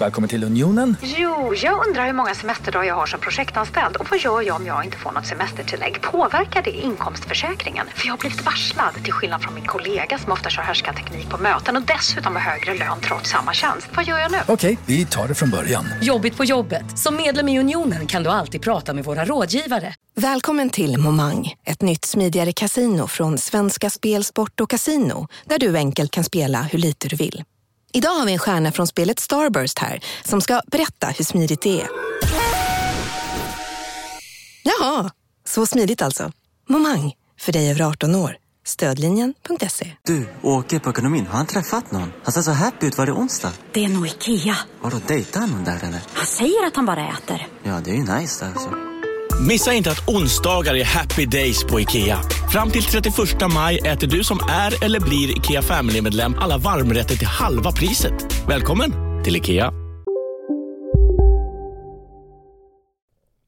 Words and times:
Välkommen 0.00 0.28
till 0.28 0.44
Unionen. 0.44 0.96
Jo, 1.02 1.54
jag 1.62 1.86
undrar 1.86 2.06
hur 2.06 2.12
många 2.12 2.34
semesterdagar 2.34 2.84
jag 2.84 2.94
har 2.94 3.06
som 3.06 3.20
projektanställd 3.20 3.96
och 3.96 4.06
vad 4.10 4.20
gör 4.20 4.42
jag 4.42 4.56
om 4.56 4.66
jag 4.66 4.84
inte 4.84 4.96
får 4.96 5.12
något 5.12 5.26
semestertillägg? 5.26 6.02
Påverkar 6.02 6.62
det 6.62 6.70
inkomstförsäkringen? 6.70 7.86
För 7.94 8.06
jag 8.06 8.12
har 8.12 8.18
blivit 8.18 8.44
varslad, 8.44 8.94
till 9.04 9.12
skillnad 9.12 9.42
från 9.42 9.54
min 9.54 9.64
kollega 9.64 10.18
som 10.18 10.32
ofta 10.32 10.50
kör 10.50 10.62
härskarteknik 10.62 11.28
på 11.30 11.38
möten 11.38 11.76
och 11.76 11.82
dessutom 11.82 12.36
har 12.36 12.42
högre 12.42 12.74
lön 12.74 13.00
trots 13.00 13.30
samma 13.30 13.52
tjänst. 13.52 13.88
Vad 13.96 14.04
gör 14.04 14.18
jag 14.18 14.32
nu? 14.32 14.38
Okej, 14.48 14.78
vi 14.86 15.06
tar 15.06 15.28
det 15.28 15.34
från 15.34 15.50
början. 15.50 15.84
Jobbigt 16.02 16.36
på 16.36 16.44
jobbet. 16.44 16.98
Som 16.98 17.16
medlem 17.16 17.48
i 17.48 17.60
Unionen 17.60 18.06
kan 18.06 18.22
du 18.22 18.30
alltid 18.30 18.62
prata 18.62 18.94
med 18.94 19.04
våra 19.04 19.24
rådgivare. 19.24 19.94
Välkommen 20.16 20.70
till 20.70 20.98
Momang, 20.98 21.54
ett 21.64 21.82
nytt 21.82 22.04
smidigare 22.04 22.52
casino 22.52 23.06
från 23.06 23.38
Svenska 23.38 23.90
Spel, 23.90 24.24
Sport 24.24 24.60
och 24.60 24.70
Casino, 24.70 25.28
där 25.44 25.58
du 25.58 25.76
enkelt 25.76 26.10
kan 26.10 26.24
spela 26.24 26.62
hur 26.62 26.78
lite 26.78 27.08
du 27.08 27.16
vill. 27.16 27.44
Idag 27.96 28.10
har 28.10 28.26
vi 28.26 28.32
en 28.32 28.38
stjärna 28.38 28.72
från 28.72 28.86
spelet 28.86 29.18
Starburst 29.18 29.78
här 29.78 30.00
som 30.24 30.40
ska 30.40 30.60
berätta 30.66 31.06
hur 31.06 31.24
smidigt 31.24 31.60
det 31.60 31.80
är. 31.80 31.88
Jaha, 34.62 35.10
så 35.44 35.66
smidigt 35.66 36.02
alltså. 36.02 36.32
Momang, 36.68 37.12
för 37.40 37.52
dig 37.52 37.70
över 37.70 37.82
18 37.82 38.14
år. 38.14 38.36
Stödlinjen.se. 38.66 39.92
Du, 40.02 40.28
åker 40.42 40.78
på 40.78 40.90
ekonomin. 40.90 41.26
Har 41.26 41.36
han 41.36 41.46
träffat 41.46 41.92
någon? 41.92 42.12
Han 42.24 42.32
ser 42.32 42.42
så 42.42 42.50
happy 42.50 42.86
ut. 42.86 42.98
Var 42.98 43.06
det 43.06 43.12
onsdag? 43.12 43.52
Det 43.72 43.84
är 43.84 43.88
nog 43.88 44.06
Ikea. 44.06 44.56
Har 44.80 44.90
du 44.90 44.98
dejtat 44.98 45.50
någon 45.50 45.64
där 45.64 45.84
eller? 45.84 46.00
Han 46.12 46.26
säger 46.26 46.66
att 46.66 46.76
han 46.76 46.86
bara 46.86 47.08
äter. 47.08 47.46
Ja, 47.62 47.80
det 47.84 47.90
är 47.90 47.94
ju 47.94 48.00
nice 48.18 48.44
där 48.44 48.52
alltså. 48.52 48.70
Missa 49.40 49.72
inte 49.72 49.90
att 49.90 50.08
onsdagar 50.08 50.74
är 50.74 50.84
happy 50.84 51.26
days 51.26 51.64
på 51.64 51.80
IKEA. 51.80 52.18
Fram 52.52 52.70
till 52.70 52.82
31 52.82 53.14
maj 53.54 53.78
äter 53.78 54.06
du 54.06 54.24
som 54.24 54.38
är 54.50 54.84
eller 54.84 55.00
blir 55.00 55.38
IKEA 55.38 55.62
Family-medlem 55.62 56.34
alla 56.38 56.58
varmrätter 56.58 57.16
till 57.16 57.26
halva 57.26 57.72
priset. 57.72 58.48
Välkommen 58.48 58.90
till 59.24 59.36
IKEA. 59.36 59.72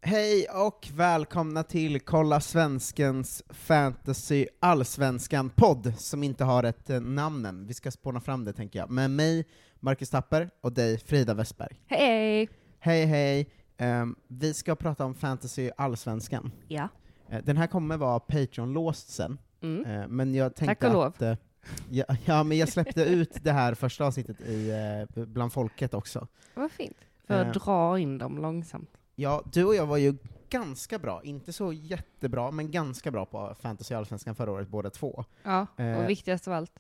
Hej 0.03 0.47
och 0.49 0.89
välkomna 0.95 1.63
till 1.63 2.01
Kolla 2.01 2.41
Svenskens 2.41 3.43
Fantasy 3.51 4.47
Allsvenskan-podd, 4.61 5.93
som 5.99 6.23
inte 6.23 6.45
har 6.45 6.65
ett 6.65 6.91
eh, 6.91 7.01
namn 7.01 7.47
än. 7.47 7.67
Vi 7.67 7.75
ska 7.75 7.91
spåna 7.91 8.21
fram 8.21 8.45
det, 8.45 8.53
tänker 8.53 8.79
jag. 8.79 8.91
Med 8.91 9.11
mig, 9.11 9.45
Marcus 9.81 10.11
Tapper, 10.11 10.51
och 10.63 10.73
dig, 10.73 10.99
Frida 10.99 11.35
Westberg. 11.35 11.77
Hej! 11.87 12.49
Hej, 12.81 13.07
hej! 13.07 13.51
Ehm, 13.79 14.17
vi 14.29 14.55
ska 14.55 14.75
prata 14.77 15.05
om 15.05 15.15
Fantasy 15.15 15.71
Allsvenskan. 15.77 16.53
Ja. 16.69 16.89
Eh, 17.29 17.45
den 17.45 17.57
här 17.57 17.67
kommer 17.67 17.97
vara 17.97 18.21
Patreon-låst 18.21 19.09
sen, 19.11 19.39
Mm. 19.61 19.85
Eh, 19.85 20.09
men 20.09 20.35
jag 20.35 20.55
tänkte 20.55 20.87
Tack 20.87 20.95
och 20.95 21.07
att... 21.07 21.23
eh, 21.23 21.37
ja, 21.91 22.05
ja, 22.25 22.43
men 22.43 22.59
jag 22.59 22.69
släppte 22.69 23.03
ut 23.05 23.45
det 23.45 23.53
här 23.53 23.75
första 23.75 24.05
avsnittet 24.05 24.41
i, 24.41 24.73
bland 25.15 25.53
folket 25.53 25.95
också. 25.95 26.27
Vad 26.55 26.71
fint. 26.71 26.97
För 27.27 27.45
att 27.45 27.55
dra 27.55 27.99
in 27.99 28.19
dem 28.19 28.39
långsamt. 28.39 28.91
Ja, 29.15 29.43
du 29.53 29.65
och 29.65 29.75
jag 29.75 29.87
var 29.87 29.97
ju 29.97 30.17
ganska 30.51 30.99
bra, 30.99 31.23
inte 31.25 31.53
så 31.53 31.73
jättebra, 31.73 32.51
men 32.51 32.71
ganska 32.71 33.11
bra 33.11 33.27
på 33.27 33.55
Fantasy 33.61 33.95
Allsvenskan 33.95 34.35
förra 34.35 34.53
året, 34.53 34.69
båda 34.69 34.91
två. 34.91 35.25
Ja, 35.43 35.67
och 35.77 36.11
viktigast 36.11 36.49
av 36.49 36.55
allt, 36.55 36.73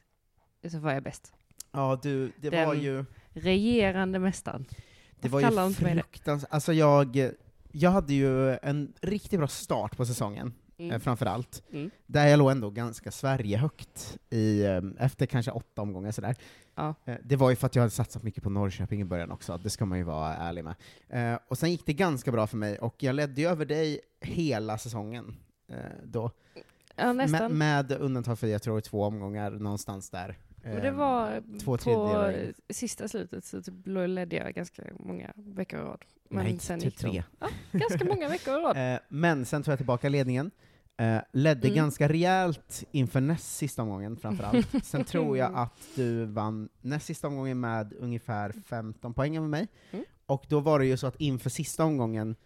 så 0.71 0.79
var 0.79 0.93
jag 0.93 1.03
bäst. 1.03 1.33
Ja, 1.73 1.99
du, 2.03 2.33
det 2.37 2.51
Den 2.51 2.67
var 2.67 2.75
ju... 2.75 3.05
Regerande 3.29 4.19
mästaren. 4.19 4.67
Det 5.21 5.29
var 5.29 5.41
ju 5.41 5.75
fruktansvärt, 5.75 6.53
alltså 6.53 6.73
jag, 6.73 7.31
jag 7.73 7.91
hade 7.91 8.15
ju 8.15 8.51
en 8.57 8.93
riktigt 9.01 9.39
bra 9.39 9.49
start 9.49 9.97
på 9.97 10.07
säsongen, 10.07 10.53
Mm. 10.79 10.93
eh, 10.93 10.99
framför 10.99 11.27
allt. 11.27 11.63
Mm. 11.73 11.91
Där 12.07 12.27
jag 12.27 12.39
låg 12.39 12.51
ändå 12.51 12.71
ganska 12.71 13.11
Sverigehögt 13.11 14.19
i, 14.31 14.65
eh, 14.65 14.81
efter 14.99 15.27
kanske 15.27 15.51
åtta 15.51 15.83
omgångar 15.83 16.11
sådär. 16.13 16.37
Ja. 16.75 16.95
Eh, 17.05 17.15
Det 17.25 17.37
var 17.37 17.51
ju 17.51 17.57
för 17.57 17.67
att 17.67 17.75
jag 17.75 17.83
hade 17.83 17.91
satsat 17.91 18.23
mycket 18.23 18.43
på 18.43 18.51
Norrköping 18.51 19.01
i 19.01 19.05
början 19.05 19.31
också, 19.31 19.59
det 19.59 19.71
ska 19.71 19.85
man 19.85 19.99
ju 19.99 20.05
vara 20.05 20.35
ärlig 20.37 20.65
med. 20.65 21.39
Och 21.49 21.59
sen 21.59 21.71
gick 21.71 21.87
det 21.87 21.93
ganska 21.93 22.33
bra 22.33 22.47
för 22.47 22.57
mig, 22.57 22.79
och 22.79 23.03
jag 23.03 23.15
ledde 23.15 23.41
ju 23.41 23.49
över 23.49 23.65
dig 23.65 24.01
hela 24.21 24.79
säsongen 24.79 25.37
då. 26.05 26.31
Ja, 26.97 27.13
Med, 27.13 27.51
med 27.51 27.93
undantag 27.93 28.39
för, 28.39 28.47
jag 28.47 28.63
tror, 28.63 28.81
två 28.81 29.05
omgångar 29.05 29.51
någonstans 29.51 30.11
där. 30.11 30.37
Men 30.63 30.83
det 30.83 30.89
Eh, 30.89 30.95
var 30.95 31.43
två 31.59 31.77
på 31.77 32.33
sista 32.71 33.09
slutet 33.09 33.45
så 33.45 33.63
typ 33.63 33.75
ledde 33.87 34.37
jag 34.37 34.55
ganska 34.55 34.83
många 34.99 35.33
veckor 35.37 35.81
i 35.81 35.83
rad. 35.83 36.05
Men 36.31 36.45
Nej, 36.45 36.59
sen 36.59 36.81
typ 36.81 36.97
tre. 36.97 37.23
Ja, 37.41 37.49
ganska 37.73 38.05
många 38.05 38.29
veckor 38.29 38.55
i 38.55 38.63
rad. 38.63 38.77
Eh, 38.95 38.99
men 39.09 39.45
sen 39.47 39.63
tog 39.63 39.73
jag 39.73 39.79
tillbaka 39.79 40.09
ledningen, 40.09 40.51
eh, 40.97 41.19
ledde 41.33 41.67
Mm. 41.69 41.77
ganska 41.77 42.09
rejält 42.09 42.85
inför 42.91 43.21
näst 43.21 43.57
sista 43.57 43.83
omgången 43.83 44.17
framförallt. 44.17 44.69
Sen 44.85 45.05
tror 45.05 45.39
jag 45.39 45.55
att 45.55 45.89
du 45.95 46.25
vann 46.25 46.69
näst 46.81 47.07
sista 47.07 47.27
omgången 47.29 47.61
med 47.61 47.93
ungefär 47.93 48.53
15 48.53 49.15
poäng 49.15 49.33
med 49.41 49.51
mig, 49.51 49.69
Mm. 49.91 50.05
och 50.27 50.45
då 50.49 50.61
var 50.61 50.79
det 50.79 50.87
ju 50.87 50.97
så 50.97 51.07
att 51.07 51.17
inför 51.21 51.51
sista 51.51 51.85
omgången, 51.85 52.37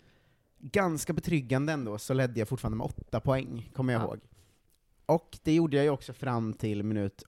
ganska 0.59 1.13
betryggande 1.13 1.73
ändå, 1.73 1.99
så 1.99 2.15
ledde 2.15 2.39
jag 2.39 2.49
fortfarande 2.49 2.77
med 2.79 2.85
8 2.85 3.21
poäng, 3.21 3.71
kommer 3.75 3.93
jag 3.93 4.03
Ja. 4.03 4.07
ihåg. 4.07 4.21
Och 5.07 5.39
det 5.43 5.55
gjorde 5.55 5.77
jag 5.77 5.85
ju 5.85 5.91
också 5.91 6.13
fram 6.13 6.53
till 6.53 6.83
minut 6.83 7.23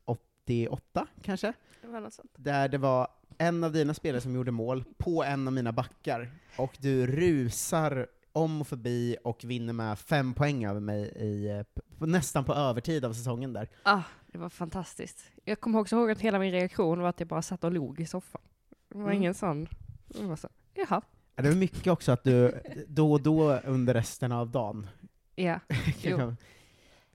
88, 0.45 1.07
kanske? 1.23 1.53
Det 1.83 1.89
var 1.89 2.01
något 2.01 2.13
sånt. 2.13 2.31
där 2.37 2.69
det 2.69 2.79
var 2.79 3.09
en 3.39 3.65
av 3.65 3.73
dina 3.73 3.95
spelare 3.95 4.21
som 4.21 4.35
gjorde 4.35 4.51
mål 4.51 4.85
på 4.99 5.25
en 5.25 5.47
av 5.47 5.53
mina 5.53 5.73
backar, 5.73 6.31
och 6.59 6.77
du 6.81 7.07
rusar 7.07 8.07
om 8.33 8.61
och 8.61 8.67
förbi 8.69 9.17
och 9.25 9.45
vinner 9.45 9.73
med 9.73 9.99
fem 9.99 10.35
poäng 10.35 10.65
över 10.65 10.81
mig 10.81 11.03
i, 11.17 11.51
eh, 11.51 11.63
på, 11.99 12.07
nästan 12.07 12.45
på 12.45 12.55
övertid 12.55 13.05
av 13.05 13.13
säsongen 13.13 13.53
där. 13.53 13.69
Ah, 13.83 14.03
det 14.27 14.39
var 14.39 14.49
fantastiskt. 14.49 15.25
Jag 15.45 15.61
kommer 15.61 15.79
också 15.79 15.97
ihåg 15.97 16.11
att 16.11 16.21
hela 16.21 16.39
min 16.39 16.53
reaktion 16.53 17.01
var 17.01 17.09
att 17.09 17.21
jag 17.21 17.29
bara 17.29 17.43
satt 17.43 17.65
och 17.65 17.73
log 17.73 18.01
i 18.01 18.07
soffan. 18.07 18.41
Det 18.89 18.99
var 18.99 19.05
Mm. 19.05 19.17
ingen 19.17 19.35
sån... 19.35 19.67
Det 20.09 20.25
var 20.25 20.37
så, 20.37 20.49
jaha. 20.75 21.03
Ja, 21.37 21.43
Det 21.43 21.49
var 21.49 21.57
mycket 21.57 21.87
också 21.87 22.13
att 22.13 22.25
du 22.25 22.61
då 22.89 23.13
och 23.13 23.21
då 23.23 23.53
under 23.53 23.95
resten 23.95 24.33
av 24.33 24.51
dagen 24.51 24.87
Ja. 25.35 25.61
Jo. 26.03 26.35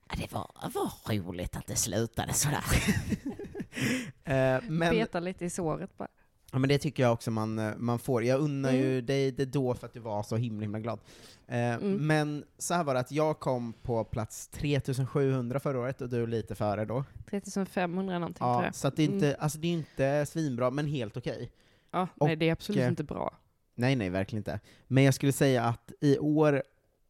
Kan- 0.10 0.20
Det 0.22 0.34
var, 0.34 0.52
var 0.74 1.14
roligt 1.24 1.56
att 1.56 1.68
det 1.68 1.76
slutade 1.76 2.34
sådär. 2.34 2.64
Eh, 4.24 4.62
men, 4.68 4.92
Peta 4.94 5.20
lite 5.20 5.46
i 5.46 5.50
såret 5.50 5.98
bara. 5.98 6.08
ja, 6.52 6.60
men 6.60 6.70
det 6.70 6.78
tycker 6.78 7.04
jag 7.04 7.14
också 7.14 7.32
man, 7.32 7.60
eh, 7.60 7.72
man 7.78 8.00
får. 8.00 8.24
Jag 8.24 8.40
unnar 8.42 8.72
ju 8.72 8.94
Mm. 8.94 9.06
dig 9.06 9.32
det 9.32 9.46
då 9.46 9.74
för 9.74 9.88
att 9.88 9.94
du 9.94 10.00
var 10.00 10.24
så 10.24 10.36
himla, 10.36 10.62
himla 10.62 10.80
glad. 10.80 11.00
Eh, 11.48 11.58
Mm. 11.74 12.08
Men 12.08 12.44
så 12.58 12.74
här 12.74 12.84
var 12.84 12.94
det 12.94 13.00
att 13.00 13.12
jag 13.12 13.40
kom 13.40 13.74
på 13.74 14.04
plats 14.04 14.48
3700 14.48 15.60
förra 15.60 15.80
året, 15.80 16.02
och 16.02 16.10
du 16.10 16.28
lite 16.28 16.56
före 16.56 16.86
då. 16.86 17.04
3500 17.30 18.20
någonting 18.20 18.38
tror 18.40 18.50
Ja, 18.50 18.66
jag. 18.66 18.76
så 18.76 18.88
att 18.88 18.96
det 18.96 19.04
är 19.04 19.08
inte, 19.08 19.28
Mm. 19.28 19.38
alltså 19.40 19.58
det 19.58 19.68
är 19.68 19.72
inte 19.74 20.26
svinbra, 20.26 20.70
men 20.70 20.88
helt 20.88 21.18
okej. 21.18 21.52
Ja, 21.92 22.08
och, 22.18 22.28
nej 22.28 22.36
det 22.36 22.48
är 22.50 22.52
absolut 22.52 22.88
inte 22.90 23.04
bra. 23.04 23.38
Nej, 23.76 23.96
nej, 23.96 24.10
verkligen 24.10 24.40
inte. 24.40 24.60
Men 24.88 25.04
jag 25.04 25.14
skulle 25.14 25.32
säga 25.32 25.64
att 25.64 25.92
i 26.02 26.18
år 26.20 26.64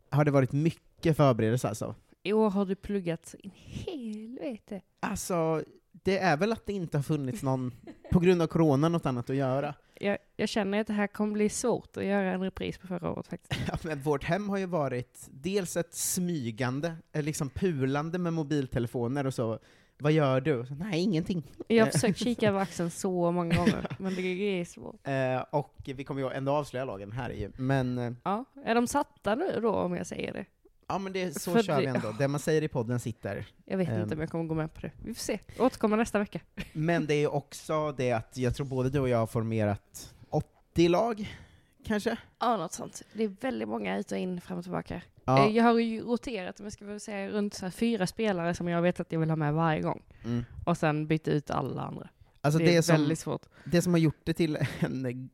har 0.10 0.26
det 0.26 0.32
varit 0.32 0.52
mycket 0.52 1.18
förberedelse 1.18 1.68
alltså. 1.70 1.96
I 2.24 2.34
år 2.34 2.50
har 2.50 2.66
du 2.66 2.76
pluggat 2.76 3.26
så 3.26 3.38
in 3.38 3.52
helvete. 3.56 4.82
Alltså, 5.00 5.64
det 5.92 6.18
är 6.18 6.38
väl 6.38 6.52
att 6.52 6.66
det 6.66 6.74
inte 6.74 6.98
har 6.98 7.04
funnits 7.04 7.44
någon, 7.44 7.74
på 8.12 8.20
grund 8.20 8.42
av 8.42 8.48
corona, 8.48 8.90
något 8.90 9.06
annat 9.06 9.30
att 9.30 9.36
göra. 9.36 9.76
Jag, 10.00 10.18
jag 10.36 10.50
känner 10.50 10.82
att 10.82 10.88
det 10.88 10.94
här 10.94 11.08
kommer 11.08 11.34
bli 11.34 11.50
svårt 11.50 11.98
att 11.98 12.06
göra 12.06 12.32
en 12.32 12.42
repris 12.42 12.78
på 12.78 12.88
förra 12.88 13.12
året 13.12 13.28
faktiskt. 13.28 13.62
Ja, 13.68 13.78
men 13.84 14.02
vårt 14.02 14.24
hem 14.24 14.50
har 14.50 14.58
ju 14.58 14.66
varit 14.66 15.28
dels 15.32 15.78
ett 15.78 15.94
smygande, 15.94 16.96
eh, 17.12 17.24
liksom 17.24 17.50
pulande 17.50 18.18
med 18.18 18.34
mobiltelefoner 18.34 19.26
och 19.26 19.34
så. 19.34 19.60
Vad 20.02 20.12
gör 20.12 20.42
du? 20.42 20.66
Så, 20.68 20.76
Nej, 20.76 21.00
ingenting. 21.02 21.44
Jag 21.68 21.86
har 21.86 21.92
försökt 21.92 22.20
kika 22.20 22.48
över 22.48 22.60
axeln 22.62 22.92
så 22.92 23.32
många 23.32 23.56
gånger, 23.56 23.88
men 24.00 24.16
det 24.16 24.22
är 24.22 24.66
svårt. 24.66 25.08
Eh, 25.08 25.42
och 25.60 25.76
vi 25.86 26.04
kommer 26.04 26.22
ju 26.22 26.30
ändå 26.30 26.52
avslöja 26.52 26.86
lagen 26.86 27.12
här 27.12 27.30
ju, 27.30 27.52
men 27.58 27.98
eh, 27.98 28.14
Ja, 28.24 28.46
är 28.66 28.76
de 28.76 28.88
satta 28.88 29.36
nu 29.36 29.60
då 29.62 29.72
om 29.72 29.96
jag 29.96 30.08
säger 30.08 30.34
det? 30.34 30.46
Ja 30.90 30.98
men 31.00 31.14
det, 31.14 31.40
så 31.42 31.52
För 31.54 31.64
kör 31.64 31.76
det- 31.76 31.82
vi 31.82 31.86
ändå. 31.88 32.12
Det 32.20 32.28
man 32.28 32.40
säger 32.40 32.62
i 32.62 32.68
podden 32.68 33.00
sitter. 33.00 33.46
Jag 33.66 33.78
vet 33.78 33.90
Ehm. 33.90 34.02
inte 34.02 34.16
om 34.16 34.22
jag 34.22 34.30
kommer 34.30 34.44
gå 34.44 34.54
med 34.56 34.74
på 34.74 34.82
det. 34.82 34.92
Vi 35.04 35.14
får 35.14 35.22
se. 35.22 35.40
Återkommer 35.60 35.98
nästa 35.98 36.20
vecka. 36.20 36.40
Men 36.74 37.06
det 37.06 37.14
är 37.14 37.20
ju 37.20 37.28
också 37.28 37.92
det 37.92 38.12
att 38.12 38.38
jag 38.38 38.56
tror 38.56 38.66
både 38.66 38.90
du 38.90 39.00
och 39.00 39.10
jag 39.10 39.18
har 39.18 39.28
formerat 39.28 40.14
80 40.30 40.88
lag, 40.88 41.38
kanske? 41.86 42.18
Ja, 42.40 42.58
något 42.58 42.74
sånt. 42.74 43.02
Det 43.14 43.24
är 43.24 43.36
väldigt 43.42 43.68
många 43.68 43.98
ut 43.98 44.12
och 44.12 44.18
in, 44.18 44.42
fram 44.42 44.58
och 44.58 44.64
tillbaka. 44.64 45.02
Ja. 45.26 45.48
Eh, 45.48 45.56
Jag 45.56 45.64
har 45.64 45.80
ju 45.80 46.02
roterat, 46.02 46.60
om 46.60 46.66
jag 46.66 46.74
ska 46.74 46.86
väl 46.86 47.00
säga, 47.00 47.30
runt 47.30 47.54
så 47.54 47.66
här 47.66 47.72
fyra 47.72 48.08
spelare 48.08 48.54
som 48.54 48.68
jag 48.68 48.82
vet 48.82 49.00
att 49.00 49.12
jag 49.12 49.20
vill 49.20 49.30
ha 49.30 49.36
med 49.36 49.54
varje 49.54 49.82
gång. 49.82 50.02
Mm. 50.26 50.46
Och 50.66 50.78
sen 50.78 51.08
byta 51.08 51.32
ut 51.32 51.50
alla 51.50 51.82
andra. 51.82 52.10
Alltså 52.42 52.60
det 52.60 52.66
det, 52.66 52.76
är 52.76 52.82
som, 52.82 52.94
väldigt 52.96 53.20
svårt. 53.20 53.42
det 53.66 53.82
som 53.82 53.94
har 53.94 54.00
gjort 54.00 54.20
det 54.24 54.34
till 54.34 54.58
en 54.80 55.30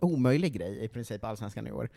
omöjlig 0.00 0.52
grej 0.52 0.84
i 0.84 0.88
princip 0.88 1.24
Allsvenskan 1.24 1.66
i 1.66 1.72
år, 1.72 1.88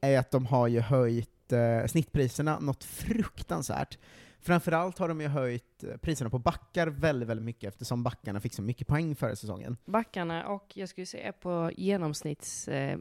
är 0.00 0.18
att 0.18 0.30
de 0.30 0.46
har 0.46 0.68
ju 0.68 0.80
höjt 0.80 1.52
eh, 1.52 1.86
snittpriserna 1.86 2.58
något 2.58 2.84
fruktansvärt. 2.84 3.98
Framförallt 4.40 4.98
har 4.98 5.08
de 5.08 5.20
ju 5.20 5.28
höjt 5.28 5.84
eh, 5.84 5.96
priserna 5.96 6.30
på 6.30 6.38
backar 6.38 6.86
väldigt, 6.86 7.28
väldigt 7.28 7.44
mycket 7.44 7.68
eftersom 7.68 8.02
backarna 8.02 8.40
fick 8.40 8.54
så 8.54 8.62
mycket 8.62 8.86
poäng 8.86 9.16
förra 9.16 9.36
säsongen. 9.36 9.76
Backarna 9.84 10.46
och 10.46 10.72
jag 10.74 10.88
skulle 10.88 11.06
säga 11.06 11.32
på 11.32 11.70
genomsnitts, 11.76 12.68
eh, 12.68 12.98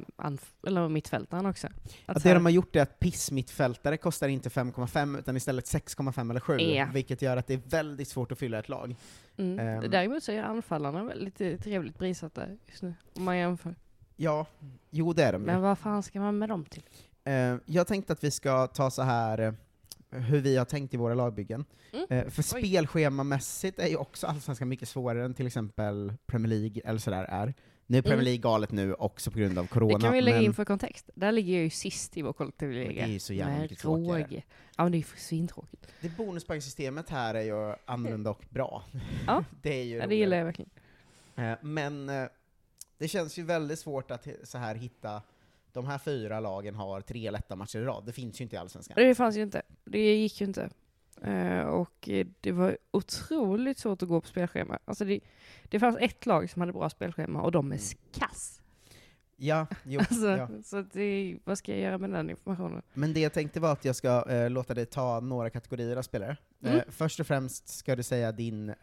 eller 0.68 0.90
mittfältaren 0.90 1.46
också. 1.46 1.68
Att 2.06 2.18
Att 2.18 2.24
det 2.24 2.30
här- 2.30 2.36
de 2.36 2.46
har 2.46 2.52
gjort 2.52 2.76
är 2.76 2.82
att 2.82 3.00
pissmittfältare 3.00 3.98
kostar 3.98 4.28
inte 4.28 4.50
5,5 4.50 5.20
utan 5.20 5.38
istället 5.38 5.66
6,5 5.68 6.30
eller 6.32 6.40
7, 6.40 6.58
Ja. 6.60 6.88
vilket 6.94 7.22
gör 7.22 7.38
att 7.38 7.48
det 7.48 7.54
är 7.54 7.62
väldigt 7.70 8.08
svårt 8.08 8.32
att 8.32 8.40
fylla 8.40 8.60
ett 8.60 8.70
lag. 8.70 8.96
Mm. 9.38 9.60
Ehm. 9.60 9.92
Däremot 9.92 10.24
så 10.24 10.32
är 10.32 10.44
anfallarna 10.44 11.04
väldigt 11.04 11.64
trevligt 11.64 11.98
prissatta 11.98 12.44
just 12.68 12.82
nu, 12.84 12.94
om 13.14 13.24
man 13.24 13.38
jämför. 13.38 13.76
Ja, 14.16 14.46
jo 14.90 15.14
det 15.14 15.24
är 15.24 15.34
de. 15.34 15.42
Men 15.42 15.62
vad 15.62 15.78
fan 15.78 16.04
ska 16.04 16.20
man 16.20 16.38
med 16.38 16.50
dem 16.50 16.66
till? 16.66 16.84
Eh, 17.24 17.56
jag 17.66 17.88
tänkte 17.88 18.14
att 18.14 18.24
vi 18.24 18.32
ska 18.32 18.68
ta 18.68 18.92
så 18.92 19.02
här 19.02 19.40
eh, 19.40 19.54
hur 20.20 20.40
vi 20.42 20.58
har 20.58 20.66
tänkt 20.66 20.94
i 20.94 20.98
våra 20.98 21.14
lagbyggen. 21.14 21.66
Mm. 21.94 22.06
Eh, 22.10 22.30
för 22.30 22.42
Oj. 22.42 22.64
spelschemamässigt 22.68 23.80
är 23.80 23.88
ju 23.88 23.96
också 23.96 24.28
Allsvenskan 24.28 24.70
mycket 24.70 24.90
svårare 24.90 25.26
än 25.26 25.34
till 25.34 25.48
exempel 25.48 26.14
Premier 26.26 26.50
League 26.50 26.82
eller 26.86 27.00
sådär 27.00 27.24
är. 27.24 27.54
Nu 27.88 27.98
är 27.98 28.02
Premier 28.02 28.14
Mm. 28.16 28.26
League 28.26 28.42
galet 28.42 28.72
nu 28.72 28.94
också 28.94 29.32
på 29.32 29.40
grund 29.40 29.58
av 29.60 29.68
corona. 29.68 29.98
Det 29.98 30.04
kan 30.04 30.14
vi 30.14 30.22
lägga 30.22 30.38
men 30.38 30.46
in 30.46 30.54
för 30.54 30.66
kontext. 30.66 31.10
Där 31.16 31.32
ligger 31.32 31.54
jag 31.54 31.64
ju 31.64 31.70
sist 31.70 32.18
i 32.18 32.22
vår 32.22 32.34
kollektivliga. 32.34 32.88
Det 32.90 33.02
är 33.02 33.08
ju 33.08 33.20
så 33.20 33.34
jävla 33.34 33.60
mycket 33.60 33.80
tråkigare. 33.80 34.44
Ja 34.78 34.84
men 34.84 34.92
det 34.92 34.96
är 34.96 35.00
ju 35.00 35.06
svintråkigt. 35.18 35.88
det 36.02 36.18
bonuspoängsystemet 36.18 37.10
här 37.10 37.36
är 37.36 37.42
ju 37.42 37.76
annorlunda 37.86 38.30
och 38.30 38.44
bra. 38.50 38.84
Ja. 39.28 39.44
det 39.62 39.80
är 39.80 39.84
ju 39.84 39.98
Ja, 39.98 40.08
det 40.08 40.16
gillar 40.16 40.38
jag 40.38 40.46
verkligen. 40.46 40.70
Men 41.62 42.10
det 43.04 43.08
känns 43.08 43.40
ju 43.40 43.44
väldigt 43.44 43.80
svårt 43.80 44.12
att 44.12 44.28
så 44.44 44.58
här 44.58 44.76
hitta, 44.76 45.22
de 45.72 45.88
här 45.88 45.98
fyra 45.98 46.40
lagen 46.40 46.76
har 46.76 47.02
tre 47.02 47.32
lätta 47.32 47.56
matcher 47.56 47.80
i 47.80 47.84
rad, 47.84 48.04
det 48.06 48.12
finns 48.12 48.42
ju 48.42 48.44
inte 48.44 48.56
i 48.56 48.60
Allsvenskan. 48.60 48.96
Det 48.96 49.16
fanns 49.16 49.36
ju 49.38 49.42
inte. 49.42 49.62
Det 49.86 50.16
gick 50.16 50.42
ju 50.42 50.48
inte. 50.48 50.70
Eh, 51.22 51.60
och 51.60 52.10
eh, 52.10 52.28
det 52.42 52.52
var 52.52 52.78
otroligt 52.92 53.80
svårt 53.80 54.04
att 54.04 54.10
gå 54.10 54.22
på 54.22 54.28
spelschema. 54.28 54.80
Alltså 54.86 55.06
det, 55.06 55.20
det 55.64 55.80
fanns 55.80 55.98
ett 56.00 56.26
lag 56.26 56.50
som 56.50 56.62
hade 56.62 56.74
bra 56.74 56.90
spelschema 56.90 57.42
och 57.42 57.52
de 57.52 57.72
är 57.72 57.80
kass. 58.20 58.62
Ja, 59.36 59.68
jo, 59.84 60.00
Alltså, 60.10 60.28
ja. 60.28 60.50
Så 60.64 60.82
det, 60.82 61.38
vad 61.44 61.58
ska 61.58 61.72
jag 61.72 61.82
göra 61.82 61.98
med 61.98 62.10
den 62.10 62.30
informationen? 62.30 62.82
Men 62.94 63.14
det 63.14 63.20
jag 63.20 63.34
tänkte 63.34 63.60
var 63.60 63.72
att 63.72 63.86
jag 63.86 63.96
ska 63.96 64.30
eh, 64.30 64.50
låta 64.50 64.74
dig 64.74 64.86
ta 64.86 65.20
några 65.20 65.50
kategorier 65.50 65.98
av 65.98 66.02
spelare. 66.02 66.38
Mm. 66.64 66.78
Eh, 66.78 66.84
först 66.90 67.20
och 67.20 67.28
främst 67.28 67.68
ska 67.68 67.96
du 67.96 68.04
säga 68.04 68.32
din 68.32 68.70
eh, 68.70 68.76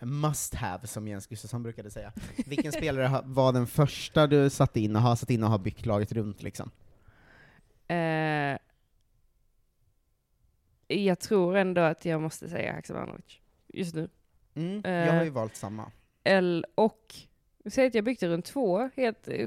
must 0.00 0.54
have, 0.54 0.86
som 0.86 1.08
Jens 1.08 1.26
Gustafsson 1.26 1.62
brukade 1.62 1.90
säga. 1.90 2.12
Vilken 2.46 2.72
spelare 2.80 3.06
ha- 3.06 3.22
var 3.24 3.52
den 3.52 3.66
första 3.66 4.26
du 4.26 4.50
satte 4.50 4.80
in 4.80 4.96
och 4.96 5.02
har 5.02 5.16
satt 5.16 5.30
in 5.30 5.42
och 5.44 5.50
har 5.50 5.58
byggt 5.58 5.86
laget 5.86 6.12
runt 6.12 6.42
liksom? 6.42 6.70
Eh, 7.88 8.58
jag 10.88 11.18
tror 11.20 11.56
ändå 11.56 11.80
att 11.80 12.04
jag 12.04 12.20
måste 12.20 12.48
säga 12.48 12.72
Haksabanovic 12.74 13.38
just 13.68 13.94
nu. 13.94 14.08
Mm, 14.54 14.82
Eh. 14.84 14.92
jag 15.06 15.12
har 15.12 15.24
ju 15.24 15.30
valt 15.30 15.56
samma. 15.56 15.90
L 16.24 16.66
och, 16.74 17.14
säg 17.70 17.86
att 17.86 17.94
jag 17.94 18.04
byggde 18.04 18.28
runt 18.28 18.44
två, 18.44 18.90
helt, 18.96 19.28
eh, 19.28 19.46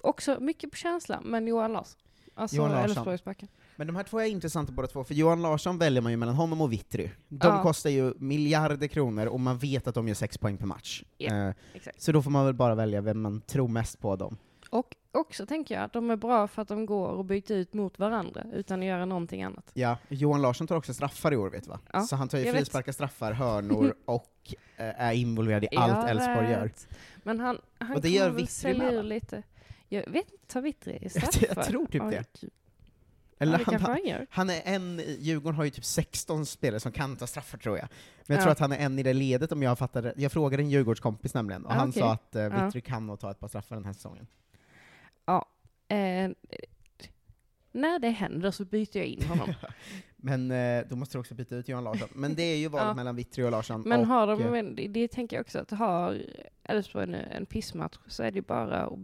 också 0.00 0.36
mycket 0.40 0.70
på 0.70 0.76
känsla, 0.76 1.20
men 1.24 1.46
Johan 1.46 1.72
Larsson. 1.72 2.00
Alltså 2.34 2.56
Johan 2.56 2.70
Larsson. 2.70 2.90
Elfsborgsbacken. 2.90 3.48
Men 3.76 3.86
de 3.86 3.96
här 3.96 4.02
två 4.04 4.18
är 4.18 4.24
intressanta 4.24 4.72
båda 4.72 4.88
två, 4.88 5.04
för 5.04 5.14
Johan 5.14 5.42
Larsson 5.42 5.78
väljer 5.78 6.02
man 6.02 6.12
ju 6.12 6.16
mellan 6.16 6.34
honom 6.34 6.60
och 6.60 6.72
Vittry. 6.72 7.10
De 7.28 7.46
Ja. 7.48 7.62
kostar 7.62 7.90
ju 7.90 8.14
miljarder 8.18 8.86
kronor 8.86 9.26
och 9.26 9.40
man 9.40 9.58
vet 9.58 9.86
att 9.86 9.94
de 9.94 10.08
gör 10.08 10.14
sex 10.14 10.38
poäng 10.38 10.56
per 10.58 10.66
match. 10.66 11.02
Ja, 11.18 11.34
Eh, 11.34 11.54
exakt. 11.74 12.02
så 12.02 12.12
då 12.12 12.22
får 12.22 12.30
man 12.30 12.44
väl 12.44 12.54
bara 12.54 12.74
välja 12.74 13.00
vem 13.00 13.20
man 13.22 13.40
tror 13.40 13.68
mest 13.68 14.00
på 14.00 14.16
dem. 14.16 14.36
Och 14.70 14.96
också 15.12 15.46
tänker 15.46 15.74
jag 15.74 15.84
att 15.84 15.92
de 15.92 16.10
är 16.10 16.16
bra 16.16 16.48
för 16.48 16.62
att 16.62 16.68
de 16.68 16.86
går 16.86 17.08
och 17.08 17.24
byter 17.24 17.52
ut 17.52 17.74
mot 17.74 17.98
varandra 17.98 18.44
utan 18.52 18.80
att 18.80 18.86
göra 18.86 19.04
någonting 19.04 19.42
annat. 19.42 19.70
Ja, 19.74 19.96
Johan 20.08 20.42
Larsson 20.42 20.66
tar 20.66 20.76
också 20.76 20.94
straffar 20.94 21.32
i 21.32 21.36
år, 21.36 21.50
vet 21.50 21.64
du 21.64 21.70
va? 21.70 21.80
Ja, 21.92 22.00
så 22.00 22.16
han 22.16 22.28
tar 22.28 22.38
ju 22.38 22.52
frisparkar, 22.52 22.92
straffar, 22.92 23.32
hörnor 23.32 23.94
och 24.04 24.54
eh, 24.76 25.00
är 25.02 25.12
involverad 25.12 25.64
i 25.64 25.68
allt 25.76 26.08
Elfsborg 26.10 26.50
gör. 26.50 26.70
Men 27.22 27.40
han, 27.40 27.58
han 27.78 27.96
Och 27.96 28.02
det 28.02 28.08
gör 28.08 28.26
kommer 28.26 28.38
väl 28.38 28.48
sälja 28.48 28.90
ur 28.92 29.02
lite. 29.02 29.42
Jag 29.88 30.10
vet 30.10 30.30
inte, 30.30 30.46
tar 30.46 30.60
Vittry 30.60 30.92
i 30.92 31.08
Jag- 31.48 31.64
tror 31.66 31.86
typ 31.86 32.02
det. 32.10 32.24
gud. 32.40 32.50
Eller 33.40 33.58
ja, 33.58 33.64
han, 33.66 33.80
han, 33.80 34.26
han 34.30 34.50
är 34.50 34.62
en, 34.64 35.02
Djurgården 35.18 35.56
har 35.56 35.64
ju 35.64 35.70
typ 35.70 35.84
16 35.84 36.46
spelare 36.46 36.80
som 36.80 36.92
kan 36.92 37.16
ta 37.16 37.26
straffar 37.26 37.58
tror 37.58 37.78
jag. 37.78 37.88
Men 38.26 38.34
jag 38.34 38.40
Ja. 38.40 38.42
tror 38.42 38.52
att 38.52 38.58
han 38.58 38.72
är 38.72 38.76
en 38.78 38.98
i 38.98 39.02
det 39.02 39.12
ledet 39.12 39.52
om 39.52 39.62
jag 39.62 39.78
fattar. 39.78 40.12
Jag 40.16 40.32
frågade 40.32 40.62
en 40.62 40.70
Djurgårdskompis 40.70 41.34
nämligen, 41.34 41.64
och 41.64 41.72
Ah, 41.72 41.74
han 41.74 41.88
okej. 41.88 42.00
sa 42.02 42.12
att 42.12 42.34
eh, 42.36 42.42
Ja. 42.42 42.64
Vittry 42.64 42.80
kan 42.80 43.06
nog 43.06 43.20
ta 43.20 43.30
ett 43.30 43.40
par 43.40 43.48
straffar 43.48 43.76
den 43.76 43.84
här 43.84 43.92
säsongen. 43.92 44.26
Eh, 45.90 46.30
när 47.72 47.98
det 47.98 48.08
händer 48.10 48.50
så 48.50 48.64
byter 48.64 48.96
jag 48.96 49.06
in 49.06 49.22
honom. 49.22 49.54
Men 50.16 50.50
eh, 50.50 50.84
då 50.88 50.96
måste 50.96 51.16
du 51.16 51.20
också 51.20 51.34
byta 51.34 51.56
ut 51.56 51.68
Johan 51.68 51.84
Larsson. 51.84 52.08
Men 52.14 52.34
det 52.34 52.42
är 52.42 52.56
ju 52.56 52.68
valet 52.68 52.86
Ja. 52.86 52.94
mellan 52.94 53.16
Vittry 53.16 53.44
och 53.44 53.50
Larsson. 53.50 53.82
Men 53.86 54.00
och, 54.00 54.06
har 54.06 54.26
de, 54.26 54.42
eh, 54.42 54.50
men 54.50 54.74
det, 54.74 54.88
det 54.88 55.08
tänker 55.08 55.36
jag 55.36 55.40
också, 55.44 55.58
att 55.58 55.70
har 55.70 56.22
Elfsborg 56.64 57.06
nu 57.06 57.28
en 57.30 57.46
pissmatch 57.46 57.96
så 58.06 58.22
är 58.22 58.30
det 58.30 58.36
ju 58.36 58.42
bara 58.42 58.82
att, 58.86 58.98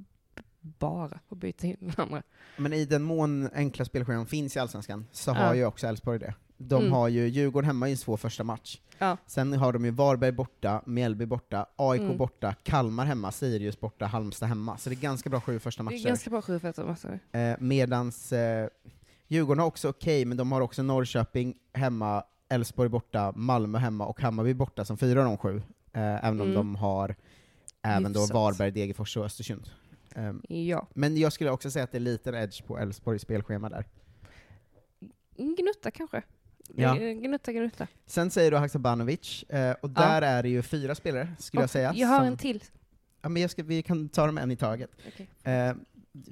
bara 0.78 1.18
att 1.28 1.38
byta 1.38 1.66
in 1.66 1.76
den 1.80 1.92
andra. 1.96 2.22
Men 2.56 2.72
i 2.72 2.84
den 2.84 3.02
mån 3.02 3.48
enkla 3.54 3.84
spelscheman 3.84 4.26
finns 4.26 4.56
i 4.56 4.58
Allsvenskan, 4.58 5.06
så 5.12 5.30
Ja. 5.30 5.34
har 5.34 5.54
ju 5.54 5.64
också 5.66 5.86
Elfsborg 5.86 6.18
det. 6.18 6.34
De 6.56 6.80
Mm. 6.82 6.92
har 6.92 7.08
ju 7.08 7.28
Djurgården 7.28 7.66
hemma 7.66 7.88
i 7.88 7.96
svår 7.96 8.16
första 8.16 8.44
match. 8.44 8.80
Ja. 8.98 9.16
Sen 9.26 9.52
har 9.52 9.72
de 9.72 9.84
ju 9.84 9.90
Varberg 9.90 10.32
borta, 10.32 10.82
Mjällby 10.86 11.26
borta, 11.26 11.66
AIK 11.76 12.00
Mm. 12.02 12.16
borta, 12.16 12.54
Kalmar 12.62 13.04
hemma, 13.06 13.32
Sirius 13.32 13.80
borta, 13.80 14.06
Halmstad 14.06 14.48
hemma. 14.48 14.78
Så 14.78 14.88
det 14.90 14.94
är 14.94 15.00
ganska 15.00 15.30
bra 15.30 15.40
sju 15.40 15.58
första 15.58 15.82
Det 15.82 15.88
är 15.88 15.98
matcher. 15.98 16.08
ganska 16.08 16.30
bra 16.30 16.42
sju 16.42 16.58
för 16.58 16.84
matcher. 16.86 17.20
Eh, 17.32 17.56
medans 17.60 18.32
eh, 18.32 18.68
Djurgården 19.28 19.58
har 19.58 19.66
också 19.66 19.88
okej, 19.88 20.24
men 20.24 20.36
de 20.36 20.52
har 20.52 20.60
också 20.60 20.82
Norrköping 20.82 21.54
hemma, 21.72 22.24
Elfsborg 22.48 22.88
borta, 22.88 23.32
Malmö 23.36 23.78
hemma 23.78 24.06
och 24.06 24.20
Hammarby 24.20 24.54
borta 24.54 24.84
som 24.84 24.96
fyra 24.96 25.20
av 25.20 25.24
de 25.26 25.38
sju. 25.38 25.56
Eh, 25.92 26.24
även 26.24 26.40
om 26.40 26.46
Mm. 26.46 26.54
de 26.54 26.76
har 26.76 27.14
även 27.82 28.12
då. 28.12 28.26
Varberg, 28.32 28.70
Degerfors 28.70 29.16
och 29.16 29.24
Östersund. 29.24 29.70
Eh, 30.14 30.32
Ja. 30.58 30.86
men 30.94 31.16
jag 31.16 31.32
skulle 31.32 31.50
också 31.50 31.70
säga 31.70 31.84
att 31.84 31.92
det 31.92 31.98
är 31.98 32.00
liten 32.00 32.34
edge 32.34 32.64
på 32.66 32.78
Elfsborgs 32.78 33.22
spelschema 33.22 33.68
där. 33.68 33.84
Gnutta 35.36 35.90
kanske. 35.90 36.22
Ja. 36.74 36.96
Eh, 36.98 37.12
Gnutta, 37.12 37.52
gnutta. 37.52 37.86
Sen 38.06 38.30
säger 38.30 38.50
du 38.50 38.56
Haksabanovic, 38.56 39.42
eh, 39.48 39.70
och 39.82 39.90
Ja. 39.96 40.00
där 40.00 40.22
är 40.22 40.42
det 40.42 40.48
ju 40.48 40.62
fyra 40.62 40.94
spelare, 40.94 41.28
skulle 41.38 41.60
jag 41.60 41.64
Och 41.64 41.70
säga. 41.70 41.92
Jag 41.96 42.08
har 42.08 42.18
som- 42.18 42.26
en 42.26 42.36
till. 42.36 42.64
Ja, 43.22 43.28
men 43.28 43.42
jag 43.42 43.50
ska, 43.50 43.62
vi 43.62 43.82
kan 43.82 44.08
ta 44.08 44.26
dem 44.26 44.38
en 44.38 44.50
i 44.50 44.56
taget. 44.56 44.90
Okej. 45.08 45.28
Eh, 45.54 45.74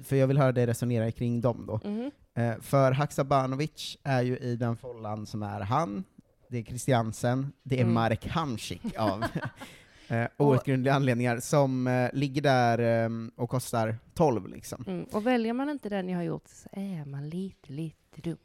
för 0.03 0.15
jag 0.15 0.27
vill 0.27 0.37
höra 0.37 0.51
dig 0.51 0.65
resonera 0.65 1.11
kring 1.11 1.41
dem 1.41 1.65
då. 1.67 1.89
Mhm. 1.89 2.11
Eh, 2.35 2.59
för 2.61 2.91
Haksabanovic 2.91 3.97
är 4.03 4.21
ju 4.21 4.37
i 4.37 4.55
den 4.55 4.77
follan 4.77 5.25
som 5.25 5.43
är 5.43 5.59
han, 5.61 6.03
det 6.47 6.57
är 6.57 6.63
Christiansen, 6.63 7.51
det 7.63 7.75
är 7.77 7.81
Mm. 7.81 7.93
Marek 7.93 8.27
Hamsik 8.27 8.81
av 8.97 9.23
eh, 10.07 10.25
outgrundliga 10.37 10.93
anledningar, 10.93 11.39
som 11.39 11.87
eh, 11.87 12.09
ligger 12.13 12.41
där 12.41 13.03
eh, 13.05 13.09
och 13.35 13.49
kostar 13.49 13.97
12 14.13 14.47
liksom. 14.47 14.83
Mm. 14.87 15.03
Och 15.03 15.27
väljer 15.27 15.53
man 15.53 15.69
inte 15.69 15.89
den 15.89 16.09
jag 16.09 16.17
har 16.17 16.23
gjort 16.23 16.47
så 16.47 16.69
är 16.71 17.05
man 17.05 17.29
lite, 17.29 17.71
lite 17.71 18.21
dum. 18.21 18.37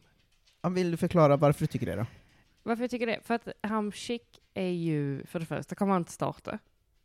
Ja, 0.63 0.69
Vill 0.69 0.91
du 0.91 0.97
förklara 0.97 1.37
varför 1.37 1.61
du 1.61 1.67
tycker 1.67 1.87
det 1.87 1.97
då? 1.97 2.07
Varför 2.63 2.83
jag 2.83 2.91
tycker 2.91 3.07
det? 3.07 3.19
För 3.23 3.35
att 3.35 3.49
Hamsik 3.63 4.41
är 4.55 4.71
ju, 4.71 5.27
för 5.27 5.41
det 5.41 5.47
första 5.47 5.75
kommer 5.75 5.93
han 5.93 6.03
inte 6.03 6.13
starta. 6.13 6.59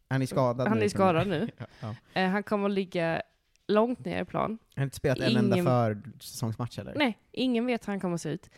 Han 0.10 0.22
är 0.22 0.26
skadad 0.26 0.68
Han 0.68 0.78
nu. 0.78 0.86
är 0.86 0.90
skadad 0.90 1.28
nu. 1.28 1.50
ja, 1.58 1.66
ja. 1.80 1.96
Eh, 2.22 2.30
han 2.30 2.44
kommer 2.44 2.70
ligga 2.70 3.22
långt 3.68 4.06
ner 4.06 4.22
i 4.22 4.26
plan. 4.26 4.50
Han 4.52 4.58
har 4.76 4.84
inte 4.84 4.96
spelat 4.96 5.20
en 5.20 5.38
enda 5.38 5.58
försäsongsmatch 5.58 6.80
eller? 6.80 6.96
Nej, 6.96 7.18
ingen 7.32 7.66
vet 7.66 7.88
hur 7.88 7.92
han 7.92 8.00
kommer 8.00 8.16
att 8.16 8.22
se 8.22 8.30
ut. 8.30 8.50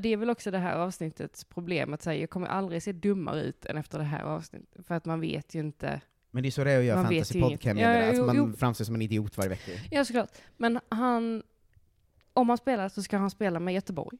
Det 0.00 0.08
är 0.08 0.16
väl 0.16 0.30
också 0.30 0.50
det 0.50 0.58
här 0.58 0.74
avsnittets 0.74 1.44
problem, 1.44 1.94
att 1.94 2.02
säga, 2.02 2.20
jag 2.20 2.30
kommer 2.30 2.46
aldrig 2.46 2.82
se 2.82 2.92
dummare 2.92 3.42
ut 3.42 3.66
än 3.66 3.76
efter 3.76 3.98
det 3.98 4.04
här 4.04 4.22
avsnittet. 4.22 4.86
För 4.86 4.94
att 4.94 5.04
man 5.04 5.20
vet 5.20 5.54
ju 5.54 5.60
inte. 5.60 6.00
Men 6.30 6.42
det 6.42 6.48
är 6.48 6.50
så 6.50 6.64
det 6.64 6.70
är 6.70 6.78
att 6.78 6.84
göra 6.84 7.02
fantasypodd 7.02 7.60
kan 7.60 7.78
jag 7.78 8.04
alltså, 8.04 8.22
jo, 8.22 8.26
man 8.26 8.36
jo. 8.36 8.52
framstår 8.52 8.84
som 8.84 8.94
en 8.94 9.02
idiot 9.02 9.36
varje 9.36 9.50
vecka. 9.50 9.72
Ja, 9.90 10.04
såklart. 10.04 10.30
Men 10.56 10.80
han, 10.88 11.42
om 12.32 12.48
han 12.48 12.58
spelar 12.58 12.88
så 12.88 13.02
ska 13.02 13.16
han 13.16 13.30
spela 13.30 13.60
med 13.60 13.74
Göteborg. 13.74 14.18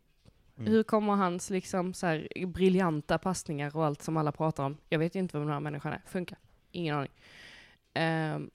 Mm. 0.58 0.72
Hur 0.72 0.82
kommer 0.82 1.12
hans 1.12 1.50
liksom 1.50 1.94
så 1.94 2.06
här 2.06 2.46
briljanta 2.46 3.18
passningar 3.18 3.76
och 3.76 3.84
allt 3.84 4.02
som 4.02 4.16
alla 4.16 4.32
pratar 4.32 4.64
om, 4.64 4.76
jag 4.88 4.98
vet 4.98 5.14
ju 5.14 5.20
inte 5.20 5.38
vem 5.38 5.46
den 5.46 5.52
här 5.52 5.60
människan 5.60 5.92
är, 5.92 6.02
funka? 6.06 6.36
Ingen 6.70 6.96
aning. 6.96 7.12
Um, 8.34 8.50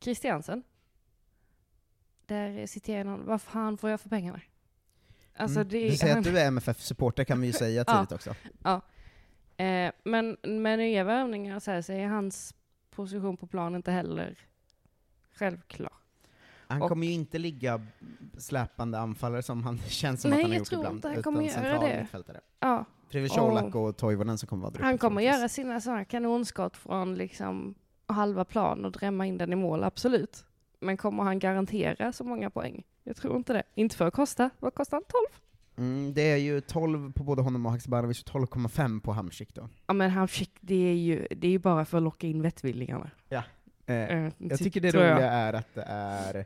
Christiansen. 0.00 0.62
Där 2.26 2.66
citerar 2.66 2.98
jag 2.98 3.06
någon, 3.06 3.26
vad 3.26 3.42
fan 3.42 3.78
får 3.78 3.90
jag 3.90 4.00
för 4.00 4.08
pengarna? 4.08 4.40
Alltså 5.36 5.58
Mm. 5.60 5.68
det 5.68 5.88
Du 5.90 5.96
säger 5.96 6.18
att 6.18 6.24
du 6.24 6.38
är 6.38 6.46
MFF-supporter 6.46 7.24
kan 7.24 7.40
vi 7.40 7.46
ju 7.46 7.52
säga 7.52 7.84
tidigt 7.84 8.12
också. 8.12 8.34
Ja. 8.62 8.80
Eh, 9.64 9.92
men 10.04 10.36
med 10.42 10.78
nya 10.78 11.04
värvningar 11.04 11.58
så, 11.60 11.70
här, 11.70 11.82
så 11.82 11.92
är 11.92 12.06
hans 12.06 12.54
position 12.90 13.36
på 13.36 13.46
plan 13.46 13.74
inte 13.74 13.90
heller 13.92 14.38
självklar. 15.34 15.92
Han 16.68 16.82
Och- 16.82 16.88
kommer 16.88 17.06
ju 17.06 17.12
inte 17.12 17.38
ligga 17.38 17.86
släpande 18.38 18.98
anfallare 18.98 19.42
som 19.42 19.62
han 19.64 19.78
känns 19.88 20.22
som 20.22 20.30
Nej, 20.30 20.38
att 20.38 20.42
han 20.42 20.50
har 20.50 20.54
jag 20.54 20.58
gjort 20.58 20.68
tror 20.68 20.80
ibland, 20.80 20.96
inte 20.96 21.08
han 21.08 21.22
kommer 21.22 21.42
göra 21.42 21.78
det. 21.80 22.00
mittfältare. 22.00 22.40
Ja. 22.60 22.84
Och- 23.40 23.76
och 23.76 23.96
Toivonen 23.96 24.38
som 24.38 24.46
kommer 24.48 24.62
vara 24.62 24.72
där 24.72 24.80
Han 24.82 24.98
kommer 24.98 25.22
göra 25.22 25.48
sina 25.48 25.80
sådana 25.80 26.04
kanonskott 26.04 26.76
från 26.76 27.14
liksom 27.14 27.74
halva 28.06 28.44
plan 28.44 28.84
och 28.84 28.92
drämma 28.92 29.26
in 29.26 29.38
den 29.38 29.52
i 29.52 29.56
mål, 29.56 29.84
absolut. 29.84 30.44
Men 30.80 30.96
kommer 30.96 31.22
han 31.24 31.38
garantera 31.38 32.12
så 32.12 32.24
många 32.24 32.50
poäng? 32.50 32.84
Jag 33.04 33.16
tror 33.16 33.36
inte 33.36 33.52
det. 33.52 33.62
Inte 33.74 33.96
för 33.96 34.06
att 34.06 34.14
kosta. 34.14 34.50
Vad 34.58 34.74
kostar 34.74 34.96
han? 34.96 35.04
12? 35.76 35.86
Mm, 35.88 36.14
det 36.14 36.22
är 36.32 36.36
ju 36.36 36.60
12 36.60 37.12
på 37.12 37.24
både 37.24 37.42
honom 37.42 37.66
och 37.66 37.72
Haksabanovic, 37.72 38.22
och 38.22 38.28
12,5 38.28 39.00
på 39.00 39.12
Hamsik 39.12 39.54
då. 39.54 39.68
Ja 39.86 39.94
men 39.94 40.10
han 40.10 40.28
det 40.60 40.74
är 40.74 40.94
ju, 40.94 41.26
det 41.30 41.46
är 41.46 41.50
ju 41.50 41.58
bara 41.58 41.84
för 41.84 41.96
att 41.96 42.02
locka 42.02 42.26
in 42.26 42.42
vettvillingarna. 42.42 43.10
Ja. 43.28 43.42
Eh, 43.86 43.96
Eh, 43.96 44.32
jag 44.38 44.58
tycker 44.58 44.80
det 44.80 44.92
tror 44.92 45.04
jag. 45.04 45.16
roliga 45.16 45.30
är 45.30 45.52
att 45.52 45.74
det 45.74 45.82
är 45.88 46.44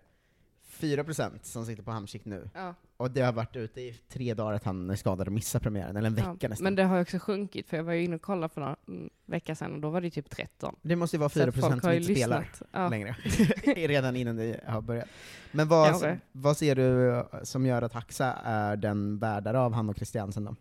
4% 0.80 1.30
som 1.42 1.66
sitter 1.66 1.82
på 1.82 1.90
Hamsik 1.90 2.24
nu. 2.24 2.48
Ja. 2.54 2.74
Och 2.96 3.10
det 3.10 3.20
har 3.20 3.32
varit 3.32 3.56
ute 3.56 3.80
i 3.80 3.92
tre 4.08 4.34
dagar 4.34 4.52
att 4.52 4.64
han 4.64 4.90
är 4.90 4.96
skadad 4.96 5.26
och 5.26 5.32
missar 5.32 5.60
premiären, 5.60 5.96
eller 5.96 6.06
en 6.06 6.14
vecka 6.14 6.36
Ja, 6.40 6.48
nästan. 6.48 6.64
men 6.64 6.74
det 6.74 6.82
har 6.84 6.96
ju 6.96 7.02
också 7.02 7.18
sjunkit, 7.18 7.68
för 7.68 7.76
jag 7.76 7.84
var 7.84 7.92
ju 7.92 8.04
inne 8.04 8.16
och 8.16 8.22
kollade 8.22 8.54
för 8.54 8.60
någon 8.60 9.10
vecka 9.26 9.54
sedan 9.54 9.74
och 9.74 9.80
då 9.80 9.90
var 9.90 10.00
det 10.00 10.10
typ 10.10 10.30
13. 10.30 10.76
Det 10.82 10.96
måste 10.96 11.16
ju 11.16 11.18
vara 11.18 11.28
Så 11.28 11.42
att 11.42 11.48
4% 11.54 11.60
folk 11.60 11.82
som 11.82 11.92
inte 11.92 12.14
spelar 12.14 12.40
lyssnat. 12.40 12.68
Ja. 12.72 12.88
längre. 12.88 13.16
Redan 13.76 14.16
innan 14.16 14.36
det 14.36 14.60
har 14.66 14.80
börjat. 14.80 15.08
Men 15.52 15.68
vad, 15.68 15.88
Kanske. 15.88 16.18
vad 16.32 16.56
ser 16.56 16.74
du 16.76 17.24
som 17.42 17.66
gör 17.66 17.82
att 17.82 17.92
Haxa 17.92 18.32
är 18.44 18.76
den 18.76 19.18
värdare 19.18 19.58
av 19.58 19.72
han 19.72 19.88
och 19.90 19.96
Christiansen 19.96 20.44
då? 20.44 20.54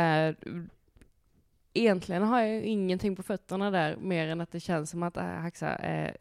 Eh, 0.00 0.34
egentligen 1.74 2.22
har 2.22 2.40
jag 2.40 2.62
ingenting 2.62 3.16
på 3.16 3.22
fötterna 3.22 3.70
där, 3.70 3.96
mer 3.96 4.28
än 4.28 4.40
att 4.40 4.52
det 4.52 4.60
känns 4.60 4.90
som 4.90 5.02
att 5.02 5.16
äh, 5.16 5.22
Haxa 5.24 5.68
är 5.68 6.16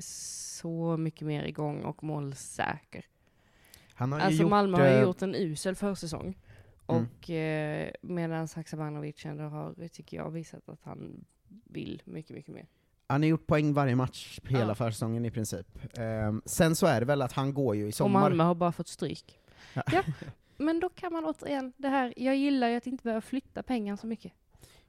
så 0.56 0.98
mycket 0.98 1.28
mer 1.28 1.44
igång 1.44 1.84
och 1.84 2.04
målsäker. 2.04 3.06
Han 3.94 4.12
har 4.12 4.20
Alltså 4.20 4.42
gjort, 4.42 4.50
Malmö 4.50 4.78
har 4.78 4.86
ju 4.88 4.94
eh, 4.96 5.02
gjort 5.02 5.22
en 5.22 5.36
usel 5.36 5.76
försäsong. 5.76 6.38
Mm. 6.88 7.06
Och 7.06 7.30
eh, 7.30 7.92
medan 8.02 8.48
Haksabanovic 8.56 9.26
ändå 9.26 9.44
har, 9.44 9.88
tycker 9.88 10.18
jag, 10.18 10.32
visat 10.32 10.70
att 10.70 10.80
han 10.84 11.26
vill 11.64 12.02
mycket, 12.06 12.36
mycket 12.36 12.54
mer. 12.56 12.66
Han 13.08 13.22
har 13.22 13.28
gjort 13.30 13.48
poäng 13.48 13.74
varje 13.74 13.96
match 13.96 14.40
hela 14.44 14.68
Ja. 14.68 14.76
försäsongen 14.76 15.26
i 15.26 15.32
princip. 15.32 15.68
Ehm, 15.98 16.42
sen 16.46 16.76
så 16.76 16.86
är 16.86 17.00
det 17.00 17.06
väl 17.06 17.22
att 17.22 17.32
han 17.34 17.54
går 17.54 17.76
ju 17.76 17.88
i 17.88 17.90
Och 17.90 17.94
sommar. 17.94 18.20
Malmö 18.20 18.44
har 18.44 18.56
bara 18.56 18.72
fått 18.72 18.88
stryk. 18.88 19.40
Ja. 19.74 19.84
Ja, 19.92 20.04
men 20.58 20.80
då 20.80 20.90
kan 20.90 21.14
man 21.14 21.26
återigen, 21.26 21.74
det 21.78 21.88
här, 21.90 22.14
jag 22.18 22.36
gillar 22.36 22.68
ju 22.68 22.76
att 22.76 22.88
inte 22.88 23.04
behöva 23.04 23.22
flytta 23.22 23.64
pengar 23.64 23.96
så 23.96 24.08
mycket. 24.08 24.32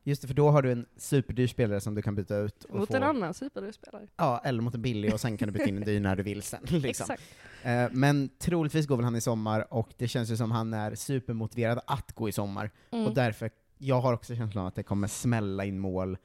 Just 0.07 0.23
det, 0.23 0.29
för 0.29 0.35
då 0.35 0.51
har 0.51 0.63
du 0.63 0.73
en 0.73 0.87
superdyr 0.97 1.47
spelare 1.47 1.81
som 1.81 1.95
du 1.95 2.03
kan 2.03 2.15
byta 2.15 2.37
ut. 2.37 2.65
Och 2.65 2.79
Mot 2.79 2.89
få, 2.89 2.97
en 2.97 3.03
annan 3.03 3.35
superspelare. 3.35 4.07
Ja, 4.17 4.41
eller 4.45 4.63
mot 4.63 4.75
en 4.75 4.83
billig, 4.83 5.13
och 5.13 5.21
sen 5.21 5.37
kan 5.37 5.49
du 5.49 5.53
byta 5.53 5.69
in 5.69 5.77
en 5.77 5.85
dyr 5.85 6.01
när 6.01 6.17
du 6.17 6.23
vill 6.23 6.43
sen. 6.43 6.61
Liksom. 6.69 6.87
Exakt. 7.11 7.23
Eh, 7.63 7.87
men 7.93 8.29
troligtvis 8.39 8.87
går 8.87 8.97
väl 8.97 9.05
han 9.05 9.17
i 9.17 9.21
sommar, 9.21 9.75
och 9.75 9.95
det 9.97 10.09
känns 10.09 10.31
ju 10.31 10.37
som 10.37 10.51
han 10.51 10.75
är 10.75 10.95
supermotiverad 10.95 11.81
att 11.87 12.13
gå 12.13 12.29
i 12.29 12.33
sommar. 12.33 12.71
Mm. 12.91 13.07
Och 13.07 13.15
därför, 13.15 13.51
jag 13.79 14.01
har 14.01 14.13
också 14.13 14.37
känslan 14.37 14.63
av 14.63 14.69
att 14.69 14.75
det 14.75 14.83
kommer 14.83 15.09
smälla 15.09 15.65
in 15.65 15.79
mål 15.79 16.19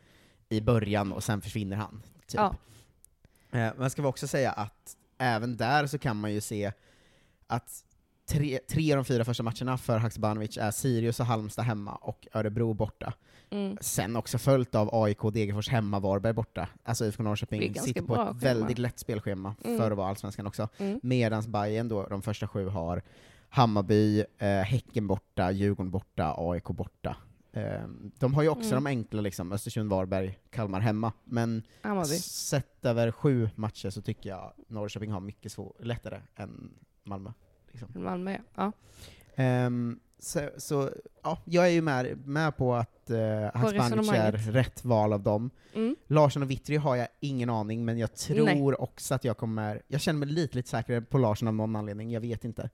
i 0.50 0.62
början, 0.62 1.12
och 1.12 1.24
sen 1.24 1.42
försvinner 1.42 1.78
han. 1.78 2.02
Typ. 2.28 2.40
Ja. 2.40 2.56
Eh, 3.52 3.74
men 3.78 3.90
ska 3.90 4.02
vi 4.02 4.08
också 4.08 4.28
säga 4.28 4.52
att 4.52 4.98
även 5.18 5.58
där 5.58 5.88
så 5.88 5.98
kan 5.98 6.18
man 6.18 6.34
ju 6.34 6.42
se 6.42 6.72
att 7.48 7.84
tre, 8.26 8.60
tre 8.70 8.92
av 8.94 8.98
de 8.98 9.06
fyra 9.06 9.26
första 9.26 9.44
matcherna 9.44 9.78
för 9.78 9.98
Haksabanovic 9.98 10.58
är 10.58 10.72
Sirius 10.72 11.20
och 11.20 11.26
Halmstad 11.26 11.66
hemma, 11.66 11.96
och 11.96 12.28
Örebro 12.34 12.74
borta. 12.74 13.14
Mm. 13.52 13.78
Sen 13.82 14.16
också 14.16 14.38
följt 14.38 14.76
av 14.76 14.90
AIK, 14.96 15.18
Degerfors 15.34 15.70
hemma, 15.70 16.00
Varberg 16.00 16.34
borta. 16.34 16.68
Alltså 16.84 17.06
IFK 17.06 17.24
Norrköping 17.24 17.76
sitter 17.76 18.02
på 18.02 18.14
ett 18.16 18.20
schema. 18.20 18.32
väldigt 18.34 18.78
lätt 18.78 19.00
spelschema 19.00 19.56
Mm. 19.64 19.78
för 19.78 19.92
att 19.92 19.98
vara 19.98 20.08
allsvenskan 20.10 20.48
också. 20.48 20.70
Mm. 20.78 21.00
Medans 21.04 21.48
Bayern 21.48 21.88
då, 21.90 22.04
de 22.08 22.22
första 22.22 22.48
sju 22.48 22.68
har 22.68 23.02
Hammarby, 23.50 24.20
eh, 24.38 24.48
Häcken 24.48 25.08
borta, 25.08 25.52
Djurgården 25.52 25.92
borta, 25.92 26.36
AIK 26.38 26.64
borta. 26.64 27.16
Eh, 27.54 27.82
de 28.20 28.34
har 28.34 28.44
ju 28.44 28.50
också 28.50 28.72
Mm. 28.72 28.84
de 28.84 28.90
enkla, 28.90 29.22
liksom, 29.22 29.52
Östersund, 29.52 29.90
Varberg, 29.90 30.40
Kalmar 30.50 30.80
hemma, 30.80 31.14
men 31.24 31.64
Hammarby. 31.82 32.16
sett 32.18 32.86
över 32.86 33.12
sju 33.12 33.50
matcher 33.56 33.90
så 33.90 34.02
tycker 34.02 34.30
jag 34.30 34.54
Norrköping 34.68 35.12
har 35.12 35.20
mycket 35.20 35.52
svår, 35.52 35.74
lättare 35.80 36.22
än 36.36 36.74
Malmö. 37.04 37.32
Liksom. 37.72 37.90
Malmö, 38.04 38.38
ja. 38.56 38.72
Ehm, 39.36 40.00
så, 40.24 40.50
så 40.58 40.90
ja, 41.24 41.38
jag 41.46 41.66
är 41.66 41.72
ju 41.72 41.82
med, 41.82 42.28
med 42.28 42.58
på 42.58 42.76
att 42.76 43.10
uh, 43.10 43.18
Haksabanovic 43.54 44.12
är 44.12 44.32
rätt 44.32 44.86
val 44.86 45.14
av 45.14 45.24
dem. 45.24 45.50
Mm. 45.74 45.96
Larsson 46.08 46.44
och 46.44 46.52
Vittry 46.52 46.78
har 46.78 46.96
jag 46.96 47.08
ingen 47.20 47.50
aning, 47.50 47.86
men 47.86 47.98
jag 47.98 48.16
tror 48.16 48.46
Nej. 48.46 48.76
också 48.76 49.16
att 49.16 49.24
jag 49.24 49.38
kommer, 49.38 49.82
jag 49.88 50.02
känner 50.02 50.20
mig 50.20 50.30
lite, 50.30 50.58
lite 50.58 50.70
säkrare 50.70 51.02
på 51.02 51.18
Larsson 51.18 51.48
av 51.48 51.54
någon 51.54 51.76
anledning, 51.76 52.12
jag 52.12 52.22
vet 52.22 52.46
inte. 52.46 52.70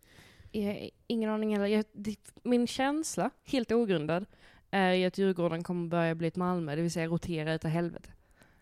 Jag 0.52 0.90
ingen 1.08 1.30
aning 1.30 1.54
heller. 1.54 1.68
Jag, 1.68 1.86
det, 1.94 2.16
min 2.44 2.68
känsla, 2.68 3.30
helt 3.46 3.72
ogrundad, 3.72 4.26
är 4.72 4.92
ju 4.92 5.06
att 5.06 5.18
Djurgården 5.18 5.64
kommer 5.64 5.90
börja 5.90 6.16
bli 6.16 6.28
ett 6.28 6.36
Malmö, 6.36 6.76
det 6.76 6.82
vill 6.82 6.92
säga 6.92 7.08
rotera 7.08 7.54
utav 7.54 7.72
helvete. 7.72 8.10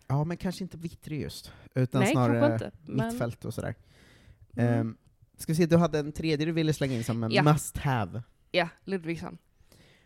Ja, 0.08 0.24
men 0.24 0.38
kanske 0.38 0.64
inte 0.64 0.78
Vittry 0.78 1.22
just, 1.22 1.52
utan 1.74 2.02
Nej, 2.02 2.12
snarare 2.12 2.54
inte. 2.54 2.72
Men, 2.86 3.08
mittfält 3.08 3.46
och 3.46 3.54
sådär. 3.54 3.76
Mm. 4.56 4.80
Um, 4.80 4.98
ska 5.38 5.52
vi 5.52 5.56
se, 5.56 5.66
du 5.66 5.78
hade 5.78 6.00
en 6.00 6.12
tredje 6.12 6.46
du 6.46 6.52
ville 6.52 6.74
slänga 6.74 6.94
in 6.94 7.04
som 7.04 7.24
en 7.24 7.32
Ja. 7.32 7.44
must 7.44 7.78
have. 7.78 8.24
Ja, 8.56 8.70
Ludvigsson. 8.84 9.38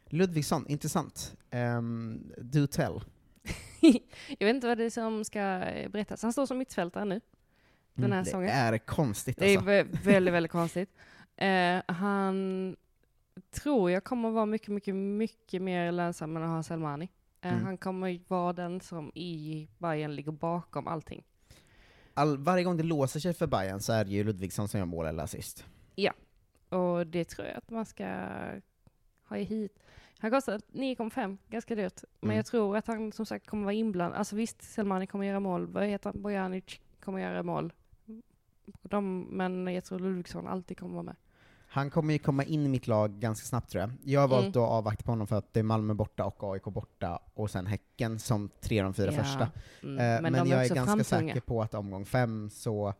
Ludvigsson, 0.06 0.68
intressant. 0.68 1.38
Um, 1.52 2.32
do 2.38 2.68
tell. 2.68 3.02
jag 4.40 4.48
vet 4.48 4.56
inte 4.56 4.68
vad 4.68 4.78
det 4.78 4.84
är 4.84 4.90
som 4.90 5.26
ska 5.26 5.40
eh, 5.42 5.90
berättas. 5.90 6.24
Han 6.24 6.34
står 6.34 6.46
som 6.46 6.58
mittfältare 6.58 7.06
nu, 7.06 7.22
den 7.94 8.12
här 8.12 8.20
det 8.20 8.26
säsongen. 8.26 8.50
är 8.50 8.78
konstigt 8.78 9.38
Det 9.40 9.46
är 9.54 9.58
alltså. 9.58 9.70
vä- 9.72 10.04
väldigt, 10.04 10.34
väldigt 10.38 10.52
konstigt. 10.52 10.90
Eh, 11.36 11.82
han 11.88 12.76
tror 13.52 13.92
jag 13.92 14.04
kommer 14.04 14.30
vara 14.30 14.46
mycket, 14.46 14.70
mycket, 14.70 14.96
mycket 14.96 15.62
mer 15.62 15.92
lönsam 15.92 16.38
än 16.38 16.44
att 16.44 16.50
ha 16.50 16.64
Selmani. 16.64 17.06
Eh, 17.06 17.10
Mm. 17.52 17.66
Han 17.66 17.78
kommer 17.78 18.20
vara 18.28 18.54
den 18.54 18.82
som 18.82 19.12
i 19.16 19.68
Bayern 19.78 20.16
ligger 20.16 20.32
bakom 20.32 20.88
allting. 20.88 21.24
All, 22.14 22.38
varje 22.38 22.64
gång 22.64 22.78
det 22.78 22.84
låser 22.84 23.20
sig 23.20 23.34
för 23.34 23.48
Bayern 23.48 23.80
så 23.80 23.94
är 23.94 24.06
det 24.06 24.12
ju 24.12 24.24
Ludvigsson 24.24 24.68
som 24.68 24.78
gör 24.78 24.86
mål 24.86 25.06
eller 25.06 25.24
assist. 25.24 25.66
Och 26.70 27.08
det 27.08 27.26
tror 27.26 27.48
jag 27.48 27.58
att 27.58 27.70
man 27.70 27.86
ska 27.86 28.06
ha 29.30 29.38
i 29.38 29.44
hit. 29.44 29.80
Han 30.20 30.32
kostar 30.32 30.62
9,5, 30.72 31.38
ganska 31.50 31.76
dyrt. 31.76 32.04
Men 32.20 32.28
Mm. 32.30 32.36
jag 32.38 32.46
tror 32.46 32.78
att 32.78 32.88
han 32.88 33.12
som 33.12 33.26
sagt 33.26 33.48
kommer 33.48 33.64
vara 33.64 33.74
inblandad. 33.74 34.20
Alltså 34.20 34.36
visst, 34.36 34.62
Selmani 34.62 35.08
kommer 35.08 35.26
göra 35.26 35.40
mål. 35.40 35.68
Vad 35.68 35.84
heter 35.84 36.10
han? 36.14 36.22
Bojanic 36.22 36.80
kommer 37.00 37.20
göra 37.20 37.44
mål. 37.44 37.74
De, 38.82 39.22
men 39.22 39.74
jag 39.74 39.84
tror 39.84 40.00
Ludvigsson 40.00 40.48
alltid 40.48 40.78
kommer 40.80 40.94
vara 40.94 41.04
med. 41.04 41.16
Han 41.72 41.90
kommer 41.90 42.14
ju 42.14 42.20
komma 42.20 42.44
in 42.44 42.66
i 42.66 42.70
mitt 42.70 42.88
lag 42.88 43.12
ganska 43.12 43.46
snabbt 43.46 43.70
tror 43.70 43.82
jag. 43.82 43.92
Jag 44.04 44.22
har 44.22 44.28
valt 44.28 44.56
Mm. 44.56 44.64
att 44.64 44.70
avvakta 44.70 45.04
på 45.04 45.12
honom 45.12 45.28
för 45.28 45.36
att 45.36 45.54
det 45.54 45.60
är 45.60 45.64
Malmö 45.64 45.94
borta 45.94 46.26
och 46.26 46.44
AIK 46.54 46.64
borta, 46.64 47.20
och 47.34 47.52
sen 47.52 47.66
Häcken 47.66 48.20
som 48.20 48.50
tre 48.62 48.80
av 48.80 48.84
de 48.84 48.94
fyra 48.94 49.12
Ja. 49.14 49.24
första. 49.24 49.48
Mm. 49.84 49.98
Eh, 50.16 50.22
men 50.22 50.34
de 50.34 50.50
jag 50.50 50.66
är 50.66 50.76
ganska 50.76 50.86
framtunga. 51.04 51.04
säker 51.34 51.42
på 51.42 51.62
att 51.62 51.74
omgång 51.74 52.06
fem 52.06 52.50
så, 52.50 52.94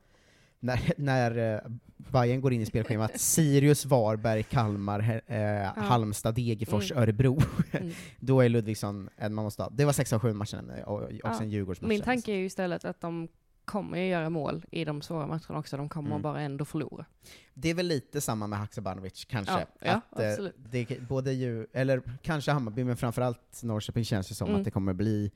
när, 0.60 0.94
när 0.98 1.38
uh, 1.66 1.72
Bayern 1.98 2.42
går 2.42 2.54
in 2.54 2.62
i 2.62 2.66
spelschemat, 2.66 3.12
Sirius, 3.20 3.86
Varberg, 3.86 4.44
Kalmar, 4.44 5.22
eh, 5.28 5.84
Halmstad, 5.84 6.36
Degerfors, 6.36 6.92
Mm. 6.92 7.04
Örebro, 7.04 7.40
Mm. 7.72 7.92
då 8.20 8.42
är 8.42 8.50
Ludvigsson 8.50 9.10
en 9.18 9.34
man 9.34 9.44
måste 9.44 9.64
ha. 9.64 9.70
Det 9.70 9.86
var 9.86 9.94
sex 9.94 10.14
av 10.14 10.20
sju 10.20 10.34
matchen, 10.34 10.70
eh, 10.70 10.84
och 10.84 11.02
också 11.04 11.16
Ja. 11.24 11.42
en 11.42 11.50
Djurgårdsmatch. 11.50 11.90
Min 11.90 12.02
tanke 12.02 12.32
är 12.32 12.36
ju 12.36 12.46
istället 12.46 12.86
att 12.86 13.02
de 13.02 13.28
kommer 13.66 13.98
ju 13.98 14.06
göra 14.08 14.30
mål 14.30 14.66
i 14.72 14.86
de 14.86 15.02
svåra 15.02 15.28
matcherna 15.28 15.60
också. 15.60 15.78
De 15.78 15.90
kommer 15.90 16.10
Mm. 16.10 16.22
bara 16.22 16.42
ändå 16.42 16.66
förlora. 16.66 17.06
Det 17.54 17.70
är 17.70 17.74
väl 17.74 17.88
lite 17.88 18.22
samma 18.22 18.48
med 18.48 18.60
Haksabanovic, 18.60 19.26
kanske. 19.26 19.54
Ja, 19.60 19.66
ja, 19.80 20.02
att, 20.10 20.40
eh, 20.40 20.46
det, 20.72 21.02
både 21.10 21.34
ju, 21.34 21.68
eller 21.74 22.02
kanske 22.22 22.52
Hammarby, 22.52 22.84
men 22.84 22.98
framförallt 22.98 23.64
Norrköping 23.64 24.06
känns 24.06 24.28
det 24.28 24.36
som 24.36 24.48
Mm. 24.48 24.60
att 24.60 24.66
det 24.66 24.72
kommer 24.72 24.94
bli 24.94 25.32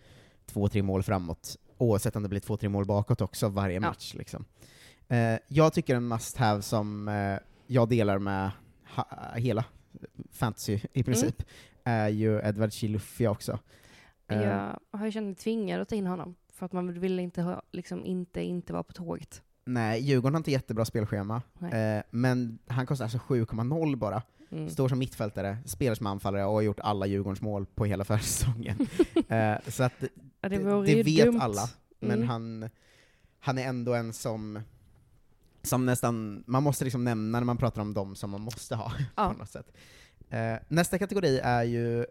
två, 0.45 0.67
tre 0.67 0.81
mål 0.83 1.03
framåt, 1.03 1.57
oavsett 1.77 2.15
om 2.15 2.23
det 2.23 2.29
blir 2.29 2.39
två, 2.39 2.57
tre 2.57 2.69
mål 2.69 2.85
bakåt 2.85 3.21
också 3.21 3.47
varje 3.49 3.73
Ja. 3.75 3.79
match. 3.81 4.13
Liksom. 4.13 4.45
Eh, 5.07 5.39
jag 5.47 5.73
tycker 5.73 5.95
en 5.95 6.07
must 6.07 6.37
have 6.37 6.61
som 6.61 7.07
eh, 7.07 7.37
jag 7.67 7.89
delar 7.89 8.19
med 8.19 8.51
hela 9.35 9.65
fantasy 10.31 10.79
i 10.93 11.03
princip, 11.03 11.43
är 11.83 12.09
ju 12.09 12.39
Edward 12.43 12.73
Chilufya 12.73 13.31
också. 13.31 13.59
Eh, 14.27 14.41
Jag 14.41 14.79
har 14.91 15.05
ju 15.05 15.11
känt 15.11 15.25
mig 15.25 15.35
tvingad 15.35 15.81
att 15.81 15.89
ta 15.89 15.95
in 15.95 16.07
honom. 16.07 16.35
För 16.53 16.65
att 16.65 16.71
man 16.73 16.99
vill 16.99 17.19
inte, 17.19 17.41
ha, 17.41 17.61
liksom 17.71 18.05
inte, 18.05 18.41
inte 18.41 18.73
vara 18.73 18.83
på 18.83 18.93
tåget. 18.93 19.41
Nej, 19.65 20.01
Djurgården 20.01 20.33
har 20.33 20.39
inte 20.39 20.51
jättebra 20.51 20.85
spelschema, 20.85 21.41
eh, 21.71 22.03
men 22.11 22.59
han 22.67 22.85
kostar 22.85 23.05
alltså 23.05 23.17
7,0 23.17 23.95
bara. 23.95 24.21
Mm. 24.51 24.69
Står 24.69 24.89
som 24.89 24.99
mittfältare, 24.99 25.57
spelar 25.65 25.95
som 25.95 26.07
anfallare 26.07 26.45
och 26.45 26.53
har 26.53 26.61
gjort 26.61 26.79
alla 26.79 27.05
Djurgårdens 27.05 27.41
mål 27.41 27.65
på 27.65 27.85
hela 27.85 28.03
försäsongen. 28.05 28.77
eh, 29.29 29.55
så 29.67 29.83
att 29.83 29.93
Ja, 30.41 30.49
det, 30.49 30.57
det 30.85 30.91
ju 30.91 31.03
vet 31.03 31.25
dumt. 31.25 31.39
alla, 31.41 31.69
men 31.99 32.11
Mm. 32.17 32.27
han, 32.29 32.69
han 33.39 33.57
är 33.57 33.63
ändå 33.67 33.93
en 33.93 34.13
som, 34.13 34.59
som 35.63 35.85
nästan, 35.85 36.43
man 36.47 36.63
måste 36.63 36.83
liksom 36.83 37.03
nämna 37.03 37.39
när 37.39 37.45
man 37.45 37.57
pratar 37.57 37.81
om 37.81 37.93
dem 37.93 38.15
som 38.15 38.29
man 38.29 38.41
måste 38.41 38.75
ha 38.75 38.91
Ja. 39.15 39.29
på 39.33 39.37
något 39.39 39.49
sätt. 39.49 39.71
Eh, 40.29 40.55
nästa 40.67 40.97
kategori 40.97 41.39
är 41.43 41.63
ju 41.63 42.05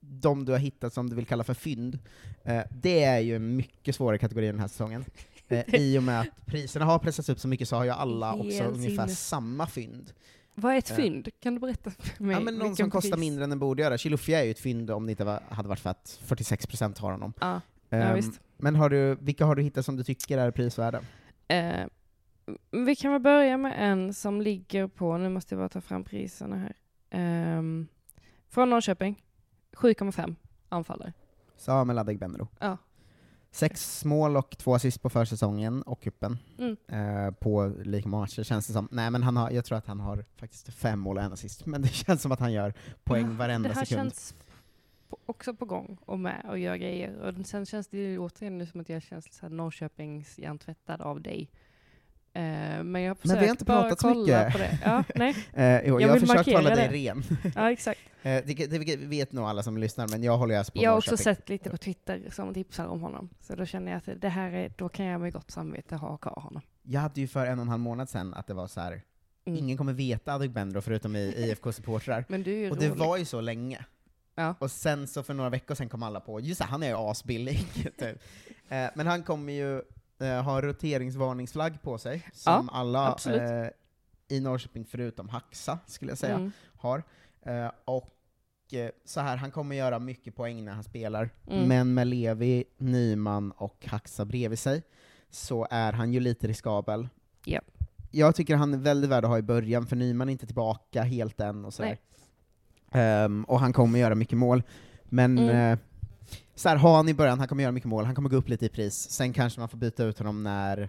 de 0.00 0.44
du 0.44 0.52
har 0.52 0.58
hittat 0.58 0.92
som 0.92 1.10
du 1.10 1.16
vill 1.16 1.26
kalla 1.26 1.44
för 1.44 1.54
fynd. 1.54 1.98
Eh, 2.44 2.62
det 2.70 3.04
är 3.04 3.18
ju 3.18 3.36
en 3.36 3.56
mycket 3.56 3.94
svårare 3.96 4.18
kategori 4.18 4.46
den 4.46 4.60
här 4.60 4.68
säsongen. 4.68 5.04
Eh, 5.48 5.74
I 5.74 5.98
och 5.98 6.02
med 6.02 6.20
att 6.20 6.46
priserna 6.46 6.84
har 6.84 6.98
pressats 6.98 7.28
upp 7.28 7.40
så 7.40 7.48
mycket 7.48 7.68
så 7.68 7.76
har 7.76 7.84
ju 7.84 7.90
alla 7.90 8.34
också 8.34 8.48
Helt 8.62 8.74
ungefär 8.76 9.06
samma 9.06 9.66
fynd. 9.66 10.12
Vad 10.54 10.74
är 10.74 10.78
ett 10.78 10.90
Eh. 10.90 10.96
fynd? 10.96 11.28
Kan 11.42 11.54
du 11.54 11.60
berätta 11.60 11.90
för 11.90 12.22
mig? 12.24 12.34
Ja, 12.36 12.40
men 12.40 12.54
någon 12.54 12.76
som 12.76 12.90
kostar 12.90 13.10
pris? 13.10 13.20
mindre 13.20 13.44
än 13.44 13.50
den 13.50 13.58
borde 13.58 13.82
göra. 13.82 13.98
Chilufya 13.98 14.40
är 14.40 14.44
ju 14.44 14.50
ett 14.50 14.58
fynd 14.60 14.90
om 14.90 15.06
det 15.06 15.10
inte 15.10 15.24
var, 15.24 15.42
hade 15.48 15.68
varit 15.68 15.80
för 15.80 15.90
att 15.90 16.20
46% 16.26 16.98
har 17.00 17.12
honom. 17.12 17.32
Ja, 17.40 17.60
ja 17.88 17.96
Ehm, 17.96 18.14
visst. 18.14 18.40
men 18.56 18.74
har 18.76 18.90
du, 18.90 19.14
vilka 19.20 19.44
har 19.44 19.54
du 19.54 19.62
hittat 19.62 19.84
som 19.84 19.96
du 19.96 20.04
tycker 20.04 20.38
är 20.38 20.50
prisvärda? 20.50 21.00
Vi 22.70 22.96
kan 22.96 23.12
väl 23.12 23.20
börja 23.20 23.56
med 23.56 23.74
en 23.92 24.14
som 24.14 24.40
ligger 24.42 24.86
på, 24.86 25.16
nu 25.18 25.28
måste 25.28 25.54
jag 25.54 25.60
bara 25.60 25.68
ta 25.68 25.80
fram 25.80 26.04
priserna 26.04 26.56
här. 26.56 26.76
Ehm, 27.10 27.86
från 28.48 28.70
Norrköping, 28.70 29.22
7,5 29.72 30.34
anfallare. 30.68 31.12
Samuel 31.56 31.98
Adegbenro. 31.98 32.48
Ja. 32.58 32.76
Sex 33.50 34.04
mål 34.04 34.36
och 34.36 34.58
två 34.58 34.74
assist 34.74 35.02
på 35.02 35.10
försäsongen 35.10 35.82
och 35.82 36.00
cupen, 36.02 36.38
Mm. 36.58 36.76
eh, 36.88 37.30
på 37.34 37.72
lika 37.84 38.08
matcher 38.08 38.42
känns 38.42 38.66
det 38.66 38.72
som. 38.72 38.88
Nej 38.90 39.10
men 39.10 39.22
han 39.22 39.36
har, 39.36 39.50
jag 39.50 39.64
tror 39.64 39.78
att 39.78 39.86
han 39.86 40.00
har 40.00 40.24
faktiskt 40.36 40.74
fem 40.74 40.98
mål 40.98 41.16
och 41.16 41.22
en 41.22 41.32
assist, 41.32 41.66
men 41.66 41.82
det 41.82 41.88
känns 41.92 42.22
som 42.22 42.32
att 42.32 42.40
han 42.40 42.52
gör 42.52 42.74
poäng 43.04 43.36
varenda 43.36 43.68
det 43.68 43.74
här 43.74 43.84
sekund. 43.84 44.02
känns 44.12 44.34
på, 45.08 45.18
också 45.26 45.54
på 45.54 45.64
gång 45.64 45.98
och 46.06 46.18
med 46.18 46.46
och 46.48 46.58
gör 46.58 46.76
grejer. 46.76 47.16
Och 47.18 47.46
sen 47.46 47.66
känns 47.66 47.88
det 47.88 47.98
ju 47.98 48.18
återigen 48.18 48.58
nu 48.58 48.66
som 48.66 48.80
att 48.80 48.88
jag 48.88 49.02
känns 49.02 49.34
så 49.34 49.46
här 49.46 49.50
Norrköpings 49.50 50.38
hjärntvättad 50.38 51.00
av 51.00 51.20
dig. 51.22 51.50
Eh, 52.36 52.82
men 52.84 53.02
jag 53.02 53.10
har 53.10 53.16
Men 53.22 53.22
vi 53.22 53.28
har 53.30 53.36
försökt 53.36 53.50
inte 53.50 53.64
bara 53.64 53.82
pratat 53.82 54.00
så 54.00 54.08
kolla 54.08 54.20
mycket. 54.44 54.52
på 54.52 54.58
det. 54.58 54.78
Ja, 54.84 55.04
nej. 55.14 55.34
Eh, 55.52 55.88
jo, 55.88 56.00
Jag 56.00 56.02
jag, 56.02 56.08
har 56.08 56.18
försökt 56.20 56.52
hålla 56.52 56.74
dig 56.76 56.88
det. 56.88 57.10
ren. 57.10 57.22
Ja, 57.54 57.70
exakt. 57.72 58.00
Eh, 58.22 58.42
det, 58.46 58.66
det 58.66 58.96
vet 58.96 59.32
nog 59.32 59.44
alla 59.44 59.62
som 59.62 59.78
lyssnar, 59.78 60.08
men 60.08 60.22
jag 60.22 60.36
håller 60.38 60.58
alltså 60.58 60.72
på 60.72 60.78
Jag 60.82 60.90
har 60.90 60.98
också 60.98 61.16
sett 61.16 61.48
lite 61.48 61.70
på 61.70 61.76
Twitter 61.76 62.22
som 62.32 62.54
tipsar 62.54 62.86
om 62.86 63.00
honom. 63.00 63.28
Så 63.40 63.54
då 63.54 63.66
känner 63.66 63.92
jag 63.92 63.98
att 63.98 64.20
det 64.20 64.28
här 64.28 64.52
är, 64.52 64.72
då 64.76 64.88
kan 64.88 65.06
jag 65.06 65.20
med 65.20 65.32
gott 65.32 65.50
samvete 65.50 65.96
ha 65.96 66.16
kvar 66.16 66.40
honom. 66.42 66.62
Jag 66.82 67.00
hade 67.00 67.20
ju 67.20 67.28
för 67.28 67.46
en 67.46 67.58
och 67.58 67.62
en 67.62 67.68
halv 67.68 67.80
månad 67.82 68.08
sedan 68.08 68.34
att 68.34 68.46
det 68.46 68.54
var 68.54 68.66
så 68.66 68.80
här. 68.80 69.02
Mm. 69.46 69.58
ingen 69.58 69.76
kommer 69.76 69.92
veta 69.92 70.34
Adegbenro 70.34 70.80
förutom 70.80 71.16
i 71.16 71.34
IFK-supportrar. 71.36 72.24
Men 72.28 72.42
du 72.42 72.52
är 72.52 72.56
ju 72.58 72.70
Och 72.70 72.76
det 72.76 72.88
rolig. 72.88 72.98
var 72.98 73.16
ju 73.16 73.24
så 73.24 73.40
länge. 73.40 73.84
Ja. 74.34 74.54
Och 74.58 74.70
sen 74.70 75.06
så 75.08 75.22
för 75.22 75.34
några 75.34 75.50
veckor 75.50 75.74
sen 75.74 75.88
kom 75.88 76.02
alla 76.02 76.20
på, 76.20 76.40
just 76.40 76.60
det, 76.60 76.64
han 76.66 76.82
är 76.82 76.88
ju 76.88 76.94
asbillig. 76.94 77.58
typ. 77.98 78.22
eh, 78.68 78.86
men 78.94 79.06
han 79.06 79.22
kommer 79.22 79.52
ju 79.52 79.82
eh, 80.20 80.42
ha 80.42 80.62
roteringsvarningsflagg 80.62 81.82
på 81.82 81.98
sig, 81.98 82.22
som 82.32 82.68
alla 82.68 83.06
absolut. 83.08 83.40
eh, 83.40 83.66
i 84.36 84.40
Norrköping 84.40 84.84
förutom 84.84 85.28
Haxa, 85.28 85.78
skulle 85.86 86.10
jag 86.10 86.18
säga, 86.18 86.34
Mm. 86.36 86.52
har. 86.76 87.02
Eh, 87.42 87.70
och 87.84 88.14
eh, 88.72 88.90
så 89.04 89.20
här, 89.20 89.36
han 89.36 89.50
kommer 89.50 89.76
göra 89.76 89.98
mycket 89.98 90.36
poäng 90.36 90.64
när 90.64 90.72
han 90.72 90.84
spelar, 90.84 91.30
Mm. 91.46 91.68
men 91.68 91.94
med 91.94 92.06
Levi, 92.06 92.64
Nyman 92.78 93.50
och 93.50 93.86
Haxa 93.86 94.24
bredvid 94.24 94.58
sig, 94.58 94.82
så 95.30 95.66
är 95.70 95.92
han 95.92 96.12
ju 96.12 96.20
lite 96.20 96.46
riskabel. 96.48 97.08
Ja. 97.44 97.60
Jag 98.10 98.34
tycker 98.34 98.56
han 98.56 98.74
är 98.74 98.78
väldigt 98.78 99.10
värd 99.10 99.24
att 99.24 99.30
ha 99.30 99.38
i 99.38 99.42
början, 99.42 99.86
för 99.86 99.96
Nyman 99.96 100.28
är 100.28 100.32
inte 100.32 100.46
tillbaka 100.46 101.02
helt 101.02 101.40
än 101.40 101.64
och 101.64 101.74
sådär. 101.74 101.98
Ehm, 102.92 103.44
och 103.44 103.60
han 103.60 103.72
kommer 103.72 103.98
göra 103.98 104.14
mycket 104.14 104.38
mål. 104.38 104.62
Men 105.04 105.38
Mm. 105.38 105.72
eh, 105.72 105.78
så 106.56 106.68
här, 106.68 106.76
ha 106.76 106.96
han 106.96 107.08
i 107.08 107.14
början, 107.14 107.38
han 107.38 107.48
kommer 107.48 107.62
göra 107.62 107.72
mycket 107.72 107.88
mål, 107.88 108.04
han 108.04 108.14
kommer 108.14 108.28
gå 108.28 108.36
upp 108.36 108.48
lite 108.48 108.66
i 108.66 108.68
pris, 108.68 109.10
sen 109.10 109.32
kanske 109.32 109.60
man 109.60 109.68
får 109.68 109.78
byta 109.78 110.04
ut 110.04 110.18
honom 110.18 110.42
när 110.42 110.88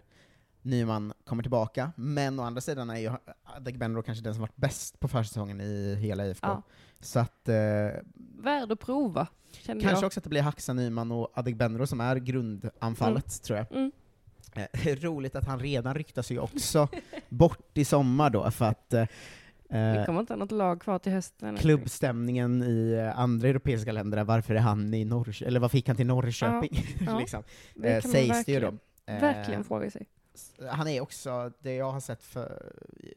Nyman 0.62 1.14
kommer 1.26 1.44
tillbaka. 1.44 1.92
Men 1.96 2.40
å 2.40 2.44
andra 2.44 2.62
sidan 2.62 2.90
är 2.90 2.98
ju 2.98 3.12
Adegbenro 3.44 4.04
kanske 4.04 4.24
den 4.24 4.34
som 4.34 4.42
varit 4.42 4.56
bäst 4.56 5.00
på 5.00 5.08
försäsongen 5.08 5.62
i 5.62 5.96
hela 5.96 6.26
IFK. 6.26 6.48
Ja. 6.48 6.62
Så 7.00 7.20
att, 7.20 7.50
eh, 7.50 7.56
Värd 8.40 8.72
att 8.72 8.80
prova, 8.80 9.28
känner 9.52 9.82
kanske 9.82 10.02
jag. 10.02 10.08
också 10.08 10.20
att 10.20 10.24
det 10.24 10.30
blir 10.30 10.42
Haxa, 10.42 10.74
Nyman 10.74 11.12
och 11.12 11.32
Adegbenro 11.34 11.88
som 11.88 12.02
är 12.02 12.16
grundanfallet, 12.16 13.44
tror 13.44 13.58
jag. 13.58 13.72
Mm. 13.72 13.92
Eh, 14.56 14.96
roligt 15.02 15.36
att 15.36 15.48
han 15.48 15.60
redan 15.60 15.96
ryktas 15.96 16.32
ju 16.32 16.40
också 16.40 16.88
bort 17.30 17.78
i 17.78 17.86
sommar 17.86 18.30
då, 18.30 18.52
för 18.52 18.66
att 18.66 18.94
eh, 18.94 19.06
Vi 19.70 20.04
kommer 20.06 20.20
inte 20.20 20.34
ha 20.34 20.38
något 20.38 20.52
lag 20.52 20.82
kvar 20.82 21.00
till 21.00 21.12
hösten. 21.12 21.58
klubbstämningen 21.58 22.64
i 22.64 22.92
eh, 22.94 23.20
andra 23.20 23.48
europeiska 23.48 23.92
länder, 23.92 24.24
varför 24.24 24.56
är 24.56 24.60
han 24.60 24.94
i 24.94 25.06
Norrköping, 25.06 25.48
eller 25.48 25.60
vad 25.60 25.72
fick 25.72 25.88
han 25.88 25.96
till 25.98 26.08
Norrköping? 26.08 26.86
ja. 27.06 27.20
liksom. 27.20 27.44
Det 27.76 27.94
eh, 27.96 28.02
kan 28.02 28.12
man 28.12 28.14
sägs 28.14 28.46
det 28.46 28.52
ju 28.52 28.60
då. 28.60 28.66
verkligen- 28.66 28.80
Eh, 29.10 29.22
Verkligen 29.22 29.64
fråga 29.64 29.92
sig. 29.92 30.06
Han 30.72 30.88
är 30.88 31.02
också, 31.02 31.52
det 31.60 31.74
jag 31.76 31.92
har 31.92 32.00
sett, 32.00 32.24
för, 32.24 32.74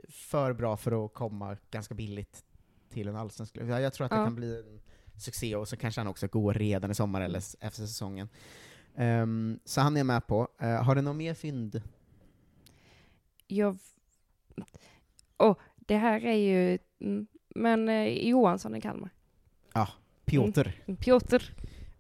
för 0.08 0.52
bra 0.52 0.76
för 0.76 1.04
att 1.04 1.14
komma 1.14 1.56
ganska 1.70 1.94
billigt 1.94 2.44
till 2.90 3.08
en 3.08 3.16
allsvensk 3.16 3.52
klubb. 3.54 3.68
Jag 3.68 3.92
tror 3.92 4.04
att 4.04 4.10
det 4.10 4.16
Ja. 4.16 4.24
kan 4.24 4.34
bli 4.34 4.56
en 4.58 5.20
succé, 5.20 5.56
och 5.56 5.68
så 5.68 5.76
kanske 5.76 6.00
han 6.00 6.08
också 6.08 6.26
går 6.28 6.54
redan 6.54 6.90
i 6.90 6.94
sommar 6.94 7.20
eller 7.20 7.38
efter 7.38 7.70
säsongen. 7.70 8.28
Ehm, 8.96 9.58
så 9.64 9.80
han 9.80 9.96
är 9.96 10.00
jag 10.00 10.06
med 10.06 10.26
på. 10.26 10.48
Eh, 10.60 10.82
har 10.84 10.94
du 10.94 11.00
någon 11.02 11.16
mer 11.16 11.34
fynd? 11.34 11.82
Jag... 13.46 13.78
Åh, 15.38 15.56
det 15.90 15.96
här 15.96 16.24
är 16.24 16.34
ju... 16.34 16.78
mm, 17.00 17.26
Men 17.54 17.88
eh, 17.88 18.04
Johansson 18.28 18.74
i 18.76 18.80
Kalmar. 18.80 19.10
Piotr. 20.24 20.72
Mm, 20.86 20.96
Piotr. 20.96 21.42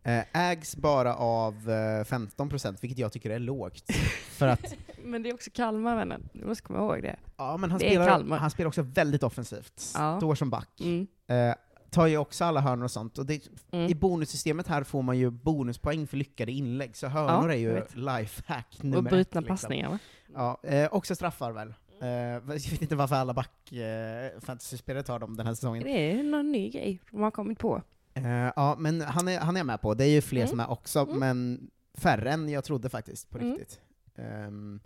Eh, 0.02 0.24
ägs 0.50 0.76
bara 0.76 1.14
av 1.16 1.54
eh, 1.54 2.04
15%, 2.04 2.76
vilket 2.80 2.98
jag 2.98 3.12
tycker 3.12 3.30
är 3.30 3.38
lågt. 3.38 3.84
för 4.30 4.48
att, 4.48 4.74
Men 5.04 5.22
det 5.22 5.28
är 5.30 5.34
också 5.34 5.50
Kalmar, 5.54 5.96
vännen. 5.96 6.28
Du 6.32 6.46
måste 6.46 6.62
komma 6.62 6.78
ihåg 6.78 7.02
det. 7.02 7.16
ja 7.36 7.56
men 7.56 7.70
han 7.70 7.78
Det 7.80 7.86
är 7.86 7.90
spelar, 7.90 8.06
Kalmar. 8.08 8.38
han 8.38 8.50
spelar 8.50 8.68
också 8.68 8.82
väldigt 8.82 9.22
offensivt. 9.22 9.92
Ja. 9.94 10.16
Står 10.20 10.34
som 10.34 10.50
back. 10.50 10.80
Mm. 10.80 11.06
Eh, 11.26 11.54
tar 11.90 12.06
ju 12.06 12.18
också 12.18 12.44
alla 12.44 12.60
hörnor 12.60 12.84
och 12.84 12.90
sånt. 12.90 13.18
Och 13.18 13.26
det, 13.26 13.48
Mm. 13.72 13.90
I 13.90 13.94
bonussystemet 13.94 14.66
här 14.68 14.82
får 14.84 15.02
man 15.02 15.18
ju 15.18 15.30
bonuspoäng 15.30 16.06
för 16.06 16.16
lyckade 16.16 16.52
inlägg, 16.52 16.96
så 16.96 17.06
hörnor 17.06 17.48
Ja, 17.50 17.54
är 17.54 17.58
ju 17.58 17.66
jag 17.68 17.74
vet. 17.74 17.96
lifehack 17.96 18.76
Och 18.78 18.84
nummer 18.84 19.10
brutna 19.10 19.18
ett. 19.38 19.44
Liksom. 19.44 19.56
passningar, 19.56 19.88
va? 19.90 19.98
Ja, 20.34 20.60
eh, 20.70 20.88
också 20.92 21.14
straffar 21.14 21.52
väl. 21.52 21.74
Eh, 22.00 22.08
jag 22.46 22.70
vet 22.70 22.82
inte 22.82 22.96
varför 22.96 23.16
alla 23.16 23.34
back 23.34 23.72
eh, 23.72 25.02
tar 25.02 25.18
dem 25.18 25.36
den 25.36 25.46
här 25.46 25.54
säsongen. 25.54 25.82
Det 25.84 25.90
är 26.12 26.22
någon 26.22 26.52
ny 26.52 26.70
grej 26.70 27.00
de 27.10 27.22
har 27.22 27.30
kommit 27.30 27.58
på. 27.58 27.82
Eh, 28.14 28.50
ja, 28.56 28.76
men 28.78 29.00
han 29.00 29.28
är, 29.28 29.38
han 29.38 29.56
är 29.56 29.60
jag 29.60 29.66
med 29.66 29.80
på. 29.80 29.94
Det 29.94 30.04
är 30.04 30.08
ju 30.08 30.20
fler 30.20 30.40
Mm. 30.40 30.48
som 30.50 30.60
är 30.60 30.70
också, 30.70 30.98
Mm. 31.00 31.18
men 31.18 31.70
färre 31.94 32.30
än 32.30 32.48
jag 32.48 32.64
trodde 32.64 32.88
faktiskt, 32.88 33.30
på 33.30 33.38
Mm. 33.38 33.50
riktigt. 33.50 33.80
Ehm, 34.16 34.80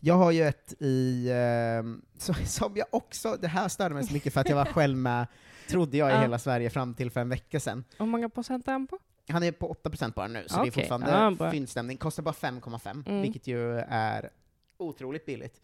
jag 0.00 0.14
har 0.14 0.30
ju 0.30 0.42
ett 0.42 0.74
i, 0.82 1.30
så, 2.18 2.34
som 2.34 2.72
jag 2.76 2.86
också, 2.90 3.36
det 3.40 3.48
här 3.48 3.68
störde 3.68 3.94
mig 3.94 4.06
så 4.06 4.12
mycket 4.12 4.32
för 4.32 4.40
att 4.40 4.48
jag 4.48 4.56
var 4.56 4.64
själv 4.64 4.96
med, 4.96 5.26
trodde 5.68 5.96
jag, 5.96 6.10
i 6.10 6.12
Ja. 6.12 6.20
hela 6.20 6.38
Sverige 6.38 6.70
fram 6.70 6.94
till 6.94 7.10
för 7.10 7.20
en 7.20 7.28
vecka 7.28 7.60
sedan. 7.60 7.84
Hur 7.98 8.06
många 8.06 8.28
procent 8.28 8.68
är 8.68 8.72
han 8.72 8.86
på? 8.86 8.98
Han 9.28 9.42
är 9.42 9.52
på 9.52 9.68
8% 9.84 10.14
bara 10.14 10.28
nu, 10.28 10.44
så 10.46 10.62
det 10.62 10.68
är 10.68 10.70
fortfarande 10.70 11.34
Ja, 11.44 11.50
fyndstämning. 11.50 11.96
Kostar 11.96 12.22
bara 12.22 12.34
5,5, 12.34 13.02
Mm. 13.06 13.22
vilket 13.22 13.46
ju 13.46 13.78
är 13.88 14.30
otroligt 14.78 15.26
billigt. 15.26 15.60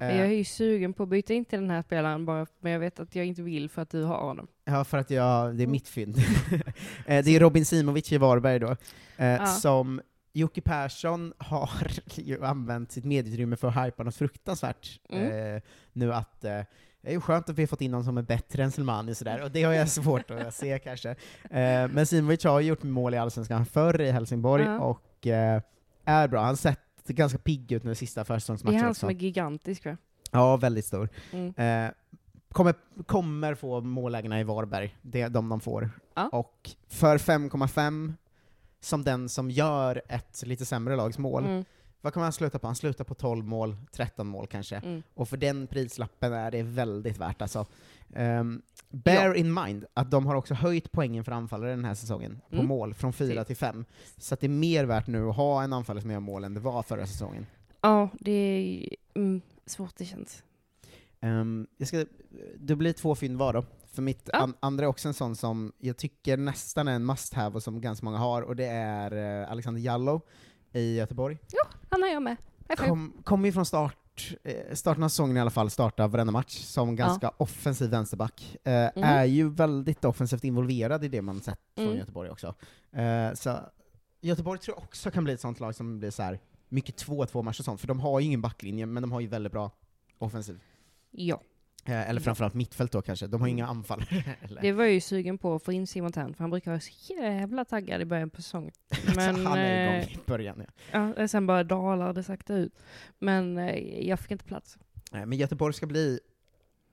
Eh, 0.00 0.16
Jag 0.18 0.26
är 0.26 0.32
ju 0.32 0.44
sugen 0.44 0.92
på 0.92 1.02
att 1.02 1.08
byta 1.08 1.34
in 1.34 1.44
till 1.44 1.60
den 1.60 1.70
här 1.70 1.82
spelaren, 1.82 2.24
bara, 2.26 2.46
men 2.60 2.72
jag 2.72 2.80
vet 2.80 3.00
att 3.00 3.14
jag 3.14 3.26
inte 3.26 3.42
vill 3.42 3.68
för 3.70 3.82
att 3.82 3.90
du 3.90 4.02
har 4.02 4.20
honom. 4.20 4.46
Ja, 4.64 4.84
för 4.84 4.98
att 4.98 5.10
jag, 5.10 5.44
det 5.46 5.62
är 5.62 5.64
Mm. 5.64 5.70
mitt 5.70 5.88
fynd. 5.88 6.16
Eh, 7.06 7.24
det 7.24 7.36
är 7.36 7.40
Robin 7.40 7.66
Simovic 7.66 8.12
i 8.12 8.18
Varberg 8.18 8.58
då, 8.58 8.76
eh, 9.16 9.26
Ja. 9.26 9.46
som 9.46 10.00
Jocke 10.32 10.60
Persson 10.60 11.32
har 11.38 11.70
ju 12.14 12.44
använt 12.44 12.92
sitt 12.92 13.04
medieutrymme 13.04 13.56
för 13.56 13.68
att 13.68 13.86
hypa 13.86 14.02
något 14.02 14.16
fruktansvärt 14.16 15.00
Mm. 15.10 15.54
eh, 15.56 15.62
nu 15.92 16.12
att 16.14 16.44
eh, 16.44 16.60
det 17.02 17.08
är 17.08 17.12
ju 17.12 17.20
skönt 17.20 17.48
att 17.48 17.58
vi 17.58 17.62
har 17.62 17.66
fått 17.66 17.80
in 17.80 17.90
någon 17.90 18.04
som 18.04 18.18
är 18.18 18.22
bättre 18.22 18.64
än 18.64 18.70
Selmani 18.70 19.14
sådär, 19.14 19.42
och 19.42 19.50
det 19.50 19.62
har 19.62 19.72
jag 19.72 19.88
svårt 19.88 20.30
att 20.30 20.54
se 20.54 20.78
kanske. 20.84 21.10
Eh, 21.50 21.88
men 21.88 22.06
Simovic 22.06 22.44
har 22.44 22.60
ju 22.60 22.68
gjort 22.68 22.82
mål 22.82 23.14
i 23.14 23.16
Allsvenskan 23.18 23.66
förr 23.66 24.00
i 24.00 24.10
Helsingborg, 24.10 24.64
Ja. 24.64 24.78
och 24.78 25.26
eh, 25.26 25.62
är 26.04 26.28
bra. 26.28 26.40
Han 26.40 26.48
har 26.48 26.56
sett 27.08 27.16
ganska 27.16 27.38
pigg 27.38 27.72
ut 27.72 27.84
nu 27.84 27.94
sista 27.94 28.20
Det 28.20 28.22
är 28.22 28.24
försäsongsmatchen 28.24 28.80
han 28.80 28.90
också. 28.90 29.00
som 29.00 29.08
är 29.08 29.12
gigantisk, 29.14 29.84
va? 29.84 29.96
Ja, 30.30 30.56
väldigt 30.56 30.84
stor. 30.84 31.08
Mm. 31.32 31.54
Eh, 31.86 31.92
kommer, 32.52 32.74
kommer 33.06 33.54
få 33.54 33.80
mållägena 33.80 34.40
i 34.40 34.44
Varberg, 34.44 34.96
det 35.02 35.20
är 35.20 35.28
de 35.28 35.48
de 35.48 35.60
får. 35.60 35.90
Ja. 36.14 36.28
Och 36.28 36.70
för 36.88 37.18
5,5, 37.18 38.14
som 38.80 39.04
den 39.04 39.28
som 39.28 39.50
gör 39.50 40.02
ett 40.08 40.42
lite 40.46 40.64
sämre 40.64 40.96
lags 40.96 41.18
mål, 41.18 41.44
Mm. 41.44 41.64
vad 42.00 42.12
kommer 42.12 42.24
han 42.24 42.32
sluta 42.32 42.58
på? 42.58 42.66
Han 42.66 42.76
slutar 42.76 43.04
på 43.04 43.14
12 43.14 43.44
mål, 43.44 43.76
13 43.92 44.26
mål 44.26 44.46
kanske. 44.46 44.76
Mm. 44.76 45.02
Och 45.14 45.28
för 45.28 45.36
den 45.36 45.66
prislappen 45.66 46.32
är 46.32 46.50
det 46.50 46.62
väldigt 46.62 47.18
värt 47.18 47.42
alltså. 47.42 47.66
Ehm, 48.14 48.62
bear 48.90 49.34
in 49.34 49.54
mind 49.54 49.84
att 49.94 50.10
de 50.10 50.26
har 50.26 50.34
också 50.34 50.54
höjt 50.54 50.92
poängen 50.92 51.24
för 51.24 51.32
anfallare 51.32 51.70
den 51.70 51.84
här 51.84 51.94
säsongen, 51.94 52.40
på 52.50 52.54
Mm. 52.56 52.66
mål, 52.66 52.94
från 52.94 53.12
4 53.12 53.44
till 53.44 53.56
5. 53.56 53.84
Så 54.16 54.34
det 54.40 54.46
är 54.46 54.50
mer 54.50 54.84
värt 54.84 55.06
nu 55.06 55.28
att 55.28 55.36
ha 55.36 55.62
en 55.62 55.72
anfallare 55.72 56.02
som 56.02 56.10
gör 56.10 56.20
mål 56.20 56.44
än 56.44 56.54
det 56.54 56.60
var 56.60 56.82
förra 56.82 57.06
säsongen. 57.06 57.46
Ja, 57.80 58.08
det 58.20 58.30
är 58.32 58.88
mm, 59.14 59.40
svårt 59.66 59.96
det 59.96 60.04
känns. 60.04 60.42
Um, 61.20 61.66
jag 61.76 61.88
ska, 61.88 62.04
det 62.58 62.76
blir 62.76 62.92
två 62.92 63.14
fynd 63.14 63.38
var 63.38 63.52
då. 63.52 63.64
För 63.92 64.02
mitt 64.02 64.30
Ja. 64.32 64.38
an, 64.38 64.54
andra 64.60 64.84
är 64.84 64.88
också 64.88 65.08
en 65.08 65.14
sån 65.14 65.36
som 65.36 65.72
jag 65.78 65.96
tycker 65.96 66.36
nästan 66.36 66.88
är 66.88 66.92
en 66.92 67.04
must 67.06 67.34
have 67.34 67.56
och 67.56 67.62
som 67.62 67.80
ganska 67.80 68.04
många 68.04 68.18
har, 68.18 68.42
och 68.42 68.56
det 68.56 68.66
är 68.66 69.42
eh, 69.42 69.50
Alexander 69.50 69.80
Jallow 69.80 70.20
i 70.72 70.96
Göteborg. 70.96 71.38
Han 71.90 72.02
har 72.02 72.08
jag 72.08 72.22
med. 72.22 72.36
High 72.68 72.76
five. 72.76 72.88
Kom, 72.88 73.12
kom 73.24 73.44
ju 73.44 73.52
från 73.52 73.66
start, 73.66 73.96
eh, 74.42 74.74
starten 74.74 75.02
av 75.02 75.08
säsongen 75.08 75.36
i 75.36 75.40
alla 75.40 75.50
fall, 75.50 75.70
startar 75.70 76.08
varenda 76.08 76.32
match 76.32 76.58
som 76.58 76.96
ganska 76.96 77.32
offensiv 77.36 77.90
vänsterback. 77.90 78.56
Eh, 78.64 78.72
Mhm. 78.72 79.04
Är 79.04 79.24
ju 79.24 79.48
väldigt 79.50 80.04
offensivt 80.04 80.44
involverad 80.44 81.04
i 81.04 81.08
det 81.08 81.22
man 81.22 81.40
sett 81.40 81.60
från 81.74 81.84
Mm. 81.86 81.98
Göteborg 81.98 82.30
också. 82.30 82.54
Eh, 82.92 83.32
så 83.34 83.58
Göteborg 84.20 84.60
tror 84.60 84.76
jag 84.76 84.84
också 84.84 85.10
kan 85.10 85.24
bli 85.24 85.32
ett 85.32 85.40
sånt 85.40 85.60
lag 85.60 85.74
som 85.74 85.98
blir 85.98 86.10
så 86.10 86.22
här 86.22 86.40
mycket 86.68 86.96
2-2 86.96 87.42
matcher 87.42 87.60
och 87.60 87.64
sånt, 87.64 87.80
för 87.80 87.88
de 87.88 88.00
har 88.00 88.20
ju 88.20 88.26
ingen 88.26 88.40
backlinje, 88.42 88.86
men 88.86 89.02
de 89.02 89.12
har 89.12 89.20
ju 89.20 89.26
väldigt 89.26 89.52
bra 89.52 89.70
offensiv. 90.18 90.60
Ja. 91.10 91.40
Eh, 91.88 92.10
eller 92.10 92.20
framförallt 92.20 92.54
mittfält 92.54 92.92
då 92.92 93.02
kanske, 93.02 93.26
de 93.26 93.40
har 93.40 93.48
inga 93.48 93.66
anfallare. 93.66 94.24
eller? 94.42 94.60
Det 94.62 94.72
var 94.72 94.84
jag 94.84 94.92
ju 94.92 95.00
sugen 95.00 95.38
på 95.38 95.54
att 95.54 95.62
få 95.62 95.72
in 95.72 95.86
Simon 95.86 96.12
Tern, 96.12 96.34
för 96.34 96.44
han 96.44 96.50
brukar 96.50 96.70
vara 96.70 96.80
så 96.80 97.14
jävla 97.14 97.64
taggad 97.64 98.00
i 98.00 98.04
början 98.04 98.30
på 98.30 98.42
säsongen. 98.42 98.72
Men, 99.16 99.46
han 99.46 99.58
är 99.58 99.82
igång 99.84 99.94
eh, 100.10 100.12
i 100.14 100.18
början. 100.26 100.62
Ja. 100.92 101.12
ja, 101.16 101.28
sen 101.28 101.46
bara 101.46 101.64
dalar 101.64 102.12
det 102.12 102.22
sakta 102.22 102.54
ut. 102.54 102.72
Men 103.18 103.58
eh, 103.58 104.06
jag 104.08 104.20
fick 104.20 104.30
inte 104.30 104.44
plats. 104.44 104.78
Eh, 105.12 105.26
Men 105.26 105.38
Göteborg 105.38 105.74
ska 105.74 105.86
bli 105.86 106.20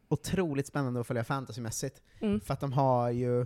otroligt 0.08 0.68
spännande 0.68 1.00
att 1.00 1.08
följa 1.08 1.24
fantasymässigt, 1.24 2.02
Mm. 2.20 2.40
för 2.42 2.54
att 2.54 2.60
de 2.60 2.74
har 2.74 3.10
ju 3.10 3.46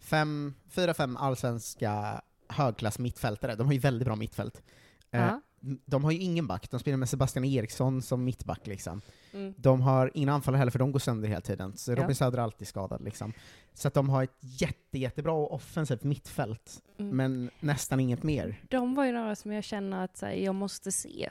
fem, 0.00 0.54
fyra, 0.68 0.94
fem 0.94 1.16
allsvenska 1.16 2.20
högklass 2.48 2.98
mittfältare, 2.98 3.54
de 3.54 3.66
har 3.66 3.72
ju 3.74 3.78
väldigt 3.80 4.06
bra 4.06 4.16
mittfält. 4.16 4.62
Eh, 5.10 5.20
Ja. 5.20 5.40
De 5.84 6.04
har 6.04 6.10
ju 6.10 6.18
ingen 6.18 6.46
back, 6.46 6.70
de 6.70 6.80
spelar 6.80 6.96
med 6.98 7.08
Sebastian 7.08 7.44
Eriksson 7.44 8.02
som 8.02 8.24
mittback 8.24 8.66
liksom. 8.66 9.00
Mm. 9.32 9.54
De 9.56 9.80
har 9.80 10.10
ingen 10.14 10.28
anfallare 10.28 10.58
heller, 10.58 10.70
för 10.70 10.78
de 10.78 10.92
går 10.92 10.98
sönder 11.00 11.28
hela 11.28 11.40
tiden. 11.40 11.76
Så 11.76 11.92
Ja. 11.92 11.96
Robin 11.96 12.16
Söder 12.16 12.38
är 12.38 12.42
alltid 12.42 12.68
skadad 12.68 13.02
liksom. 13.04 13.32
Så 13.74 13.88
att 13.88 13.94
de 13.94 14.08
har 14.08 14.22
ett 14.24 14.36
jätte, 14.40 14.98
jättebra 14.98 15.32
och 15.32 15.52
offensivt 15.54 16.02
mittfält, 16.02 16.82
Mm. 16.98 17.16
men 17.16 17.50
nästan 17.60 18.00
inget 18.00 18.22
mer. 18.22 18.60
De 18.68 18.94
var 18.94 19.04
ju 19.04 19.12
några 19.12 19.36
som 19.36 19.52
jag 19.52 19.64
känner 19.64 20.04
att 20.04 20.20
här, 20.20 20.30
jag 20.32 20.54
måste 20.54 20.92
se. 20.92 21.30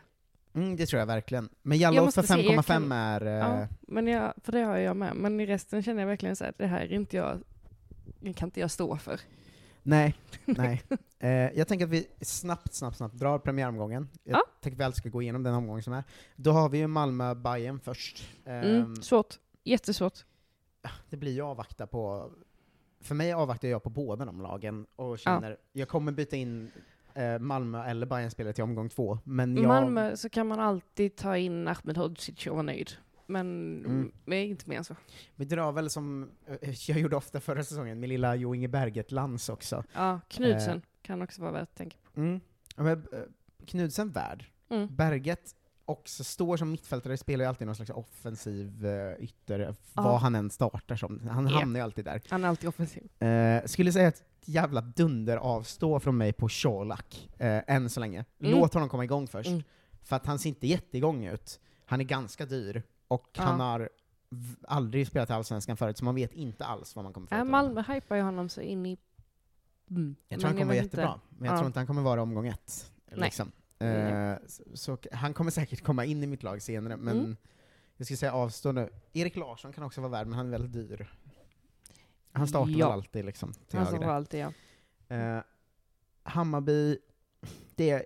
Mm, 0.54 0.76
det 0.76 0.86
tror 0.86 1.00
jag 1.00 1.08
verkligen. 1.08 1.50
Men 1.62 1.78
Jallow 1.78 2.12
för 2.12 2.22
se, 2.22 2.34
jag 2.34 2.44
5,5 2.56 2.64
kan- 2.64 2.92
är... 2.92 3.26
eh, 3.26 3.32
Ja, 3.34 3.68
men 3.82 4.08
jag, 4.08 4.34
för 4.44 4.52
det 4.52 4.60
har 4.60 4.78
jag 4.78 4.98
med. 4.98 5.16
Men 5.16 5.40
i 5.40 5.46
resten 5.46 5.84
känner 5.84 6.02
jag 6.02 6.08
verkligen 6.08 6.36
så 6.36 6.44
här, 6.44 6.54
det 6.58 6.68
här 6.68 6.80
är 6.82 6.94
inte 6.94 7.18
jag, 7.18 7.40
det 8.20 8.34
kan 8.34 8.48
inte 8.48 8.60
jag 8.60 8.72
stå 8.72 8.98
för. 8.98 9.20
Nej, 9.88 10.16
nej. 10.46 10.84
Eh, 11.20 11.30
jag 11.30 11.68
tänker 11.68 11.86
att 11.86 11.92
vi 11.92 12.08
snabbt, 12.22 12.74
snabbt, 12.74 12.98
snabbt 12.98 13.16
drar 13.16 13.40
premiäromgången. 13.40 14.10
Jag 14.24 14.36
Ja. 14.38 14.44
tänker 14.62 14.84
alltid 14.84 14.98
ska 14.98 15.10
gå 15.10 15.22
igenom 15.22 15.44
den 15.44 15.54
omgången 15.54 15.84
som 15.84 15.94
är. 15.94 16.04
Då 16.36 16.52
har 16.52 16.70
vi 16.70 16.78
ju 16.78 16.88
malmö 16.88 17.36
bayern 17.36 17.80
först. 17.80 18.30
Mm, 18.46 18.82
Ehm, 18.82 18.96
svårt. 18.96 19.36
Jättesvårt. 19.64 20.20
det 21.10 21.18
blir 21.18 21.32
ju 21.32 21.42
avvakta 21.42 21.88
på... 21.88 22.32
För 23.02 23.16
mig 23.16 23.34
avvaktar 23.34 23.68
jag 23.68 23.84
på 23.84 23.90
båda 23.90 24.26
de 24.26 24.42
lagen 24.42 24.86
och 24.96 25.20
känner, 25.20 25.58
jag 25.74 25.88
kommer 25.88 26.12
byta 26.12 26.36
in 26.36 26.72
eh, 27.14 27.40
Malmö 27.40 27.84
eller 27.86 28.06
bayern 28.06 28.32
spelare 28.32 28.54
till 28.54 28.64
omgång 28.64 28.90
två, 28.90 29.20
men 29.24 29.56
jag... 29.58 29.68
Malmö 29.68 30.16
så 30.16 30.30
kan 30.30 30.48
man 30.48 30.60
alltid 30.60 31.16
ta 31.16 31.38
in 31.38 31.68
Ahmed 31.68 31.98
Hodzic 31.98 32.48
och 32.48 32.54
vara 32.54 32.62
nöjd. 32.64 32.92
Men 33.28 33.46
Mm. 33.86 34.12
men 34.26 34.38
inte 34.40 34.70
mer 34.70 34.78
än 34.78 34.84
så. 34.84 34.96
Vi 35.36 35.46
drar 35.46 35.72
väl 35.72 35.90
som 35.90 36.30
eh, 36.48 36.70
jag 36.90 37.00
gjorde 37.00 37.16
ofta 37.16 37.40
förra 37.40 37.64
säsongen, 37.64 38.00
med 38.00 38.10
lilla 38.10 38.36
Jo 38.36 38.56
Inge 38.56 38.68
Berget-Lans 38.68 39.50
också. 39.50 39.84
Ja, 39.94 40.20
Knudsen 40.30 40.78
Eh. 40.78 40.84
kan 41.02 41.22
också 41.22 41.42
vara 41.42 41.52
värt 41.52 41.62
att 41.64 41.76
tänka 41.76 41.98
på. 42.14 42.20
Mm. 42.22 42.40
Men, 42.76 42.88
eh, 43.14 43.20
Knudsen 43.66 44.12
värd. 44.12 44.46
Mm. 44.70 44.96
Berget 44.96 45.56
också 45.86 46.24
står 46.24 46.58
som 46.58 46.72
mittfältare, 46.72 47.18
spelar 47.18 47.46
ju 47.46 47.50
alltid 47.50 47.68
någon 47.68 47.76
slags 47.76 47.92
offensiv 47.92 48.86
uh, 48.86 49.14
ytter, 49.24 49.60
Ja. 49.60 49.74
vad 49.94 50.20
han 50.20 50.36
än 50.36 50.50
startar 50.50 50.96
som. 50.96 51.28
Han 51.28 51.48
Ja. 51.48 51.60
hamnar 51.60 51.80
ju 51.80 51.84
alltid 51.84 52.06
där. 52.06 52.22
Han 52.30 52.44
är 52.44 52.48
alltid 52.48 52.70
offensiv. 52.70 53.24
Eh, 53.24 53.66
skulle 53.66 53.92
säga 53.92 54.08
ett 54.08 54.24
jävla 54.46 54.82
dunderavstå 54.82 56.00
från 56.00 56.18
mig 56.18 56.34
på 56.34 56.48
Colak, 56.64 57.30
uh, 57.32 57.62
än 57.68 57.90
så 57.90 58.00
länge. 58.00 58.26
Mm. 58.40 58.52
Låt 58.52 58.74
honom 58.74 58.90
komma 58.90 59.04
igång 59.04 59.28
först. 59.28 59.50
Mm. 59.50 59.64
För 60.04 60.16
att 60.16 60.26
han 60.26 60.40
ser 60.40 60.50
inte 60.50 60.68
jätteigång 60.68 61.26
ut. 61.26 61.60
Han 61.86 62.00
är 62.02 62.06
ganska 62.06 62.46
dyr, 62.46 62.84
och 63.08 63.30
Ja. 63.34 63.44
han 63.44 63.60
har 63.60 63.90
aldrig 64.68 65.08
spelat 65.08 65.30
i 65.30 65.34
Allsvenskan 65.34 65.78
förut, 65.78 65.98
så 65.98 66.06
man 66.06 66.16
vet 66.16 66.34
inte 66.34 66.66
alls 66.66 66.96
vad 66.96 67.04
man 67.04 67.14
kommer 67.14 67.28
få 67.28 67.36
Äh. 67.36 67.44
Malmö 67.44 67.82
hypar 67.88 68.16
ju 68.16 68.22
honom 68.22 68.50
så 68.50 68.62
in 68.62 68.86
i... 68.86 68.98
Mm. 69.90 70.16
Jag 70.28 70.40
tror 70.40 70.48
Men 70.50 70.58
han 70.58 70.62
kommer 70.62 70.66
vara 70.74 70.84
jättebra, 70.84 71.14
inte. 71.14 71.26
men 71.30 71.46
jag 71.46 71.54
Ja. 71.54 71.58
tror 71.58 71.68
inte 71.68 71.80
han 71.80 71.88
kommer 71.88 72.02
vara 72.02 72.22
omgång 72.22 72.48
ett. 72.48 72.92
Liksom. 73.12 73.52
Eh, 73.80 74.36
så, 74.48 74.64
så 74.74 74.98
han 75.12 75.34
kommer 75.34 75.52
säkert 75.52 75.82
komma 75.84 76.06
in 76.06 76.24
i 76.24 76.28
mitt 76.28 76.44
lag 76.44 76.62
senare, 76.62 76.98
men 76.98 77.18
Mm. 77.20 77.38
jag 77.98 78.08
skulle 78.08 78.18
säga 78.18 78.34
avstå 78.34 78.72
nu. 78.72 78.90
Erik 79.14 79.36
Larsson 79.36 79.74
kan 79.74 79.84
också 79.84 80.02
vara 80.02 80.12
värd, 80.12 80.28
men 80.28 80.38
han 80.38 80.48
är 80.48 80.52
väldigt 80.52 80.74
dyr. 80.74 81.12
Han 82.32 82.48
startar 82.48 82.72
Ja. 82.72 82.88
väl 82.90 82.94
alltid 82.94 83.26
liksom, 83.26 83.54
till 83.54 83.80
Han 83.80 83.88
höger. 83.88 84.08
alltid 84.08 84.40
ja. 84.40 84.52
Eh, 85.16 85.42
Hammarby, 86.24 86.98
det, 87.76 88.06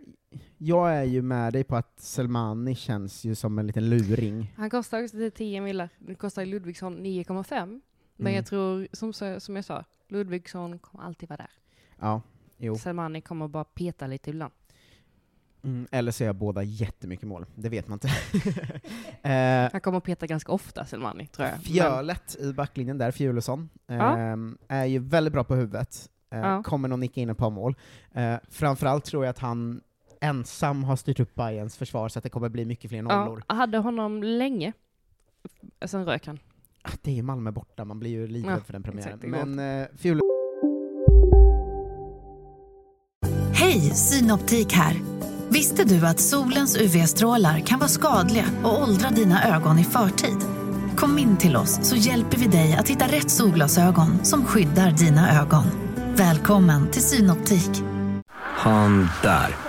jag 0.58 0.96
är 0.96 1.04
ju 1.04 1.22
med 1.22 1.54
dig 1.54 1.64
på 1.64 1.76
att 1.76 2.00
Selmani 2.00 2.76
känns 2.76 3.24
ju 3.26 3.36
som 3.36 3.60
en 3.60 3.68
liten 3.68 3.90
luring. 3.90 4.54
Han 4.58 4.70
kostar 4.70 5.04
också 5.04 5.18
till 5.18 5.32
10 5.32 5.62
millar. 5.62 5.90
Nu 6.00 6.16
kostar 6.16 6.46
Ludvigsson 6.46 6.98
9,5. 7.06 7.82
Men 8.16 8.28
Mm. 8.28 8.36
jag 8.36 8.46
tror, 8.46 8.88
som, 8.92 9.14
som 9.40 9.56
jag 9.56 9.66
sa, 9.66 9.84
Ludvigsson 10.08 10.80
kommer 10.80 11.04
alltid 11.04 11.30
vara 11.30 11.38
där. 11.38 11.50
Ja, 12.00 12.22
jo. 12.58 12.76
Selmani 12.78 13.22
kommer 13.22 13.48
bara 13.48 13.64
peta 13.64 14.08
lite 14.08 14.30
ibland. 14.30 14.54
Mm, 15.64 15.88
eller 15.92 16.12
så 16.12 16.24
jag 16.24 16.36
båda 16.36 16.64
jättemycket 16.64 17.28
mål, 17.28 17.46
det 17.56 17.70
vet 17.70 17.88
man 17.88 17.96
inte. 17.96 18.08
eh, 19.30 19.70
Han 19.72 19.82
kommer 19.82 20.00
peta 20.00 20.28
ganska 20.28 20.52
ofta, 20.52 20.86
Selmani, 20.86 21.28
tror 21.28 21.48
jag. 21.48 21.56
Men- 21.56 21.62
Fjölet 21.64 22.36
i 22.40 22.54
backlinjen 22.54 22.98
där, 22.98 23.12
Fjulesson, 23.12 23.70
Ja. 23.88 24.18
ehm, 24.18 24.58
är 24.68 24.86
ju 24.86 25.00
väldigt 25.00 25.34
bra 25.34 25.44
på 25.44 25.56
huvudet. 25.56 26.10
Eh, 26.32 26.40
Ja. 26.40 26.64
Kommer 26.64 26.88
nog 26.88 27.00
nicka 27.00 27.22
in 27.22 27.30
ett 27.30 27.38
par 27.38 27.50
mål. 27.50 27.76
Eh, 28.12 28.36
framförallt 28.50 29.06
tror 29.06 29.26
jag 29.26 29.30
att 29.30 29.40
han 29.40 29.82
ensam 30.20 30.84
har 30.84 30.96
styrt 30.96 31.20
upp 31.20 31.36
Bayerns 31.36 31.78
försvar 31.78 32.10
så 32.10 32.20
att 32.20 32.24
det 32.24 32.30
kommer 32.30 32.50
bli 32.50 32.66
mycket 32.66 32.90
fler 32.90 33.02
nollor. 33.02 33.44
Ja, 33.48 33.56
hade 33.56 33.78
honom 33.78 34.24
länge. 34.24 34.74
Sen 35.86 36.06
rök 36.06 36.28
han. 36.28 36.40
Ah, 36.82 36.90
Det 37.02 37.12
är 37.12 37.16
ju 37.16 37.22
Malmö 37.22 37.52
borta, 37.52 37.86
man 37.86 38.00
blir 38.00 38.12
ju 38.12 38.28
livrädd 38.28 38.58
Ja, 38.58 38.64
för 38.66 38.74
den 38.74 38.84
premiären. 38.84 39.20
Men 39.22 39.82
eh. 39.82 39.88
Hej, 43.54 43.80
Synoptik 43.82 44.74
här. 44.74 44.96
Visste 45.50 45.84
du 45.84 46.08
att 46.08 46.20
solens 46.20 46.78
UV-strålar 46.78 47.60
kan 47.60 47.80
vara 47.80 47.90
skadliga 47.90 48.46
och 48.64 48.82
åldra 48.82 49.10
dina 49.10 49.56
ögon 49.56 49.80
i 49.80 49.84
förtid? 49.84 50.38
Kom 50.98 51.18
in 51.18 51.38
till 51.38 51.56
oss 51.56 51.80
så 51.90 51.96
hjälper 51.96 52.38
vi 52.38 52.48
dig 52.48 52.74
att 52.74 52.90
hitta 52.90 53.06
rätt 53.06 53.32
solglasögon 53.32 54.26
som 54.26 54.46
skyddar 54.46 54.92
dina 54.92 55.42
ögon. 55.42 55.64
Välkommen 56.16 56.92
till 56.92 57.02
Synoptik. 57.04 57.70
Han 58.36 59.08
där. 59.24 59.69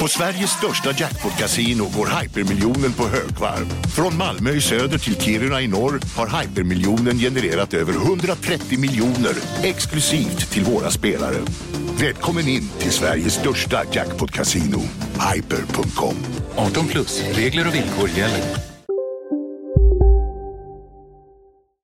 På 0.00 0.08
Sveriges 0.08 0.50
största 0.50 0.90
jackpot-kasino 0.92 1.84
går 1.96 2.20
hypermiljonen 2.22 2.92
på 2.92 3.02
högvarv. 3.02 3.66
Från 3.96 4.16
Malmö 4.16 4.50
i 4.50 4.60
söder 4.60 4.98
till 4.98 5.20
Kiruna 5.20 5.60
i 5.60 5.68
norr 5.68 6.00
har 6.16 6.40
hypermiljonen 6.42 7.18
genererat 7.18 7.74
över 7.74 7.92
130 7.92 8.78
miljoner 8.78 9.34
exklusivt 9.62 10.50
till 10.50 10.64
våra 10.64 10.90
spelare. 10.90 11.36
Välkommen 12.00 12.48
in 12.48 12.68
till 12.78 12.90
Sveriges 12.90 13.34
största 13.34 13.82
jackpot-kasino, 13.92 14.80
hyper.com. 15.34 16.14
18 16.56 16.86
plus, 16.86 17.22
regler 17.32 17.68
och 17.68 17.74
villkor 17.74 18.08
gäller. 18.08 18.44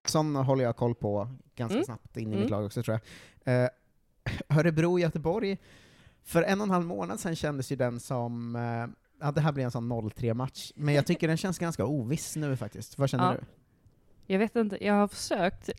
Sån 0.08 0.36
håller 0.36 0.64
jag 0.64 0.76
koll 0.76 0.94
på 0.94 1.28
ganska 1.56 1.74
Mm. 1.74 1.84
snabbt 1.84 2.16
in 2.16 2.22
i 2.22 2.26
Mm. 2.26 2.40
mitt 2.40 2.50
lag 2.50 2.64
också 2.64 2.82
tror 2.82 3.00
jag. 3.44 3.62
Eh, 3.64 3.68
Örebro-Göteborg, 4.58 5.56
för 6.26 6.42
en 6.42 6.60
och 6.60 6.66
en 6.66 6.70
halv 6.70 6.84
månad 6.86 7.20
sedan 7.20 7.36
kändes 7.36 7.72
ju 7.72 7.76
den 7.76 8.00
som, 8.00 8.56
eh, 8.56 8.86
ja 9.26 9.32
det 9.32 9.40
här 9.40 9.52
blir 9.52 9.64
en 9.64 9.70
sån 9.70 9.88
0-3-match, 9.92 10.72
men 10.74 10.94
jag 10.94 11.06
tycker 11.06 11.28
den 11.28 11.36
känns 11.36 11.58
ganska 11.58 11.84
oviss 11.86 12.36
nu 12.36 12.56
faktiskt. 12.56 12.98
Vad 12.98 13.10
känner 13.10 13.24
Ja. 13.34 13.40
du? 13.40 13.46
Jag 14.32 14.38
vet 14.38 14.56
inte, 14.56 14.84
jag 14.86 14.94
har 14.94 15.08
försökt, 15.08 15.70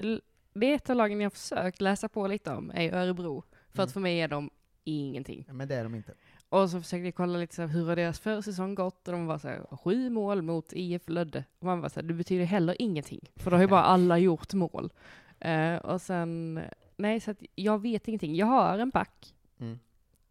det 0.54 0.66
är 0.72 0.76
ett 0.76 0.90
av 0.90 0.96
lagen 0.96 1.22
jag 1.22 1.26
har 1.26 1.30
försökt 1.36 1.82
läsa 1.82 2.10
på 2.10 2.28
lite 2.28 2.52
om, 2.52 2.72
är 2.76 2.94
Örebro. 2.94 3.44
För 3.74 3.84
att 3.84 3.88
Mm. 3.90 3.94
för 3.94 4.00
mig 4.00 4.20
är 4.22 4.28
de 4.28 4.50
ingenting. 4.84 5.44
Ja, 5.48 5.54
men 5.54 5.68
det 5.68 5.76
är 5.76 5.84
de 5.84 5.96
inte. 5.96 6.14
Och 6.50 6.70
så 6.70 6.82
försökte 6.82 7.06
jag 7.06 7.16
kolla 7.16 7.40
lite 7.40 7.56
så 7.56 7.62
här, 7.62 7.70
hur 7.70 7.86
har 7.88 7.96
deras 7.96 8.20
försäsong 8.20 8.76
gått? 8.76 9.08
Och 9.08 9.14
de 9.14 9.26
var 9.26 9.38
så 9.38 9.48
här, 9.48 9.78
sju 9.84 10.10
mål 10.10 10.42
mot 10.42 10.74
IF 10.74 11.10
Lödde. 11.10 11.44
Och 11.60 11.66
man 11.66 11.82
var 11.82 11.90
så 11.90 12.00
här, 12.00 12.08
det 12.08 12.14
betyder 12.14 12.46
heller 12.46 12.76
ingenting. 12.82 13.32
För 13.36 13.52
då 13.52 13.58
har 13.58 13.62
ju 13.62 13.68
bara 13.68 13.84
alla 13.84 14.18
gjort 14.18 14.54
mål. 14.54 14.94
Eh, 15.40 15.76
och 15.76 16.02
sen, 16.02 16.60
nej 16.98 17.20
så 17.20 17.32
att 17.32 17.38
jag 17.56 17.82
vet 17.82 18.08
ingenting. 18.08 18.36
Jag 18.36 18.46
har 18.48 18.80
en 18.80 18.90
back. 18.90 19.34
Mm. 19.60 19.80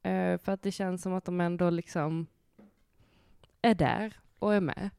Eh, 0.06 0.38
för 0.38 0.52
att 0.52 0.62
det 0.62 0.72
känns 0.72 1.02
som 1.02 1.14
att 1.14 1.24
de 1.24 1.40
ändå 1.40 1.70
liksom 1.70 2.26
är 3.62 3.74
där 3.74 4.12
och 4.38 4.54
är 4.54 4.60
med. 4.60 4.90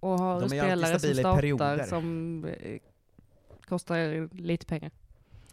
Och 0.00 0.18
har 0.18 0.40
De 0.40 0.48
spelare 0.48 0.98
som 1.00 1.14
startar 1.14 1.36
perioder. 1.36 1.84
som 1.84 2.44
eh, 2.44 2.78
kostar 3.68 4.28
lite 4.34 4.66
pengar. 4.66 4.90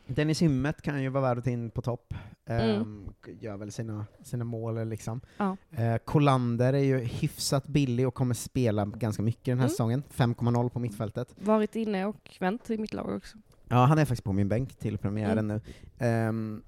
Dennis 0.07 0.41
Hymmet 0.41 0.81
kan 0.81 1.01
ju 1.03 1.09
vara 1.09 1.21
värd 1.23 1.37
att 1.37 1.43
ta 1.43 1.49
in 1.49 1.69
på 1.69 1.81
topp. 1.81 2.13
Mm. 2.45 2.81
Ehm, 2.81 3.13
gör 3.39 3.57
väl 3.57 3.71
sina, 3.71 4.05
sina 4.23 4.43
mål 4.43 4.87
liksom. 4.87 5.21
Ja. 5.37 5.57
Eh, 5.71 5.97
Kolander 5.97 6.73
är 6.73 6.77
ju 6.83 6.97
hyfsat 6.99 7.67
billig 7.67 8.07
och 8.07 8.13
kommer 8.13 8.33
spela 8.33 8.85
ganska 8.85 9.23
mycket 9.23 9.45
den 9.45 9.57
här 9.57 9.63
Mm. 9.65 9.69
säsongen. 9.69 10.03
5,0 10.09 10.69
på 10.69 10.79
mittfältet. 10.79 11.33
Varit 11.37 11.75
inne 11.75 12.05
och 12.05 12.37
vänt 12.39 12.69
i 12.69 12.77
mitt 12.77 12.93
lag 12.93 13.09
också. 13.15 13.37
Ja, 13.67 13.85
han 13.85 13.97
är 13.97 14.05
faktiskt 14.05 14.23
på 14.23 14.33
min 14.33 14.49
bänk 14.49 14.75
till 14.75 14.97
premiären 14.97 15.37
Mm. 15.37 15.47
nu. 15.47 15.61
Ehm, 16.05 16.63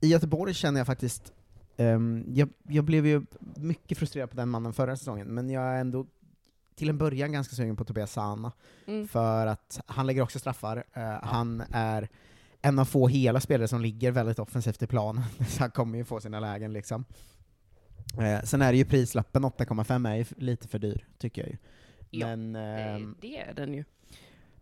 I 0.00 0.06
Göteborg 0.08 0.54
känner 0.54 0.80
jag 0.80 0.86
faktiskt, 0.86 1.32
ehm, 1.82 2.24
jag, 2.28 2.48
jag 2.68 2.84
blev 2.84 3.06
ju 3.06 3.22
mycket 3.56 3.98
frustrerad 3.98 4.30
på 4.30 4.36
den 4.36 4.48
mannen 4.48 4.72
förra 4.72 4.96
säsongen, 4.96 5.26
men 5.34 5.50
jag 5.50 5.62
är 5.64 5.80
ändå 5.80 6.06
till 6.74 6.88
en 6.88 6.98
början 6.98 7.32
ganska 7.32 7.56
sugen 7.56 7.76
på 7.76 7.84
Tobias 7.84 8.12
Sana, 8.12 8.52
Mm. 8.86 9.08
för 9.08 9.46
att 9.46 9.80
han 9.86 10.06
lägger 10.06 10.22
också 10.22 10.38
straffar. 10.38 10.84
Eh, 10.92 11.02
Han 11.22 11.62
är 11.70 12.08
en 12.62 12.78
av 12.78 12.84
få 12.84 13.08
hela 13.08 13.40
spelare 13.40 13.68
som 13.68 13.80
ligger 13.80 14.10
väldigt 14.10 14.38
offensivt 14.38 14.82
i 14.82 14.86
planen, 14.86 15.24
så 15.48 15.60
han 15.62 15.70
kommer 15.70 15.98
ju 15.98 16.04
få 16.04 16.20
sina 16.20 16.40
lägen 16.40 16.72
liksom. 16.72 17.04
Eh, 18.20 18.42
sen 18.44 18.62
är 18.62 18.72
det 18.72 18.78
ju 18.78 18.84
prislappen, 18.84 19.44
8,5 19.44 20.08
är 20.10 20.14
ju 20.16 20.24
lite 20.36 20.68
för 20.68 20.78
dyr, 20.78 21.06
tycker 21.18 21.42
jag 21.42 21.50
ju. 21.50 21.56
Ja, 22.10 22.26
Men, 22.26 22.52
Det, 22.52 22.60
Eh, 22.60 23.08
det 23.20 23.36
är 23.38 23.54
den 23.54 23.74
ju. 23.74 23.84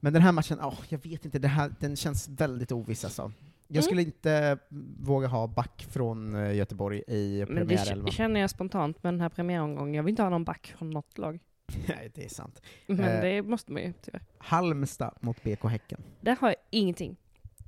men 0.01 0.13
den 0.13 0.23
här 0.23 0.33
matchen, 0.33 0.59
åh, 0.63 0.79
jag 0.89 0.99
vet 1.03 1.25
inte, 1.25 1.49
här, 1.49 1.75
den 1.81 1.97
känns 1.97 2.29
väldigt 2.29 2.73
oviss 2.73 3.05
alltså. 3.05 3.33
Jag 3.73 3.77
Mm. 3.77 3.83
skulle 3.83 4.03
inte 4.03 4.59
våga 4.99 5.27
ha 5.27 5.47
back 5.47 5.87
från 5.91 6.35
eh, 6.35 6.55
Göteborg 6.55 7.03
i 7.07 7.39
det 7.39 7.47
premiärelvan. 7.47 8.07
k- 8.07 8.13
känner 8.13 8.41
jag 8.41 8.51
spontant 8.51 9.03
med 9.03 9.15
den 9.15 9.21
här 9.21 9.29
premiäromgången. 9.29 9.95
Jag 9.95 10.03
vill 10.03 10.11
inte 10.13 10.23
ha 10.23 10.31
någon 10.31 10.45
back 10.45 10.75
från 10.79 10.91
något 10.91 11.19
lag. 11.19 11.39
Nej, 11.89 12.11
det 12.15 12.25
är 12.25 12.29
sant. 12.29 12.63
Men 12.87 13.01
Eh, 13.01 13.21
det 13.21 13.43
måste 13.43 13.73
man 13.73 13.83
ju 13.83 13.93
tyvärr. 14.03 14.23
Halmstad 14.39 15.15
mot 15.21 15.43
BK 15.43 15.65
Häcken. 15.69 16.03
Där 16.21 16.37
har 16.41 16.49
jag 16.49 16.57
ingenting. 16.71 17.17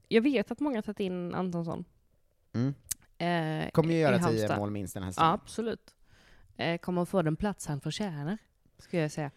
Jag 0.08 0.22
vet 0.22 0.50
att 0.50 0.60
många 0.60 0.76
har 0.76 0.82
tagit 0.82 1.00
in 1.00 1.34
Antonsson. 1.34 1.84
Mm. 2.52 2.74
Eh, 3.18 3.70
Kommer 3.70 3.94
ju 3.94 4.00
göra 4.00 4.18
tio 4.18 4.56
mål 4.56 4.70
minst 4.70 4.94
den 4.94 5.02
här 5.02 5.08
Ja, 5.08 5.12
säsongen. 5.12 5.32
absolut. 5.34 5.94
Eh, 6.56 6.78
kommer 6.78 7.04
få 7.04 7.22
den 7.22 7.36
plats 7.36 7.66
han 7.66 7.80
förtjänar, 7.80 8.38
skulle 8.78 9.02
jag 9.02 9.10
säga. 9.12 9.30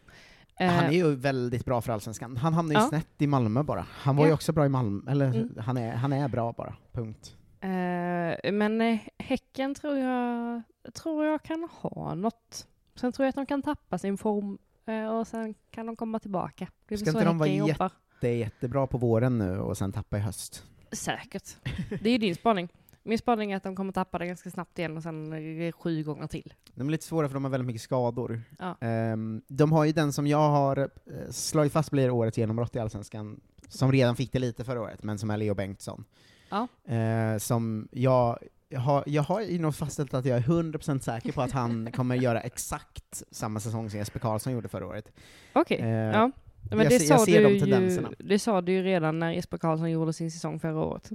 Eh, 0.59 0.69
Han 0.71 0.85
är 0.85 0.91
ju 0.91 1.15
väldigt 1.15 1.65
bra 1.65 1.81
för 1.81 1.93
Allsvenskan. 1.93 2.37
Han 2.37 2.53
hamnar 2.53 2.75
ju 2.75 2.81
Ja. 2.81 2.87
snett 2.87 3.07
i 3.21 3.27
Malmö 3.27 3.63
bara. 3.63 3.85
Han 3.89 4.15
var 4.15 4.23
ju 4.25 4.29
Ja. 4.29 4.33
också 4.35 4.53
bra 4.53 4.65
i 4.65 4.69
Malmö, 4.69 5.11
eller 5.11 5.25
Mm. 5.27 5.49
han, 5.59 5.77
är, 5.77 5.95
han 5.95 6.13
är 6.13 6.27
bra 6.27 6.51
bara, 6.53 6.75
punkt. 6.91 7.35
Eh, 7.61 8.51
men 8.51 8.81
eh, 8.81 8.99
Häcken 9.19 9.75
tror 9.75 9.97
jag, 9.97 10.61
tror 10.93 11.25
jag 11.25 11.43
kan 11.43 11.69
ha 11.71 12.15
något. 12.15 12.67
Sen 12.95 13.11
tror 13.11 13.23
jag 13.25 13.29
att 13.29 13.35
de 13.35 13.45
kan 13.45 13.61
tappa 13.61 13.97
sin 13.97 14.17
form 14.17 14.57
eh, 14.85 15.07
och 15.07 15.27
sen 15.27 15.53
kan 15.71 15.85
de 15.85 15.95
komma 15.95 16.19
tillbaka. 16.19 16.67
Det 16.87 16.97
Ska 16.97 17.09
inte 17.09 17.23
de 17.23 17.37
vara 17.37 17.49
jobbar. 17.49 17.91
jätte, 18.15 18.27
jättebra 18.27 18.87
på 18.87 18.97
våren 18.97 19.37
nu 19.37 19.59
och 19.59 19.77
sen 19.77 19.91
tappa 19.91 20.17
i 20.17 20.21
höst? 20.21 20.63
Säkert. 20.91 21.55
Det 22.01 22.09
är 22.09 22.11
ju 22.11 22.17
din 22.17 22.35
spaning. 22.35 22.69
Min 23.07 23.17
spaning 23.17 23.51
är 23.51 23.57
att 23.57 23.63
de 23.63 23.75
kommer 23.75 23.93
tappa 23.93 24.17
det 24.17 24.27
ganska 24.27 24.49
snabbt 24.49 24.79
igen 24.79 24.97
och 24.97 25.03
sen 25.03 25.71
sju 25.71 26.03
gånger 26.03 26.27
till. 26.27 26.53
De 26.73 26.87
är 26.87 26.91
lite 26.91 27.03
svåra 27.05 27.27
för 27.27 27.33
de 27.33 27.43
har 27.43 27.51
väldigt 27.51 27.67
mycket 27.67 27.81
skador. 27.81 28.41
Ja. 28.59 28.77
Ehm, 28.81 29.41
de 29.47 29.71
har 29.71 29.85
ju 29.85 29.91
den 29.91 30.13
som 30.13 30.27
jag 30.27 30.49
har 30.49 30.77
eh, 30.79 30.87
slagit 31.29 31.73
fast 31.73 31.91
blir 31.91 32.09
årets 32.09 32.37
genombrott 32.37 32.75
i 32.75 32.79
Allsvenskan, 32.79 33.39
som 33.67 33.91
redan 33.91 34.15
fick 34.15 34.31
det 34.31 34.39
lite 34.39 34.63
förra 34.63 34.81
året, 34.81 35.03
men 35.03 35.17
som 35.17 35.29
är 35.29 35.37
Leo 35.37 35.53
Bengtsson. 35.53 36.05
Ja. 36.49 36.67
Eh, 36.93 37.37
som 37.37 37.87
jag, 37.91 38.39
jag 38.69 38.79
har, 38.79 39.03
jag 39.07 39.23
har 39.23 39.41
ju 39.41 39.59
nog 39.59 39.75
fastställt 39.75 40.13
att 40.13 40.25
jag 40.25 40.37
är 40.37 40.41
100% 40.41 40.99
säker 40.99 41.31
på 41.31 41.41
att 41.41 41.51
han 41.51 41.91
kommer 41.95 42.15
göra 42.15 42.41
exakt 42.41 43.23
samma 43.31 43.59
säsong 43.59 43.89
som 43.89 43.99
Jesper 43.99 44.19
Karlsson 44.19 44.53
gjorde 44.53 44.67
förra 44.69 44.87
året. 44.87 45.11
Okej, 45.53 45.79
Eh, 45.81 45.87
ja. 45.89 46.31
Men 46.69 46.79
jag, 46.79 46.89
det, 46.89 46.99
sa 46.99 47.13
jag 47.13 47.21
ser 47.21 47.43
du 47.43 47.53
de 47.53 47.59
tendenserna. 47.59 48.09
ju, 48.19 48.25
det 48.27 48.39
sa 48.39 48.61
du 48.61 48.71
ju 48.71 48.83
redan 48.83 49.19
när 49.19 49.31
Jesper 49.31 49.57
Karlsson 49.57 49.91
gjorde 49.91 50.13
sin 50.13 50.31
säsong 50.31 50.59
förra 50.59 50.79
året. 50.79 51.11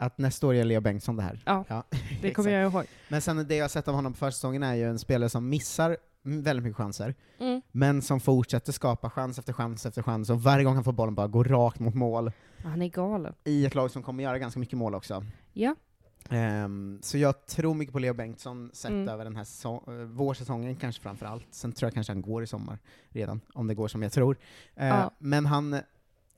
Att 0.00 0.18
nästa 0.18 0.46
år 0.46 0.54
är 0.54 0.64
Leo 0.64 0.80
Bengtsson 0.80 1.16
det 1.16 1.22
här. 1.22 1.40
Ja, 1.44 1.84
det 2.22 2.30
kommer 2.34 2.50
jag 2.50 2.72
ihåg. 2.72 2.84
Men 3.08 3.20
sen 3.20 3.48
det 3.48 3.56
jag 3.56 3.64
har 3.64 3.68
sett 3.68 3.88
av 3.88 3.94
honom 3.94 4.12
på 4.12 4.18
försäsongen 4.18 4.62
är 4.62 4.74
ju 4.74 4.84
en 4.90 4.98
spelare 4.98 5.28
som 5.30 5.48
missar 5.48 5.96
väldigt 6.22 6.62
mycket 6.64 6.76
chanser, 6.76 7.14
Mm. 7.40 7.62
men 7.72 8.02
som 8.02 8.20
fortsätter 8.20 8.72
skapa 8.72 9.10
chans 9.10 9.38
efter 9.38 9.52
chans 9.52 9.86
efter 9.86 10.02
chans, 10.02 10.30
och 10.30 10.42
varje 10.42 10.64
gång 10.64 10.74
han 10.74 10.84
får 10.84 10.92
bollen 10.92 11.14
bara 11.14 11.26
går 11.26 11.44
rakt 11.44 11.80
mot 11.80 11.94
mål. 11.94 12.32
Han 12.64 12.82
är 12.82 12.88
galen. 12.88 13.34
I 13.44 13.66
ett 13.66 13.74
lag 13.74 13.90
som 13.90 14.02
kommer 14.02 14.24
göra 14.24 14.38
ganska 14.38 14.60
mycket 14.60 14.78
mål 14.78 14.94
också. 14.94 15.24
Ja. 15.52 15.74
Ehm, 16.30 16.98
så 17.02 17.18
jag 17.18 17.46
tror 17.46 17.74
mycket 17.74 17.92
på 17.92 17.98
Leo 17.98 18.14
Bengtsson 18.14 18.70
sett 18.72 18.90
Mm. 18.90 19.08
över 19.08 19.24
den 19.24 19.36
här 19.36 19.44
säsong, 19.44 19.80
eh, 19.86 19.92
vårsäsongen 19.92 20.76
kanske 20.76 21.02
framför 21.02 21.26
allt. 21.26 21.46
Sen 21.50 21.72
tror 21.72 21.86
jag 21.86 21.94
kanske 21.94 22.12
han 22.12 22.22
går 22.22 22.42
i 22.42 22.46
sommar 22.46 22.78
redan, 23.08 23.40
om 23.54 23.66
det 23.66 23.74
går 23.74 23.88
som 23.88 24.02
jag 24.02 24.12
tror. 24.12 24.36
Eh, 24.76 24.86
Ja. 24.88 25.10
Men 25.18 25.46
han, 25.46 25.80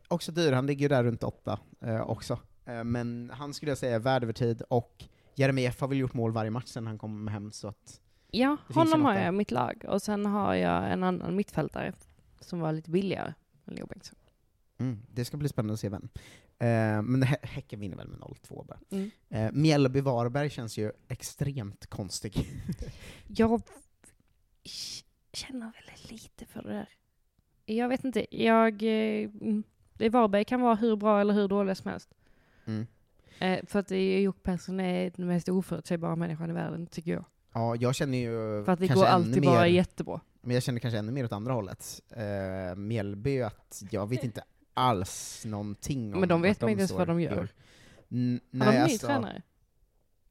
också 0.08 0.32
dyr, 0.32 0.52
han 0.52 0.66
ligger 0.66 0.82
ju 0.82 0.88
där 0.88 1.04
runt 1.04 1.22
åtta 1.22 1.58
eh, 1.80 2.00
också. 2.10 2.38
Eh, 2.64 2.84
men 2.84 3.30
han 3.34 3.54
skulle 3.54 3.70
jag 3.70 3.78
säga 3.78 3.94
är 3.94 3.98
värd 4.00 4.22
över 4.22 4.32
tid, 4.32 4.62
och 4.68 5.04
Jeremejeff 5.34 5.80
har 5.80 5.88
väl 5.88 5.98
gjort 5.98 6.14
mål 6.14 6.32
varje 6.32 6.50
match 6.50 6.66
sen 6.68 6.86
han 6.86 6.98
kom 6.98 7.28
hem, 7.28 7.52
så 7.52 7.68
att 7.68 8.00
Ja, 8.30 8.56
honom 8.74 9.04
har 9.04 9.14
jag 9.14 9.28
i 9.28 9.36
mitt 9.36 9.50
lag. 9.50 9.84
Och 9.88 10.02
sen 10.02 10.26
har 10.26 10.54
jag 10.54 10.92
en 10.92 11.02
annan 11.02 11.36
mittfältare 11.36 11.92
som 12.40 12.60
var 12.60 12.72
lite 12.72 12.90
billigare 12.90 13.34
än 13.66 13.74
Leo 13.74 13.86
Bengtsson. 13.86 14.18
Mm, 14.78 14.98
det 15.10 15.24
ska 15.24 15.36
bli 15.36 15.48
spännande 15.48 15.74
att 15.74 15.80
se 15.80 15.88
vem. 15.88 16.08
Eh, 16.58 17.02
men 17.02 17.22
Hä- 17.24 17.46
Häcken 17.46 17.80
vinner 17.80 17.96
väl 17.96 18.08
med 18.08 18.20
0-2 18.20 18.64
bara. 18.66 18.78
Mm. 18.90 19.10
Eh, 19.28 19.52
Mjällby-Varberg 19.52 20.48
känns 20.48 20.78
ju 20.78 20.92
extremt 21.08 21.86
konstig. 21.86 22.46
Jag 23.26 23.62
känner 25.32 25.72
väldigt 25.86 26.10
lite 26.10 26.46
för 26.46 26.62
det 26.62 26.68
där. 26.72 26.88
Jag 27.66 27.88
vet 27.88 28.04
inte, 28.04 28.36
jag... 28.36 28.82
eh, 28.82 29.30
mm, 29.40 29.62
Varberg 30.10 30.44
kan 30.44 30.60
vara 30.60 30.74
hur 30.74 30.96
bra 30.96 31.20
eller 31.20 31.34
hur 31.34 31.48
dålig 31.48 31.76
som 31.76 31.90
helst. 31.90 32.14
Mm. 32.64 32.86
Eh, 33.38 33.60
för 33.66 33.78
att 33.78 33.90
Jocke 34.22 34.40
Persson 34.42 34.80
är 34.80 35.12
den 35.16 35.26
mest 35.26 35.48
oförutsägbara 35.48 36.16
människan 36.16 36.50
i 36.50 36.52
världen, 36.52 36.86
tycker 36.86 37.10
jag. 37.12 37.24
Ja, 37.52 37.76
jag 37.76 37.94
känner 37.94 38.18
ju 38.18 38.64
För 38.64 38.72
att 38.72 38.78
det 38.80 38.88
går 38.88 39.04
alltid 39.04 39.40
mer, 39.40 39.48
bara 39.48 39.66
jättebra. 39.68 40.20
Men 40.40 40.54
jag 40.54 40.62
känner 40.62 40.80
kanske 40.80 40.98
ännu 40.98 41.12
mer 41.12 41.24
åt 41.24 41.32
andra 41.32 41.52
hållet. 41.52 42.00
Eh, 42.10 42.76
Mjällby, 42.76 43.42
att 43.42 43.82
jag 43.90 44.08
vet 44.08 44.24
inte 44.24 44.44
alls 44.74 45.42
någonting 45.46 46.14
om 46.14 46.20
Men 46.20 46.28
de 46.28 46.42
vet 46.42 46.60
man 46.60 46.70
inte 46.70 46.80
ens 46.80 46.92
vad 46.92 47.06
de 47.08 47.20
gör. 47.20 47.38
år. 47.38 47.48
N- 48.10 48.40
Har 48.52 48.58
nej, 48.58 48.68
de 48.68 48.74
ny 48.74 48.82
alltså- 48.82 49.06
tränare? 49.06 49.42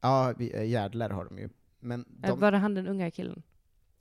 Ja, 0.00 0.34
vi- 0.38 0.52
eh, 0.56 0.64
Järdler 0.64 1.10
har 1.10 1.24
de 1.24 1.38
ju. 1.38 1.48
Men 1.80 2.00
Eh, 2.00 2.28
de, 2.28 2.40
Var 2.40 2.52
det 2.52 2.58
han 2.58 2.74
den 2.74 2.86
unga 2.86 3.10
killen? 3.10 3.42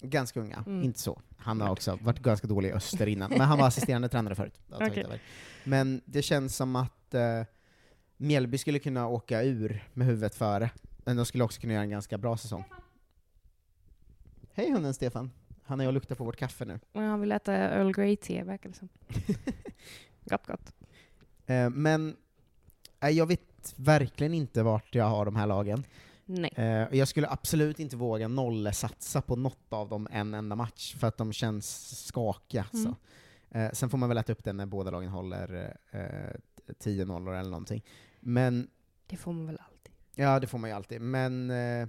ganska 0.01 0.39
unga, 0.39 0.63
Mm. 0.67 0.83
inte 0.83 0.99
så. 0.99 1.21
Han 1.37 1.61
har 1.61 1.69
också 1.69 1.97
varit 2.01 2.19
ganska 2.19 2.47
dålig 2.47 2.69
i 2.69 2.71
öster 2.71 3.07
innan, 3.07 3.29
men 3.29 3.41
han 3.41 3.57
var 3.59 3.67
assisterande 3.67 4.09
tränare 4.09 4.35
förut. 4.35 4.59
Över. 4.79 5.19
Men 5.63 6.01
det 6.05 6.21
känns 6.21 6.55
som 6.55 6.75
att 6.75 7.13
eh, 7.13 7.43
Mjällby 8.21 8.57
skulle 8.57 8.79
kunna 8.79 9.07
åka 9.07 9.43
ur 9.43 9.83
med 9.93 10.07
huvudet 10.07 10.35
före, 10.35 10.71
men 10.97 11.17
de 11.17 11.25
skulle 11.25 11.43
också 11.43 11.61
kunna 11.61 11.73
göra 11.73 11.83
en 11.83 11.89
ganska 11.89 12.17
bra 12.17 12.37
säsong. 12.37 12.63
Hej 14.53 14.71
hunden 14.71 14.93
Stefan! 14.93 15.31
Han 15.63 15.79
är 15.79 15.87
och 15.87 15.93
luktar 15.93 16.15
på 16.15 16.23
vårt 16.23 16.35
kaffe 16.35 16.65
nu. 16.65 16.79
Men 16.93 17.09
Han 17.09 17.21
vill 17.21 17.31
äta 17.31 17.53
Earl 17.53 17.91
Grey-te, 17.91 18.43
verkar 18.43 18.69
det 18.69 18.75
som. 18.75 18.89
gott, 20.25 20.47
gott. 20.47 20.73
Eh, 21.45 21.69
men 21.69 22.15
nej, 22.99 23.13
jag 23.17 23.25
vet 23.25 23.73
verkligen 23.75 24.33
inte 24.33 24.63
vart 24.63 24.95
jag 24.95 25.05
har 25.05 25.25
de 25.25 25.35
här 25.35 25.47
lagen. 25.47 25.83
Nej. 26.25 26.53
Eh, 26.55 26.97
jag 26.97 27.07
skulle 27.07 27.29
absolut 27.29 27.79
inte 27.79 27.95
våga 27.95 28.27
nollsatsa 28.27 29.21
på 29.21 29.35
något 29.35 29.73
av 29.73 29.89
dem 29.89 30.07
en 30.11 30.33
enda 30.33 30.55
match, 30.55 30.95
för 30.95 31.07
att 31.07 31.17
de 31.17 31.33
känns 31.33 31.97
skakiga. 32.07 32.65
Mm. 32.73 32.85
Så. 32.85 32.95
Eh, 33.57 33.71
sen 33.71 33.89
får 33.89 33.97
man 33.97 34.09
väl 34.09 34.17
äta 34.17 34.31
upp 34.31 34.43
det 34.43 34.53
när 34.53 34.65
båda 34.65 34.91
lagen 34.91 35.09
håller 35.09 35.77
eh, 35.91 36.39
10 36.79 37.05
nollor 37.05 37.35
eller 37.35 37.49
någonting. 37.49 37.83
Men, 38.21 38.69
Det 39.07 39.17
får 39.17 39.33
man 39.33 39.45
väl 39.45 39.57
alltid. 39.69 39.93
ja 40.15 40.39
det 40.39 40.47
får 40.47 40.57
man 40.57 40.69
ju 40.69 40.75
alltid, 40.75 41.01
men 41.01 41.49
eh, 41.49 41.87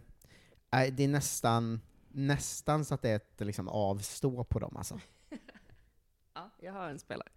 det 0.71 1.05
är 1.05 1.09
nästan, 1.09 1.81
nästan 2.09 2.85
så 2.85 2.95
att 2.95 3.03
det 3.03 3.11
är 3.11 3.17
ett 3.17 3.41
liksom, 3.41 3.69
avstå 3.69 4.45
på 4.45 4.59
dem 4.59 4.77
alltså. 4.77 5.01
Ja, 6.35 6.51
jag 6.61 6.73
har 6.73 6.89
en 6.89 6.99
spelare. 6.99 7.29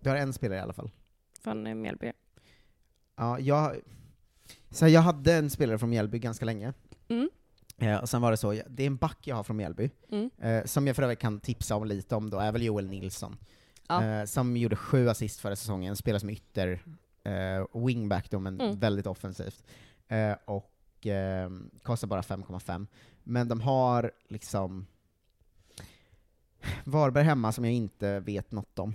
Du 0.00 0.10
har 0.10 0.16
en 0.16 0.32
spelare 0.32 0.58
i 0.58 0.62
alla 0.62 0.72
fall. 0.72 0.90
Från 1.40 1.66
eh, 1.66 1.74
Mjällby. 1.74 2.12
Ja, 3.16 3.38
jag, 3.38 3.76
så 4.70 4.88
jag 4.88 5.00
hade 5.00 5.34
en 5.34 5.50
spelare 5.50 5.78
från 5.78 5.90
Mjällby 5.90 6.18
ganska 6.18 6.44
länge. 6.44 6.72
Mm. 7.08 7.28
Eh, 7.78 7.96
och 7.98 8.08
sen 8.08 8.22
var 8.22 8.30
det 8.30 8.36
så, 8.36 8.52
det 8.68 8.82
är 8.82 8.86
en 8.86 8.96
back 8.96 9.18
jag 9.26 9.36
har 9.36 9.42
från 9.42 9.56
Mjällby, 9.56 9.90
Mm. 10.10 10.30
eh, 10.38 10.64
som 10.64 10.86
jag 10.86 10.96
för 10.96 11.02
övrigt 11.02 11.18
kan 11.18 11.40
tipsa 11.40 11.76
om 11.76 11.84
lite 11.86 12.14
om 12.16 12.30
då, 12.30 12.38
är 12.38 12.52
väl 12.52 12.62
Joel 12.62 12.88
Nilsson. 12.88 13.36
Ja. 13.88 14.04
Eh, 14.04 14.24
som 14.24 14.56
gjorde 14.56 14.76
sju 14.76 15.08
assist 15.08 15.40
förra 15.40 15.56
säsongen, 15.56 15.96
spelar 15.96 16.18
som 16.18 16.30
ytter, 16.30 16.82
eh, 17.24 17.66
wingback 17.86 18.30
då, 18.30 18.38
men 18.38 18.60
Mm. 18.60 18.78
väldigt 18.78 19.06
offensivt. 19.06 19.64
Eh, 20.08 20.32
och 20.44 21.06
eh, 21.06 21.50
kostar 21.82 22.08
bara 22.08 22.22
5,5. 22.22 22.86
Men 23.22 23.48
de 23.48 23.60
har 23.60 24.10
liksom 24.28 24.86
Varberg 26.84 27.24
hemma 27.24 27.52
som 27.52 27.64
jag 27.64 27.74
inte 27.74 28.20
vet 28.20 28.52
något 28.52 28.78
om. 28.78 28.94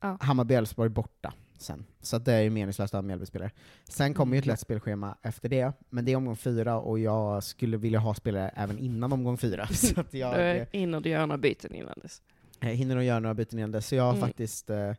Ja. 0.00 0.18
Hammarby 0.20 0.54
Elfsborg 0.54 0.88
borta 0.88 1.34
sen. 1.58 1.84
Så 2.00 2.18
det 2.18 2.32
är 2.32 2.40
ju 2.40 2.50
meningslöst 2.50 2.94
att 2.94 2.98
ha 2.98 3.02
Mjällby-spelare. 3.02 3.50
Sen 3.84 4.14
kommer 4.14 4.36
ju 4.36 4.38
ett 4.38 4.44
Mm. 4.44 4.52
lätt 4.52 4.60
spelschema 4.60 5.16
efter 5.22 5.48
det, 5.48 5.72
men 5.90 6.04
det 6.04 6.12
är 6.12 6.16
omgång 6.16 6.36
fyra 6.36 6.80
och 6.80 6.98
jag 6.98 7.42
skulle 7.44 7.76
vilja 7.76 7.98
ha 7.98 8.14
spelare 8.14 8.48
även 8.48 8.78
innan 8.78 9.12
omgång 9.12 9.38
fyra. 9.38 9.66
så 9.72 10.00
att 10.00 10.14
jag 10.14 10.56
eh, 10.56 10.66
hinner 10.72 11.00
du 11.00 11.08
göra 11.10 11.26
några 11.26 11.38
byten 11.38 11.74
innan 11.74 11.94
dess. 12.02 12.22
jag 12.60 12.68
hinner 12.74 12.94
nog 12.94 13.04
göra 13.04 13.20
några 13.20 13.34
byten 13.34 13.58
innan 13.58 13.70
dess, 13.72 13.86
så 13.86 13.94
jag 13.94 14.02
har 14.02 14.10
Mm. 14.14 14.20
faktiskt 14.20 14.70
eh, 14.70 14.92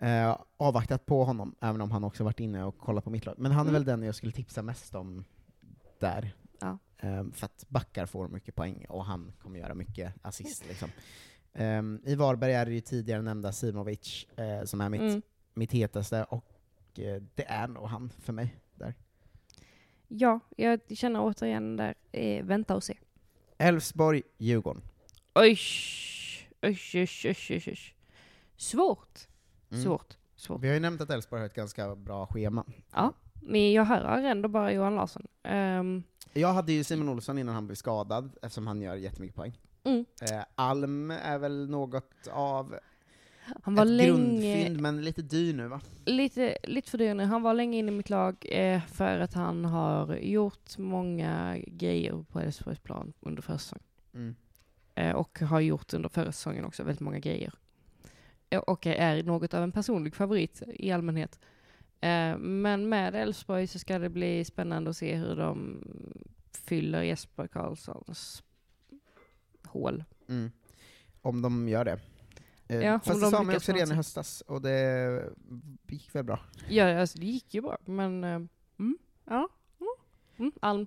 eh, 0.00 0.38
avvaktat 0.56 1.06
på 1.06 1.24
honom, 1.24 1.54
även 1.60 1.80
om 1.80 1.90
han 1.90 2.04
också 2.04 2.24
varit 2.24 2.40
inne 2.40 2.64
och 2.64 2.78
kollat 2.78 3.04
på 3.04 3.10
mitt 3.10 3.26
lag. 3.26 3.34
Men 3.38 3.52
han 3.52 3.66
är 3.66 3.70
Mm. 3.70 3.72
väl 3.72 3.84
den 3.84 4.02
jag 4.02 4.14
skulle 4.14 4.32
tipsa 4.32 4.62
mest 4.62 4.94
om 4.94 5.24
där. 5.98 6.34
Ja. 6.60 6.78
Eh, 6.98 7.24
för 7.32 7.44
att 7.46 7.64
backar 7.68 8.06
får 8.06 8.28
mycket 8.28 8.54
poäng, 8.54 8.86
och 8.88 9.04
han 9.04 9.32
kommer 9.42 9.58
göra 9.58 9.74
mycket 9.74 10.14
assist. 10.22 10.64
Liksom. 10.68 10.90
Eh, 11.52 11.82
I 12.04 12.14
Varberg 12.14 12.52
är 12.52 12.66
det 12.66 12.72
ju 12.72 12.80
tidigare 12.80 13.22
nämnda 13.22 13.52
Simovic 13.52 14.26
eh, 14.36 14.64
som 14.64 14.80
är 14.80 14.88
mitt, 14.88 15.00
Mm. 15.00 15.22
mitt 15.54 15.72
hetaste, 15.72 16.24
och 16.24 16.44
eh, 16.98 17.22
det 17.34 17.44
är 17.48 17.68
nog 17.68 17.84
han 17.86 18.10
för 18.18 18.32
mig 18.32 18.56
där. 18.74 18.94
Ja, 20.08 20.40
jag 20.56 20.80
känner 20.94 21.20
återigen 21.22 21.76
där, 21.76 21.94
eh, 22.12 22.44
vänta 22.44 22.76
och 22.76 22.84
se. 22.84 22.98
Elfsborg, 23.58 24.22
Djurgården. 24.38 24.82
Oj, 25.34 25.58
oj, 26.62 26.78
oj, 26.94 27.08
oj, 27.24 27.34
oj, 27.50 27.62
oj. 27.66 27.78
Svårt. 28.56 29.28
Mm. 29.76 29.84
Svårt. 29.84 30.16
Svårt. 30.36 30.60
Vi 30.62 30.66
har 30.68 30.74
ju 30.74 30.80
nämnt 30.80 31.00
att 31.00 31.10
Elfsborg 31.10 31.40
har 31.40 31.46
ett 31.46 31.54
ganska 31.54 31.94
bra 31.96 32.26
schema. 32.26 32.64
Ja, 32.92 33.12
men 33.42 33.72
jag 33.72 33.84
hör 33.84 34.04
ändå 34.24 34.48
bara 34.48 34.72
Johan 34.72 34.94
Larsson. 34.94 35.26
Ehm, 35.42 36.02
Jag 36.32 36.52
hade 36.52 36.72
ju 36.72 36.84
Simon 36.84 37.08
Olsson 37.08 37.38
innan 37.38 37.54
han 37.54 37.66
blev 37.66 37.76
skadad, 37.76 38.30
eftersom 38.42 38.66
han 38.66 38.82
gör 38.82 38.94
jättemycket 38.94 39.36
poäng. 39.36 39.58
Mm. 39.84 40.04
Eh, 40.22 40.44
Alm 40.54 41.10
är 41.10 41.38
väl 41.38 41.70
något 41.70 42.28
av... 42.32 42.76
Han 43.62 43.74
var 43.74 43.82
ett 43.82 43.88
länge- 43.90 44.08
grundfynd, 44.10 44.80
men 44.80 45.04
lite 45.04 45.22
dyr 45.22 45.54
nu 45.54 45.68
va? 45.68 45.80
Lite, 46.04 46.56
lite 46.62 46.90
för 46.90 46.98
dyr 46.98 47.14
nu. 47.14 47.24
Han 47.24 47.42
var 47.42 47.54
länge 47.54 47.78
inne 47.78 47.92
i 47.92 47.94
mitt 47.94 48.10
lag 48.10 48.36
eh, 48.50 48.80
för 48.82 49.18
att 49.20 49.34
han 49.34 49.64
har 49.64 50.16
gjort 50.16 50.78
många 50.78 51.58
grejer 51.66 52.24
på 52.32 52.40
Elfsborgs 52.40 52.78
plan 52.78 53.12
under 53.20 53.42
förra 53.42 53.58
säsongen. 53.58 53.84
Mm. 54.14 54.34
Eh, 54.94 55.12
och 55.16 55.40
har 55.40 55.60
gjort 55.60 55.94
under 55.94 56.08
förra 56.08 56.32
säsongen 56.32 56.64
också 56.64 56.82
väldigt 56.82 57.00
många 57.00 57.18
grejer. 57.18 57.52
Eh, 58.50 58.58
Och 58.58 58.86
är 58.86 59.22
något 59.22 59.54
av 59.54 59.62
en 59.62 59.72
personlig 59.72 60.14
favorit 60.14 60.62
i 60.68 60.92
allmänhet. 60.92 61.38
Eh, 62.00 62.38
men 62.38 62.88
med 62.88 63.14
Elfsborg 63.14 63.66
så 63.66 63.78
ska 63.78 63.98
det 63.98 64.08
bli 64.08 64.44
spännande 64.44 64.90
att 64.90 64.96
se 64.96 65.16
hur 65.16 65.36
de 65.36 65.82
fyller 66.64 67.02
Jesper 67.02 67.46
Karlssons 67.46 68.42
hål. 69.64 70.04
Mm. 70.28 70.50
Om 71.22 71.42
de 71.42 71.68
gör 71.68 71.84
det. 71.84 72.00
Eh, 72.68 72.76
Ja, 72.80 72.98
Fast 72.98 73.20
de 73.20 73.24
det 73.24 73.30
sa 73.30 73.42
man 73.42 73.56
också 73.56 73.72
redan 73.72 73.92
i 73.92 73.94
höstas, 73.94 74.40
och 74.40 74.62
det 74.62 75.22
gick 75.88 76.14
väl 76.14 76.24
bra. 76.24 76.40
Ja, 76.68 77.00
alltså 77.00 77.18
det 77.18 77.26
gick 77.26 77.54
ju 77.54 77.60
bra, 77.60 77.78
men 77.84 78.24
mm, 78.24 78.48
ja. 79.24 79.48
Mm, 79.80 79.88
mm, 80.38 80.52
Alm. 80.60 80.86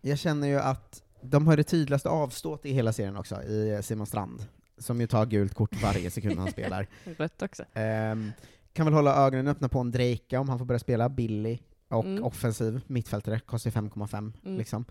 Jag 0.00 0.18
känner 0.18 0.48
ju 0.48 0.58
att 0.58 1.02
de 1.20 1.46
har 1.46 1.56
det 1.56 1.64
tydligaste 1.64 2.08
avståt 2.08 2.66
i 2.66 2.72
hela 2.72 2.92
serien 2.92 3.16
också, 3.16 3.42
i 3.42 3.80
Simon 3.82 4.06
Strand, 4.06 4.46
som 4.78 5.00
ju 5.00 5.06
tar 5.06 5.26
gult 5.26 5.54
kort 5.54 5.82
varje 5.82 6.10
sekund 6.10 6.38
han 6.38 6.50
spelar. 6.50 6.86
Rött 7.18 7.42
också. 7.42 7.64
Ehm, 7.74 8.32
kan 8.72 8.86
väl 8.86 8.94
hålla 8.94 9.14
ögonen 9.26 9.48
öppna 9.48 9.68
på 9.68 9.78
en 9.80 9.90
Drejka 9.90 10.40
om 10.40 10.48
han 10.48 10.58
får 10.58 10.66
börja 10.66 10.78
spela, 10.78 11.08
billig 11.08 11.62
och 11.88 12.04
Mm. 12.04 12.24
offensiv 12.24 12.80
mittfältare, 12.86 13.40
kostar 13.40 13.68
ju 13.70 13.72
5,5 13.72 14.32
Mm. 14.44 14.58
liksom. 14.58 14.84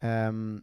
Ehm, 0.00 0.62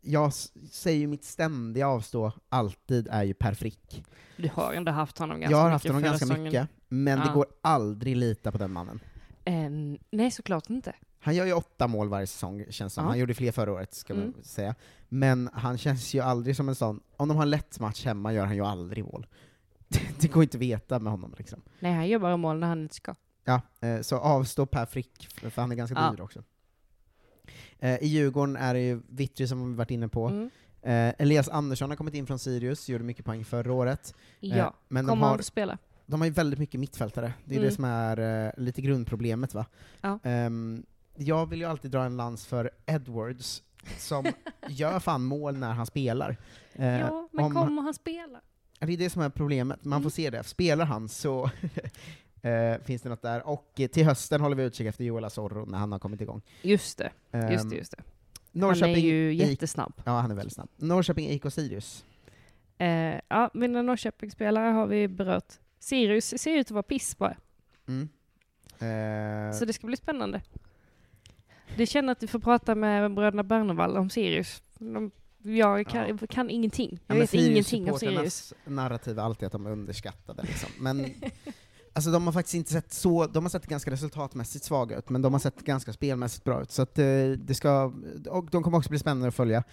jag 0.00 0.32
säger 0.70 0.98
ju 0.98 1.06
mitt 1.06 1.24
ständiga 1.24 1.88
avstå 1.88 2.32
alltid 2.48 3.08
är 3.10 3.22
ju 3.22 3.34
Per 3.34 3.54
Frick. 3.54 4.04
Du 4.36 4.50
har 4.54 4.72
ändå 4.72 4.92
haft 4.92 5.18
honom 5.18 5.40
ganska 5.40 5.50
Jag 5.56 5.58
har 5.58 5.64
mycket 5.68 5.72
haft 5.72 5.86
honom 5.86 6.02
ganska 6.02 6.26
säsongen. 6.26 6.42
mycket, 6.44 6.68
men 6.88 7.18
det 7.18 7.26
Ja. 7.26 7.32
går 7.32 7.46
aldrig 7.60 8.16
lita 8.16 8.52
på 8.52 8.58
den 8.58 8.72
mannen. 8.72 9.00
Eh, 9.44 9.70
nej, 10.10 10.30
såklart 10.30 10.70
inte. 10.70 10.92
Han 11.24 11.34
gör 11.34 11.46
ju 11.46 11.52
åtta 11.52 11.86
mål 11.86 12.08
varje 12.08 12.26
säsong, 12.26 12.64
känns 12.70 12.94
som. 12.94 13.04
Ja. 13.04 13.10
Han 13.10 13.18
gjorde 13.18 13.34
fler 13.34 13.52
förra 13.52 13.72
året, 13.72 13.94
ska 13.94 14.14
man 14.14 14.22
Mm. 14.22 14.34
säga. 14.42 14.74
Men 15.08 15.50
han 15.52 15.78
känns 15.78 16.14
ju 16.14 16.20
aldrig 16.20 16.56
som 16.56 16.68
en 16.68 16.74
sån, 16.74 17.00
om 17.16 17.28
de 17.28 17.36
har 17.36 17.42
en 17.42 17.50
lätt 17.50 17.80
match 17.80 18.04
hemma 18.04 18.32
gör 18.32 18.44
han 18.46 18.56
ju 18.56 18.64
aldrig 18.64 19.04
mål. 19.04 19.26
det 20.20 20.28
går 20.28 20.42
inte 20.42 20.56
att 20.56 20.62
veta 20.62 20.98
med 20.98 21.10
honom 21.12 21.34
liksom. 21.38 21.62
Nej, 21.80 21.92
han 21.92 22.08
gör 22.08 22.18
bara 22.18 22.36
mål 22.36 22.58
när 22.58 22.66
han 22.66 22.82
inte 22.82 22.94
ska. 22.94 23.14
Ja, 23.44 23.60
eh, 23.80 24.00
så 24.00 24.16
avstå 24.18 24.66
Per 24.66 24.86
Frick, 24.86 25.28
för 25.50 25.60
han 25.62 25.72
är 25.72 25.76
ganska 25.76 25.96
Ja. 26.00 26.10
dyr 26.10 26.20
också. 26.20 26.42
Eh, 27.78 28.02
I 28.02 28.06
Djurgården 28.06 28.56
är 28.56 28.74
det 28.74 28.80
ju 28.80 29.00
Vittry 29.08 29.46
som 29.46 29.70
vi 29.70 29.76
varit 29.76 29.90
inne 29.90 30.08
på. 30.08 30.26
Mm. 30.28 30.50
Eh, 30.82 31.14
Elias 31.18 31.48
Andersson 31.48 31.90
har 31.90 31.96
kommit 31.96 32.14
in 32.14 32.26
från 32.26 32.38
Sirius, 32.38 32.88
gjorde 32.88 33.04
mycket 33.04 33.24
poäng 33.24 33.44
förra 33.44 33.72
året. 33.72 34.14
Ja, 34.40 34.74
men 34.88 35.06
kommer 35.06 35.22
han 35.22 35.30
har, 35.30 35.36
få 35.36 35.42
spela? 35.44 35.78
de 36.06 36.20
har 36.20 36.26
ju 36.26 36.32
väldigt 36.32 36.58
mycket 36.58 36.80
mittfältare, 36.80 37.32
det 37.44 37.54
är 37.54 37.58
Mm. 37.58 37.68
det 37.70 37.74
som 37.74 37.84
är 37.84 38.54
lite 38.60 38.82
grundproblemet 38.82 39.54
va. 39.54 39.66
Ja. 40.00 40.18
Ehm, 40.22 40.86
jag 41.16 41.46
vill 41.48 41.58
ju 41.60 41.64
alltid 41.66 41.90
dra 41.90 42.04
en 42.04 42.16
lans 42.16 42.46
för 42.46 42.70
Edwards, 42.86 43.62
som 43.98 44.24
gör 44.68 45.00
fan 45.00 45.24
mål 45.24 45.56
när 45.58 45.72
han 45.72 45.86
spelar. 45.86 46.36
Eh, 46.72 46.86
ja, 47.00 47.28
men 47.32 47.44
om- 47.44 47.54
kommer 47.54 47.82
han 47.82 47.94
spela? 47.94 48.40
Det 48.78 48.92
är 48.92 48.96
det 48.96 49.10
som 49.10 49.22
är 49.22 49.28
problemet, 49.30 49.84
man 49.84 50.02
får 50.02 50.10
se 50.10 50.30
det. 50.30 50.42
Spelar 50.44 50.84
han 50.84 51.08
så 51.08 51.44
eh, 52.42 52.78
finns 52.84 53.02
det 53.02 53.08
något 53.08 53.22
där. 53.22 53.46
Och 53.48 53.80
eh, 53.80 53.86
till 53.88 54.04
hösten 54.04 54.40
håller 54.40 54.56
vi 54.56 54.62
utkik 54.62 54.86
efter 54.86 55.04
Joel 55.04 55.24
Asoro 55.24 55.64
när 55.66 55.78
han 55.78 55.92
har 55.92 55.98
kommit 55.98 56.20
igång. 56.20 56.42
Just 56.62 56.98
det, 56.98 57.10
just 57.32 57.64
Ehm, 57.64 57.70
det, 57.70 57.76
just 57.76 57.90
det. 57.96 58.02
Norrköping 58.52 58.94
han 58.94 59.02
är 59.04 59.08
ju 59.08 59.34
jättesnabb. 59.34 59.92
Ja, 60.04 60.12
han 60.20 60.30
är 60.30 60.34
väldigt 60.34 60.54
snabb. 60.54 60.68
Norrköping, 60.76 61.30
IK 61.30 61.52
Sirius. 61.52 62.04
Eh, 62.78 63.20
ja, 63.28 63.50
mina 63.54 63.82
Norrköpingsspelare 63.82 64.68
har 64.72 64.86
vi 64.86 65.08
berört. 65.08 65.52
Sirius 65.78 66.34
ser 66.42 66.56
ut 66.58 66.66
att 66.66 66.70
vara 66.70 66.82
piss 66.82 67.18
bara. 67.18 67.36
Mm. 67.88 68.08
Eh, 68.78 69.56
Så 69.58 69.64
det 69.64 69.72
ska 69.72 69.86
bli 69.86 69.96
spännande. 69.96 70.42
Det 71.76 71.86
känner 71.86 72.12
att 72.12 72.22
vi 72.22 72.26
får 72.26 72.38
prata 72.38 72.74
med 72.74 73.14
bröderna 73.14 73.42
Bernevall 73.42 73.96
om 73.96 74.10
Sirius. 74.10 74.62
De, 74.78 75.10
jag 75.42 75.86
kan, 75.86 76.18
kan 76.18 76.50
ingenting. 76.50 76.90
ja, 76.92 76.98
Jag 77.06 77.14
men 77.14 77.20
vet 77.20 77.34
ingenting 77.34 77.92
om 77.92 77.98
Sirius. 77.98 78.52
narrativ 78.64 79.18
är 79.18 79.22
alltid 79.22 79.46
att 79.46 79.52
de 79.52 79.66
är 79.66 79.70
underskattade. 79.70 80.42
Liksom. 80.42 80.68
Men 80.78 81.06
alltså, 81.92 82.10
de 82.10 82.24
har 82.26 82.32
faktiskt 82.32 82.54
inte 82.54 82.72
sett 82.72 82.92
så, 82.92 83.26
de 83.26 83.44
har 83.44 83.50
sett 83.50 83.66
ganska 83.66 83.90
resultatmässigt 83.90 84.64
svaga 84.64 84.98
ut, 84.98 85.08
men 85.08 85.22
de 85.22 85.32
har 85.32 85.40
sett 85.40 85.60
ganska 85.64 85.92
spelmässigt 85.92 86.44
bra 86.44 86.62
ut. 86.62 86.70
Så 86.70 86.82
att, 86.82 86.98
eh, 86.98 87.04
det 87.38 87.54
ska, 87.54 87.92
och 88.30 88.48
de 88.50 88.62
kommer 88.62 88.78
också 88.78 88.90
bli 88.90 88.98
spännande 88.98 89.28
att 89.28 89.34
följa. 89.34 89.64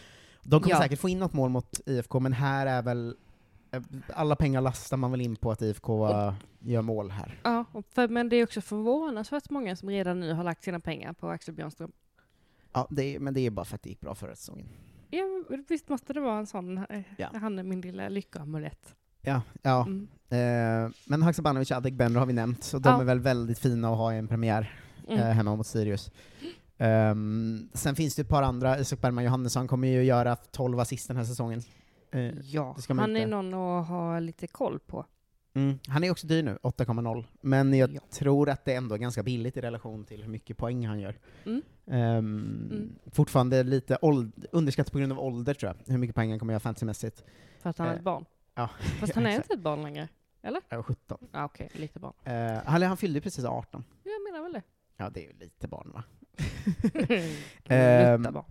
De 0.43 0.61
kommer 0.61 0.75
Ja. 0.75 0.81
säkert 0.81 0.99
få 0.99 1.09
in 1.09 1.19
något 1.19 1.33
mål 1.33 1.49
mot 1.49 1.79
IFK, 1.85 2.19
men 2.19 2.33
här 2.33 2.65
är 2.65 2.81
väl 2.81 3.15
alla 4.13 4.35
pengar 4.35 4.61
lastar 4.61 4.97
man 4.97 5.11
väl 5.11 5.21
in 5.21 5.35
på 5.35 5.51
att 5.51 5.61
IFK 5.61 6.09
eh, 6.09 6.33
gör 6.59 6.81
mål 6.81 7.11
här. 7.11 7.39
Ja, 7.43 7.65
och 7.71 7.85
för, 7.85 8.07
men 8.07 8.29
det 8.29 8.35
är 8.35 8.43
också 8.43 8.61
förvånansvärt 8.61 9.49
många 9.49 9.75
som 9.75 9.89
redan 9.89 10.19
nu 10.19 10.33
har 10.33 10.43
lagt 10.43 10.63
sina 10.63 10.79
pengar 10.79 11.13
på 11.13 11.29
Axel 11.29 11.53
Björnström. 11.53 11.91
Ja, 12.73 12.87
det 12.89 13.15
är, 13.15 13.19
men 13.19 13.33
det 13.33 13.39
är 13.41 13.49
bara 13.49 13.65
för 13.65 13.75
att 13.75 13.83
det 13.83 13.89
gick 13.89 14.01
bra 14.01 14.15
förra 14.15 14.35
säsongen. 14.35 14.67
Ja, 15.09 15.23
visst 15.69 15.89
måste 15.89 16.13
det 16.13 16.19
vara 16.19 16.37
en 16.37 16.47
sån, 16.47 16.77
eh, 16.77 17.01
Ja. 17.17 17.29
han 17.33 17.59
är 17.59 17.63
min 17.63 17.81
lilla 17.81 18.09
lyckoamulett. 18.09 18.95
Ja, 19.21 19.41
ja. 19.61 19.85
Mm. 19.85 20.07
Eh, 20.29 20.91
men 21.05 21.21
Haksabanovic 21.21 21.71
och 21.71 21.77
Adegbenro 21.77 22.19
har 22.19 22.25
vi 22.25 22.33
nämnt, 22.33 22.63
så 22.63 22.79
de 22.79 22.89
Ja. 22.89 23.01
är 23.01 23.05
väl 23.05 23.19
väldigt 23.19 23.59
fina 23.59 23.89
att 23.91 23.97
ha 23.97 24.13
i 24.13 24.17
en 24.17 24.27
premiär 24.27 24.77
Mm. 25.07 25.19
eh, 25.19 25.25
hemma 25.25 25.55
mot 25.55 25.67
Sirius. 25.67 26.11
Ehm, 26.77 27.69
sen 27.73 27.95
finns 27.95 28.15
det 28.15 28.21
ett 28.21 28.29
par 28.29 28.43
andra, 28.43 28.79
Isak 28.79 29.01
Bergman 29.01 29.23
Johannesson 29.23 29.67
kommer 29.67 29.87
ju 29.87 30.03
göra 30.03 30.35
12 30.35 30.79
assist 30.79 31.07
den 31.07 31.17
här 31.17 31.23
säsongen. 31.23 31.61
Eh, 32.11 32.31
Ja, 32.41 32.75
han 32.89 33.17
är 33.17 33.27
någon 33.27 33.53
att 33.53 33.87
ha 33.87 34.19
lite 34.19 34.47
koll 34.47 34.79
på. 34.79 35.05
Mm. 35.53 35.79
Han 35.87 36.03
är 36.03 36.11
också 36.11 36.27
dyr 36.27 36.43
nu, 36.43 36.57
8,0. 36.63 37.25
Men 37.41 37.73
jag 37.73 37.93
Ja. 37.93 38.01
tror 38.11 38.49
att 38.49 38.65
det 38.65 38.73
ändå 38.73 38.95
är 38.95 38.99
ganska 38.99 39.23
billigt 39.23 39.57
i 39.57 39.61
relation 39.61 40.05
till 40.05 40.21
hur 40.23 40.29
mycket 40.29 40.57
poäng 40.57 40.87
han 40.87 40.99
gör. 40.99 41.19
Mm. 41.45 41.61
Ehm, 41.87 42.69
Mm. 42.71 42.95
Fortfarande 43.11 43.63
lite 43.63 43.97
underskattat 44.51 44.91
på 44.93 44.99
grund 44.99 45.11
av 45.11 45.19
ålder 45.19 45.53
tror 45.53 45.71
jag, 45.85 45.91
hur 45.93 45.97
mycket 45.99 46.15
poäng 46.15 46.29
han 46.29 46.39
kommer 46.39 46.53
göra 46.53 46.59
fantasymässigt. 46.59 47.23
För 47.61 47.69
att 47.69 47.77
han 47.77 47.87
är 47.87 47.91
Eh, 47.91 47.97
ett 47.97 48.03
barn. 48.03 48.25
Ja. 48.55 48.69
Fast 48.99 49.13
han 49.15 49.25
är 49.25 49.31
inte 49.35 49.53
ett 49.53 49.59
barn 49.63 49.83
längre. 49.83 50.07
Eller? 50.41 50.61
Ja, 50.69 50.83
17. 50.83 51.17
Ja, 51.31 51.45
okej, 51.45 51.69
lite 51.73 51.99
barn. 51.99 52.13
Eh, 52.23 52.59
han, 52.65 52.81
han 52.81 52.97
fyllde 52.97 53.21
precis 53.21 53.45
18. 53.45 53.83
Jag 54.03 54.33
menar 54.33 54.43
väl 54.43 54.53
det. 54.53 54.61
Ja, 54.97 55.09
det 55.09 55.19
är 55.25 55.27
ju 55.31 55.37
lite 55.39 55.67
barn 55.67 55.91
va? 55.93 56.03
Lite 56.93 57.75
Ehm, 57.75 58.23
barn. 58.23 58.45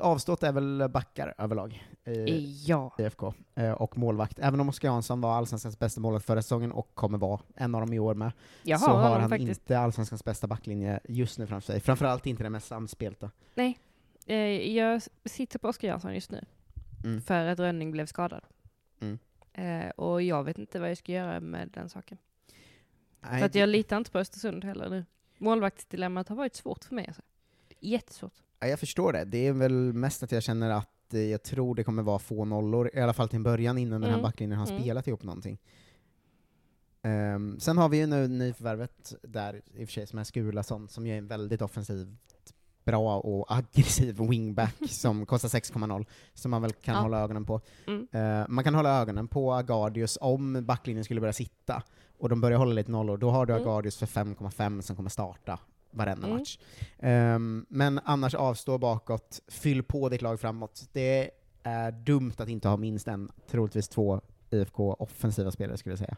Avstått 0.00 0.42
är 0.42 0.52
väl 0.52 0.88
backar 0.90 1.34
överlag 1.38 1.88
i 2.06 2.62
Ja. 2.66 2.94
IFK, 2.98 3.34
eh, 3.54 3.72
och 3.72 3.98
målvakt. 3.98 4.38
Även 4.38 4.60
om 4.60 4.68
Oskar 4.68 4.88
Jansson 4.88 5.20
var 5.20 5.34
allsvenskans 5.34 5.78
bästa 5.78 6.00
målvakt 6.00 6.26
förra 6.26 6.42
säsongen 6.42 6.72
och 6.72 6.94
kommer 6.94 7.18
vara 7.18 7.40
en 7.54 7.74
av 7.74 7.80
dem 7.80 7.92
i 7.92 7.98
år 7.98 8.14
med, 8.14 8.32
Jag 8.62 8.80
så 8.80 8.86
har 8.86 9.20
han 9.20 9.28
faktiskt. 9.30 9.60
inte 9.60 9.78
allsvenskans 9.78 10.24
bästa 10.24 10.46
backlinje 10.46 11.00
just 11.08 11.38
nu 11.38 11.46
framför 11.46 11.66
sig. 11.72 11.80
Framförallt 11.80 12.26
inte 12.26 12.42
den 12.42 12.52
mest 12.52 12.66
samspelta. 12.66 13.30
Nej. 13.54 13.78
Eh, 14.26 14.36
jag 14.76 15.02
sitter 15.24 15.58
på 15.58 15.68
Oskar 15.68 15.88
Jansson 15.88 16.14
just 16.14 16.30
nu. 16.30 16.44
Mm. 17.04 17.20
För 17.20 17.46
att 17.46 17.58
Rönning 17.58 17.90
blev 17.90 18.06
skadad. 18.06 18.44
Mm. 19.00 19.18
Eh, 19.52 19.90
och 19.90 20.22
jag 20.22 20.44
vet 20.44 20.58
inte 20.58 20.80
vad 20.80 20.90
jag 20.90 20.98
ska 20.98 21.12
göra 21.12 21.40
med 21.40 21.68
den 21.74 21.88
saken. 21.88 22.18
Nej, 23.20 23.38
för 23.38 23.46
att 23.46 23.54
jag 23.54 23.68
litar 23.68 23.96
inte 23.96 24.10
på 24.10 24.18
Östersund 24.18 24.64
heller 24.64 24.88
nu. 24.90 25.04
Målvaktsdilemmat 25.38 26.28
har 26.28 26.36
varit 26.36 26.54
svårt 26.54 26.84
för 26.84 26.94
mig. 26.94 27.06
Alltså. 27.06 27.22
Jättesvårt. 27.80 28.32
Ja, 28.64 28.68
jag 28.70 28.80
förstår 28.80 29.12
det. 29.12 29.24
Det 29.24 29.46
är 29.46 29.52
väl 29.52 29.92
mest 29.92 30.22
att 30.22 30.32
jag 30.32 30.42
känner 30.42 30.70
att 30.70 31.14
eh, 31.14 31.20
jag 31.20 31.42
tror 31.42 31.74
det 31.74 31.84
kommer 31.84 32.02
vara 32.02 32.18
få 32.18 32.44
nollor, 32.44 32.90
i 32.94 33.00
alla 33.00 33.12
fall 33.12 33.28
till 33.28 33.36
en 33.36 33.42
början 33.42 33.78
innan 33.78 34.00
den 34.00 34.10
här 34.10 34.16
Mm. 34.18 34.22
backlinjen 34.22 34.58
har 34.58 34.66
Mm. 34.66 34.80
spelat 34.80 35.06
ihop 35.06 35.22
någonting. 35.22 35.58
Ehm, 37.02 37.60
sen 37.60 37.78
har 37.78 37.88
vi 37.88 37.96
ju 37.96 38.06
nu 38.06 38.28
nyförvärvet 38.28 39.14
där, 39.22 39.62
i 39.74 39.84
och 39.84 39.88
för 39.88 39.92
sig, 39.92 40.06
som 40.06 40.18
är 40.18 40.24
Skulason, 40.24 40.88
som 40.88 41.06
ju 41.06 41.12
är 41.14 41.18
en 41.18 41.26
väldigt 41.26 41.62
offensiv, 41.62 42.16
bra 42.84 43.18
och 43.20 43.56
aggressiv 43.56 44.16
wingback 44.30 44.74
som 44.90 45.26
kostar 45.26 45.48
6,0, 45.48 46.06
som 46.34 46.50
man 46.50 46.62
väl 46.62 46.72
kan 46.72 46.94
Ja. 46.94 47.00
hålla 47.00 47.20
ögonen 47.20 47.44
på. 47.44 47.60
Mm. 47.86 48.08
Eh, 48.12 48.46
man 48.48 48.64
kan 48.64 48.74
hålla 48.74 49.00
ögonen 49.00 49.28
på 49.28 49.52
Agardius 49.54 50.18
om 50.20 50.64
backlinjen 50.66 51.04
skulle 51.04 51.20
börja 51.20 51.32
sitta, 51.32 51.82
och 52.18 52.28
de 52.28 52.40
börjar 52.40 52.58
hålla 52.58 52.72
lite 52.72 52.90
nollor, 52.90 53.16
då 53.16 53.30
har 53.30 53.46
du 53.46 53.52
Mm. 53.52 53.68
Agardius 53.68 53.96
för 53.96 54.06
5,5 54.06 54.80
som 54.80 54.96
kommer 54.96 55.10
starta 55.10 55.58
varenda 55.94 56.26
Mm. 56.26 56.38
match. 56.38 56.58
Ehm, 56.98 57.66
men 57.68 58.00
annars 58.04 58.34
avstå 58.34 58.78
bakåt, 58.78 59.40
fyll 59.48 59.82
på 59.82 60.08
ditt 60.08 60.22
lag 60.22 60.40
framåt. 60.40 60.88
Det 60.92 61.30
är 61.62 61.92
dumt 61.92 62.32
att 62.38 62.48
inte 62.48 62.68
ha 62.68 62.76
minst 62.76 63.08
en, 63.08 63.30
troligtvis 63.50 63.88
två 63.88 64.20
IFK 64.50 64.94
offensiva 64.94 65.50
spelare 65.50 65.76
skulle 65.76 65.92
jag 65.92 65.98
säga. 65.98 66.16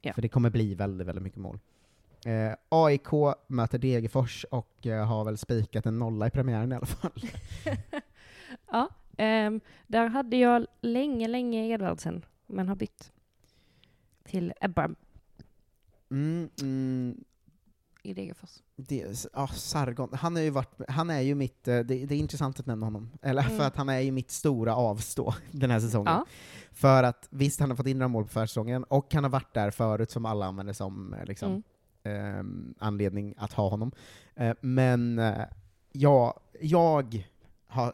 Ja. 0.00 0.12
För 0.12 0.22
det 0.22 0.28
kommer 0.28 0.50
bli 0.50 0.74
väldigt, 0.74 1.06
väldigt 1.06 1.22
mycket 1.24 1.38
mål. 1.40 1.58
Eh, 2.26 2.52
AIK 2.68 3.08
möter 3.46 3.78
Degerfors 3.78 4.44
och 4.50 4.86
eh, 4.86 5.06
har 5.06 5.24
väl 5.24 5.38
spikat 5.38 5.86
en 5.86 5.98
nolla 5.98 6.26
i 6.26 6.30
premiären 6.30 6.72
i 6.72 6.74
alla 6.76 6.86
fall. 6.86 7.12
Ja, 8.70 8.88
ehm, 9.16 9.60
där 9.86 10.06
hade 10.06 10.36
jag 10.36 10.66
länge, 10.80 11.28
länge 11.28 11.66
Edvardsen, 11.68 12.24
men 12.46 12.68
har 12.68 12.76
bytt 12.76 13.12
till 14.24 14.52
Ebram. 14.60 14.94
Mm, 16.10 16.48
mm, 16.60 17.24
i 18.02 18.14
Degerfors. 18.14 18.50
Det, 18.76 19.26
ja, 19.32 19.46
Sargon, 19.46 20.08
han, 20.12 20.36
är 20.36 20.40
ju 20.40 20.50
varit, 20.50 20.70
han 20.88 21.10
är 21.10 21.20
ju 21.20 21.34
mitt, 21.34 21.68
eh, 21.68 21.78
det, 21.78 22.06
det 22.06 22.14
är 22.14 22.18
intressant 22.18 22.60
att 22.60 22.66
nämna 22.66 22.86
honom, 22.86 23.10
eller 23.22 23.42
Mm. 23.42 23.56
för 23.58 23.66
att 23.66 23.76
han 23.76 23.88
är 23.88 24.00
ju 24.00 24.12
mitt 24.12 24.30
stora 24.30 24.76
avstå 24.76 25.34
den 25.50 25.70
här 25.70 25.80
säsongen. 25.80 26.12
Ja. 26.12 26.24
För 26.72 27.02
att 27.02 27.28
visst, 27.30 27.60
han 27.60 27.70
har 27.70 27.76
fått 27.76 27.86
in 27.86 27.98
några 27.98 28.08
mål 28.08 28.24
på 28.24 28.28
försäsongen, 28.30 28.84
och 28.84 29.14
han 29.14 29.24
har 29.24 29.30
varit 29.30 29.54
där 29.54 29.70
förut 29.70 30.10
som 30.10 30.26
alla 30.26 30.46
använder 30.46 30.72
som 30.72 31.14
eh, 31.14 31.24
liksom, 31.24 31.62
ehm, 32.04 32.74
anledning 32.78 33.34
att 33.38 33.52
ha 33.52 33.68
honom. 33.68 33.92
Eh, 34.34 34.54
men 34.60 35.18
eh, 35.18 35.44
jag, 35.92 36.40
jag 36.60 37.24
har, 37.66 37.92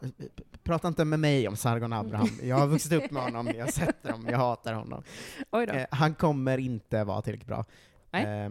prata 0.63 0.87
inte 0.87 1.05
med 1.05 1.19
mig 1.19 1.47
om 1.47 1.55
Sargon 1.55 1.93
Abraham, 1.93 2.29
jag 2.43 2.55
har 2.57 2.67
vuxit 2.67 2.93
upp 2.93 3.11
med 3.11 3.23
honom, 3.23 3.47
jag 3.55 3.65
har 3.65 3.71
sett 3.71 4.03
honom, 4.03 4.27
jag 4.29 4.37
hatar 4.37 4.73
honom. 4.73 5.03
Eh, 5.51 5.85
han 5.91 6.13
kommer 6.15 6.57
inte 6.57 7.03
vara 7.03 7.21
tillräckligt 7.21 7.47
bra. 7.47 7.65
Nej. 8.11 8.49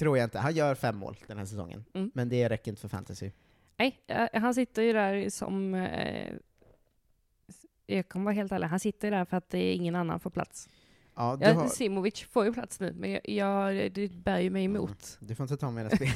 Tror 0.00 0.18
jag 0.18 0.26
inte. 0.26 0.38
Han 0.38 0.54
gör 0.54 0.74
fem 0.74 0.96
mål 0.96 1.16
den 1.26 1.38
här 1.38 1.44
säsongen, 1.44 1.84
Mm. 1.94 2.10
men 2.14 2.28
det 2.28 2.48
räcker 2.48 2.70
inte 2.70 2.80
för 2.80 2.88
fantasy. 2.88 3.30
Nej, 3.76 4.00
eh, 4.06 4.26
han 4.40 4.54
sitter 4.54 4.82
ju 4.82 4.92
där 4.92 5.30
som... 5.30 5.74
Eh, 5.74 6.32
jag 7.86 8.08
kommer 8.08 8.24
vara 8.24 8.34
helt 8.34 8.52
ärlig, 8.52 8.66
han 8.66 8.80
sitter 8.80 9.08
ju 9.08 9.14
där 9.14 9.24
för 9.24 9.36
att 9.36 9.50
det 9.50 9.58
är 9.58 9.72
ingen 9.74 9.96
annan 9.96 10.20
får 10.20 10.30
plats. 10.30 10.68
Ja, 11.14 11.38
Ja, 11.40 11.52
har- 11.52 11.68
Simovic 11.68 12.20
får 12.22 12.44
ju 12.44 12.52
plats 12.52 12.80
nu, 12.80 12.92
men 12.92 13.10
jag, 13.10 13.20
jag, 13.28 13.92
det 13.92 14.08
bär 14.12 14.38
ju 14.40 14.50
mig 14.50 14.64
emot. 14.64 15.18
Du 15.20 15.34
får 15.34 15.44
inte 15.44 15.56
ta 15.56 15.70
med 15.70 15.92
spel. 15.92 16.08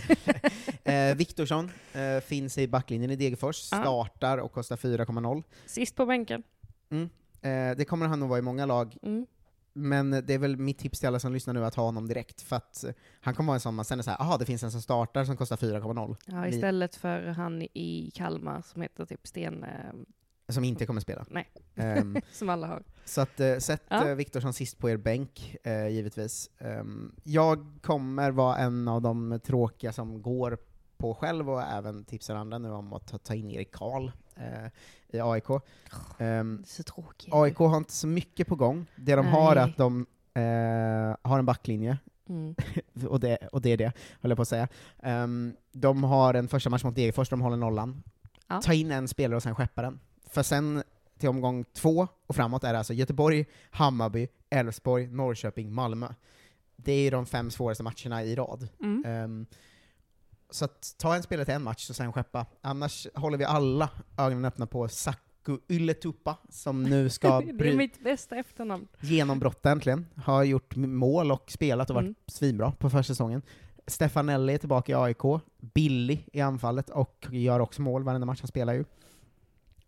eh, 1.11 1.17
Viktorsson 1.17 1.71
eh, 1.93 2.21
finns 2.21 2.59
i 2.59 2.69
backlinjen 2.69 3.11
i 3.11 3.17
Degerfors, 3.17 3.57
startar 3.57 4.39
och 4.39 4.53
kostar 4.53 4.77
4,0. 4.77 5.43
Sist 5.67 5.97
på 5.97 6.07
bänken. 6.07 6.43
Mm. 6.91 7.05
Eh, 7.43 7.77
det 7.77 7.85
kommer 7.85 8.07
han 8.07 8.21
nog 8.21 8.29
vara 8.29 8.39
i 8.39 8.43
många 8.43 8.67
lag, 8.67 8.97
Mm. 9.03 9.27
Men 9.75 10.11
det 10.11 10.31
är 10.35 10.39
väl 10.39 10.57
mitt 10.57 10.79
tips 10.79 10.99
till 10.99 11.09
alla 11.09 11.19
som 11.19 11.33
lyssnar 11.33 11.55
nu 11.55 11.65
att 11.65 11.75
ha 11.75 11.85
honom 11.85 12.09
direkt, 12.09 12.43
för 12.43 12.57
att 12.57 12.85
han 13.21 13.35
kommer 13.35 13.47
vara 13.47 13.55
en 13.57 13.61
sån 13.61 13.75
man 13.75 13.85
känner 13.85 14.03
såhär, 14.03 14.21
aha 14.21 14.37
det 14.39 14.45
finns 14.47 14.63
en 14.63 14.71
som 14.73 14.83
startar 14.83 15.25
som 15.25 15.37
kostar 15.37 15.57
4,0. 15.57 16.17
Ja, 16.27 16.49
istället 16.49 16.97
för 16.97 17.27
han 17.27 17.63
i 17.63 18.11
Kalmar 18.15 18.63
som 18.63 18.83
heter 18.83 19.05
typ 19.07 19.27
Sten... 19.27 19.65
Eh, 19.65 20.49
Som 20.49 20.65
inte 20.65 20.87
kommer 20.87 21.01
spela. 21.01 21.27
nej, 21.31 21.49
Ehm, 21.75 22.17
som 22.33 22.49
alla 22.49 22.67
har. 22.67 22.83
Så 23.05 23.21
att, 23.21 23.41
eh, 23.41 23.59
sätt 23.59 23.83
Ja. 23.89 24.09
eh, 24.09 24.15
Viktorsson 24.15 24.53
sist 24.53 24.79
på 24.79 24.91
er 24.91 24.97
bänk, 24.97 25.57
eh, 25.65 25.89
givetvis. 25.89 26.51
Ehm, 26.59 27.15
jag 27.23 27.67
kommer 27.83 28.31
vara 28.31 28.57
en 28.59 28.89
av 28.89 29.03
de 29.03 29.41
tråkiga 29.45 29.93
som 29.93 30.23
går 30.23 30.59
på 30.97 31.15
själv, 31.15 31.51
och 31.51 31.63
även 31.63 32.05
tipsar 32.05 32.35
andra 32.35 32.59
nu 32.59 32.71
om 32.71 32.93
att 32.93 33.25
ta, 33.25 33.35
in 33.35 33.51
Erik 33.51 33.73
Karl 33.73 34.11
i 35.09 35.21
AIK. 35.21 35.45
Ehm, 36.19 36.63
Så 36.67 36.83
tråkigt. 36.83 37.29
AIK 37.35 37.57
har 37.57 37.77
inte 37.77 37.93
så 37.93 38.07
mycket 38.07 38.47
på 38.47 38.57
gång. 38.57 38.87
Det 38.97 39.15
de 39.17 39.27
har 39.27 39.51
är 39.53 39.55
Nej. 39.55 39.65
att 39.65 39.77
de 39.77 40.07
eh, 40.35 41.17
har 41.31 41.39
en 41.39 41.47
backlinje, 41.47 41.99
Mm. 42.29 42.55
och, 43.09 43.21
det, 43.21 43.37
och 43.53 43.61
det 43.63 43.71
är 43.71 43.77
det, 43.77 43.93
höll 44.21 44.31
jag 44.31 44.37
på 44.37 44.43
att 44.43 44.49
säga. 44.49 44.69
Ehm, 45.03 45.57
de 45.73 46.05
har 46.05 46.35
en 46.35 46.49
första 46.49 46.71
match 46.71 46.85
mot 46.85 46.95
Degerfors, 46.95 47.29
de 47.29 47.41
håller 47.41 47.57
nollan. 47.57 48.03
Ja. 48.49 48.61
Ta 48.61 48.73
in 48.73 48.91
en 48.91 49.09
spelare 49.09 49.37
och 49.37 49.43
sen 49.43 49.55
skeppa 49.55 49.83
den. 49.83 50.01
För 50.27 50.43
sen 50.43 50.83
till 51.19 51.29
omgång 51.29 51.65
två 51.73 52.09
och 52.27 52.37
framåt 52.37 52.65
är 52.65 52.73
det 52.73 52.79
alltså 52.79 52.93
Göteborg, 52.95 53.45
Hammarby, 53.71 54.29
Elfsborg, 54.51 55.07
Norrköping, 55.07 55.73
Malmö. 55.73 56.09
Det 56.77 56.93
är 56.93 57.03
ju 57.03 57.11
de 57.11 57.27
fem 57.27 57.51
svåraste 57.51 57.83
matcherna 57.83 58.25
i 58.25 58.35
rad. 58.35 58.69
Mm. 58.81 59.05
Ehm, 59.07 59.47
så 60.55 60.65
att 60.65 60.95
ta 60.99 61.15
en 61.17 61.23
spelare 61.23 61.45
till 61.45 61.55
en 61.55 61.63
match 61.63 61.91
och 61.91 61.97
sen 61.97 62.13
skeppa. 62.13 62.47
Annars 62.61 63.07
håller 63.15 63.39
vi 63.39 63.45
alla 63.45 63.91
ögonen 64.19 64.45
öppna 64.45 64.67
på 64.67 64.89
Saku 64.89 65.59
Ylätupa, 65.69 66.37
som 66.49 66.83
nu 66.83 67.09
ska 67.11 67.41
det 67.41 67.49
är 67.49 67.53
bry- 67.53 67.77
mitt 67.77 68.01
bästa 68.05 68.37
efternamn. 68.37 68.89
genombrott 69.01 69.67
äntligen. 69.67 70.07
Har 70.17 70.43
gjort 70.45 70.77
mål 70.77 71.33
och 71.33 71.51
spelat 71.51 71.91
och 71.91 71.95
varit 71.95 72.05
Mm. 72.05 72.15
svinbra 72.27 72.73
på 72.73 72.91
försäsongen. 72.91 73.43
Stefanelli 73.87 74.55
är 74.55 74.59
tillbaka 74.59 74.93
i 74.93 74.95
AIK, 74.95 75.23
billig 75.61 76.29
i 76.33 76.41
anfallet 76.41 76.91
och 76.91 77.27
gör 77.31 77.61
också 77.61 77.83
mål 77.83 78.05
varenda 78.05 78.27
match 78.27 78.41
han 78.41 78.49
spelar 78.49 78.73
ju. 78.73 78.85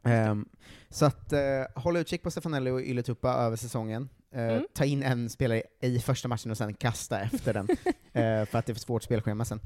Ehm, 0.05 0.49
så 0.91 1.05
att 1.07 1.33
eh, 1.33 1.41
håll 1.75 1.97
utkik 1.97 2.23
på 2.23 2.31
Stefanelli 2.31 2.71
och 2.71 2.81
Ylätupa 2.81 3.29
över 3.35 3.57
säsongen. 3.57 4.09
Eh, 4.33 4.43
Mm. 4.47 4.67
Ta 4.75 4.85
in 4.85 5.03
en 5.03 5.31
spelare 5.31 5.63
i 5.81 5.99
första 5.99 6.29
matchen 6.29 6.51
och 6.51 6.57
sen 6.57 6.75
kasta 6.75 7.21
efter 7.21 7.55
den, 7.55 7.69
eh, 8.13 8.47
för 8.47 8.59
att 8.59 8.67
det 8.67 8.73
är 8.73 8.75
för 8.75 8.81
svårt 8.81 9.03
spelschema 9.03 9.45
sen. 9.45 9.61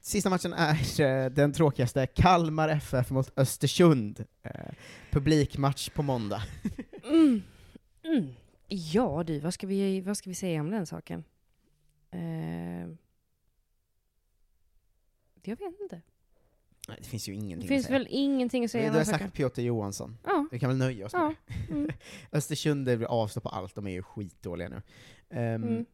sista 0.00 0.30
matchen 0.30 0.52
är 0.52 1.00
eh, 1.24 1.30
den 1.30 1.52
tråkigaste, 1.52 2.06
Kalmar 2.06 2.68
FF 2.68 3.10
mot 3.10 3.32
Östersund. 3.38 4.24
Eh, 4.42 4.50
publikmatch 5.10 5.88
på 5.90 6.02
måndag. 6.02 6.42
Mm. 7.04 7.42
Mm. 8.02 8.26
Ja 8.68 9.22
du, 9.26 9.40
vad 9.40 9.54
ska, 9.54 9.66
vi, 9.66 10.00
vad 10.00 10.16
ska 10.16 10.30
vi 10.30 10.34
säga 10.34 10.60
om 10.60 10.70
den 10.70 10.86
saken? 10.86 11.24
Eh, 12.10 12.88
jag 15.42 15.56
vet 15.58 15.80
inte. 15.80 16.00
Nej, 16.88 16.96
det 17.00 17.06
finns 17.08 17.28
ju 17.28 17.34
ingenting 17.34 17.58
Det 17.58 17.64
att 17.64 17.68
finns 17.68 17.86
säga. 17.86 17.98
väl 17.98 18.06
ingenting 18.10 18.64
att 18.64 18.70
säga 18.70 18.82
Du 18.82 18.88
om 18.88 18.92
har 18.94 18.98
den 18.98 19.06
saken? 19.06 19.18
sagt 19.26 19.36
Piotr 19.36 19.60
Johansson. 19.60 20.18
Ja. 20.24 20.46
Vi 20.50 20.58
kan 20.58 20.68
väl 20.68 20.78
nöja 20.78 21.06
oss 21.06 21.12
med 21.12 21.22
Ja. 21.22 21.34
det. 21.46 21.72
Mm. 21.72 21.90
Östersund 22.32 22.88
är 22.88 23.04
avstå 23.04 23.40
på 23.40 23.48
allt, 23.48 23.74
de 23.74 23.86
är 23.86 23.90
ju 23.90 24.02
skitdåliga 24.02 24.68
nu. 24.68 24.76
Um, 25.30 25.38
Mm. 25.38 25.86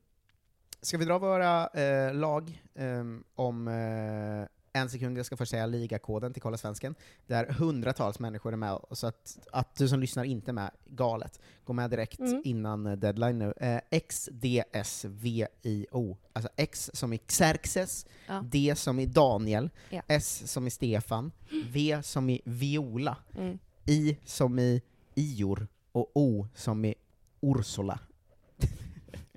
Ska 0.85 0.99
vi 0.99 1.05
dra 1.05 1.19
våra 1.19 1.67
eh, 1.69 2.15
lag 2.15 2.63
ehm, 2.75 3.25
om 3.35 3.69
eh, 3.69 4.47
en 4.83 4.89
sekund? 4.91 5.19
Jag 5.19 5.27
ska 5.27 5.37
först 5.37 5.51
säga 5.51 5.67
ligakoden 5.67 6.33
till 6.33 6.43
Kolla 6.43 6.57
Svensken, 6.57 6.95
där 7.27 7.47
hundratals 7.47 8.19
människor 8.19 8.53
är 8.53 8.57
med, 8.57 8.79
så 8.91 9.07
att, 9.07 9.39
att 9.53 9.77
du 9.77 9.89
som 9.89 10.01
lyssnar 10.01 10.25
inte 10.25 10.51
är 10.51 10.53
med, 10.53 10.71
galet. 10.87 11.41
Gå 11.65 11.73
med 11.73 11.91
direkt 11.91 12.21
Mm. 12.21 12.43
innan 12.45 12.87
eh, 12.87 12.93
deadline 12.93 13.39
nu. 13.39 13.53
Eh, 13.57 13.81
XDSVIO, 14.09 16.17
alltså 16.33 16.51
X 16.57 16.91
som 16.95 17.13
i 17.13 17.19
Xerxes, 17.19 18.07
Ja. 18.27 18.45
D 18.51 18.75
som 18.77 18.99
i 19.01 19.07
Daniel, 19.07 19.71
Ja. 19.91 20.03
S 20.09 20.53
som 20.53 20.67
i 20.67 20.71
Stefan, 20.71 21.33
V 21.73 21.99
som 22.03 22.31
i 22.31 22.41
Viola, 22.45 23.17
Mm. 23.39 23.59
I 23.87 24.17
som 24.25 24.59
i 24.59 24.83
Ior, 25.15 25.67
och 25.93 26.11
O 26.15 26.47
som 26.55 26.85
i 26.85 26.95
Ursula. 27.41 27.99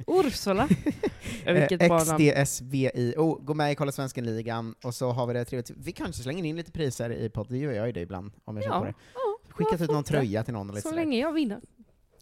Ursula? 0.07 0.69
Vilket 1.45 1.81
Eh. 1.81 1.97
XDSVIO, 2.43 3.35
gå 3.41 3.53
med 3.53 3.71
i 3.71 3.75
Kolla 3.75 3.91
Svensken-ligan, 3.91 4.75
och 4.83 4.95
så 4.95 5.11
har 5.11 5.27
vi 5.27 5.33
det 5.33 5.45
trevligt. 5.45 5.69
Vi 5.77 5.91
kanske 5.91 6.23
slänger 6.23 6.43
in 6.43 6.55
lite 6.55 6.71
priser 6.71 7.09
i 7.09 7.29
podden, 7.29 7.53
det 7.53 7.63
gör 7.63 7.71
jag 7.71 7.85
ju 7.87 7.91
det 7.93 8.01
ibland, 8.01 8.31
om 8.45 8.55
jag 8.57 8.63
känner 8.63 8.75
Ja, 8.75 8.79
på 8.79 8.85
det. 8.85 8.93
ja, 9.13 9.19
Skickat 9.49 9.73
ut 9.73 9.79
varför 9.79 9.93
någon 9.93 9.97
inte? 9.97 10.09
tröja 10.11 10.43
till 10.43 10.53
någon 10.53 10.67
lite 10.67 10.81
Så 10.81 10.95
länge 10.95 11.19
jag 11.19 11.31
vinner. 11.33 11.61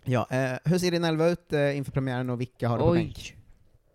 Ja, 0.03 0.28
eh, 0.32 0.58
hur 0.66 0.78
ser 0.78 0.91
din 0.91 1.03
elva 1.03 1.28
ut 1.30 1.53
eh, 1.53 1.78
inför 1.78 1.91
premiären 1.91 2.30
och 2.30 2.41
vilka 2.41 2.68
har 2.70 2.78
du 2.78 2.84
på 2.84 2.93
bänk? 2.93 3.36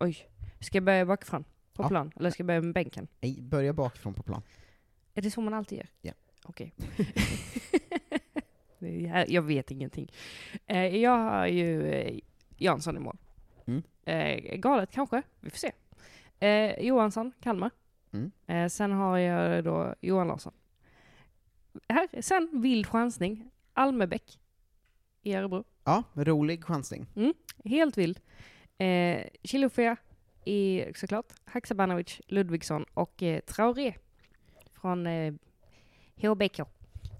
Oj. 0.00 0.16
Ska 0.60 0.76
jag 0.76 0.84
börja 0.84 1.06
bakifrån? 1.06 1.44
På 1.74 1.82
Ja. 1.82 1.88
plan? 1.88 2.12
Eller 2.16 2.30
ska 2.30 2.40
jag 2.40 2.46
börja 2.46 2.60
med 2.60 2.74
bänken? 2.74 3.06
Nej, 3.20 3.38
börja 3.42 3.72
bakifrån 3.72 4.14
på 4.14 4.22
plan. 4.22 4.42
Är 5.14 5.22
det 5.22 5.30
så 5.30 5.40
man 5.40 5.54
alltid 5.54 5.78
gör? 5.78 5.86
Ja. 6.02 6.12
Okej. 6.44 6.74
Det 8.78 9.06
är- 9.06 9.26
jag 9.28 9.42
vet 9.42 9.70
ingenting. 9.70 10.12
Eh, 10.66 10.96
Jag 10.96 11.10
har 11.18 11.46
ju 11.46 11.92
eh, 11.92 12.18
Jansson 12.56 12.96
i 12.96 13.00
mål. 13.00 13.16
Mm. 13.70 13.82
Eh, 14.04 14.56
Galet 14.56 14.90
kanske, 14.90 15.22
vi 15.40 15.50
får 15.50 15.58
se. 15.58 15.72
Eh, 16.46 16.80
Johansson, 16.86 17.32
Kalmar. 17.40 17.70
Mm. 18.12 18.30
Eh, 18.46 18.68
Sen 18.68 18.92
har 18.92 19.18
jag 19.18 19.64
då 19.64 19.94
Johan 20.00 20.28
Larsson. 20.28 20.52
Här, 21.88 22.22
sen 22.22 22.48
vild 22.52 22.86
chansning. 22.86 23.50
Almebäck 23.74 24.38
i 25.22 25.34
Örebro. 25.34 25.64
Ja, 25.84 26.02
rolig 26.14 26.64
chansning. 26.64 27.06
Mm, 27.16 27.34
helt 27.64 27.98
vild. 27.98 28.20
Eh, 28.78 29.26
Chilufya 29.44 29.96
i 30.44 30.84
såklart, 30.94 31.32
Haksabanovic, 31.44 32.20
Ludvigsson 32.26 32.84
och 32.94 33.22
eh, 33.22 33.40
Traoré 33.40 33.94
från 34.74 35.06
eh, 35.06 35.34
HBK. 36.16 36.60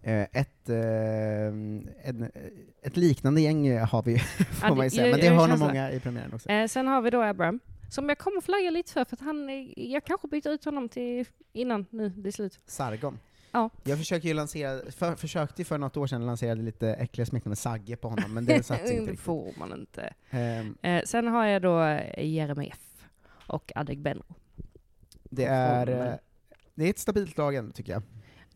Eh, 0.02 0.22
ett, 0.32 0.68
eh, 0.68 1.46
en, 2.02 2.30
ett 2.82 2.96
liknande 2.96 3.40
gäng 3.40 3.66
eh, 3.66 3.88
har 3.88 4.02
vi, 4.02 4.18
får 4.18 4.46
Ja, 4.62 4.74
man 4.74 4.78
det- 4.84 4.90
säga, 4.90 5.10
men 5.10 5.20
det 5.20 5.26
jag 5.26 5.34
har 5.34 5.48
nog 5.48 5.58
många 5.58 5.92
i 5.92 6.00
premiären 6.00 6.34
också. 6.34 6.48
Eh, 6.48 6.66
sen 6.66 6.86
har 6.86 7.02
vi 7.02 7.10
då 7.10 7.22
Abraham, 7.22 7.60
som 7.90 8.08
jag 8.08 8.18
kommer 8.18 8.40
flagga 8.40 8.70
lite 8.70 8.92
för, 8.92 9.04
för 9.04 9.16
att 9.16 9.20
han, 9.20 9.48
eh, 9.48 9.54
jag 9.92 10.04
kanske 10.04 10.28
byter 10.28 10.48
ut 10.48 10.64
honom 10.64 10.88
till 10.88 11.26
innan 11.52 11.86
nu 11.90 12.08
det 12.08 12.28
är 12.28 12.32
slut. 12.32 12.58
Sargon. 12.66 13.18
Ja. 13.52 13.70
Jag 13.84 13.98
försöker 13.98 14.28
ju 14.28 14.34
lansera, 14.34 14.90
för, 14.90 15.14
försökte 15.16 15.60
ju 15.62 15.64
för 15.66 15.78
något 15.78 15.96
år 15.96 16.06
sedan 16.06 16.26
lansera 16.26 16.54
lite 16.54 16.88
äckliga 16.94 17.26
smeknamn 17.26 17.50
med 17.50 17.58
Sagge 17.58 17.96
på 17.96 18.08
honom, 18.08 18.34
men 18.34 18.44
det 18.46 18.62
satt 18.66 18.80
inte 18.80 18.92
det 18.94 19.00
riktigt. 19.00 19.20
får 19.20 19.52
man 19.58 19.72
inte. 19.80 20.14
Ehm, 20.30 20.76
Eh, 20.82 21.02
sen 21.04 21.26
har 21.28 21.46
jag 21.46 21.62
då 21.62 21.82
eh, 21.82 22.24
Jeremejeff 22.28 23.06
och 23.46 23.72
Adegbenro. 23.74 24.34
det, 25.24 25.44
är, 25.44 25.86
eh, 26.06 26.14
det 26.74 26.84
är 26.84 26.90
ett 26.90 26.98
stabilt 26.98 27.38
lag 27.38 27.54
ändå, 27.54 27.72
tycker 27.72 27.92
jag. 27.92 28.02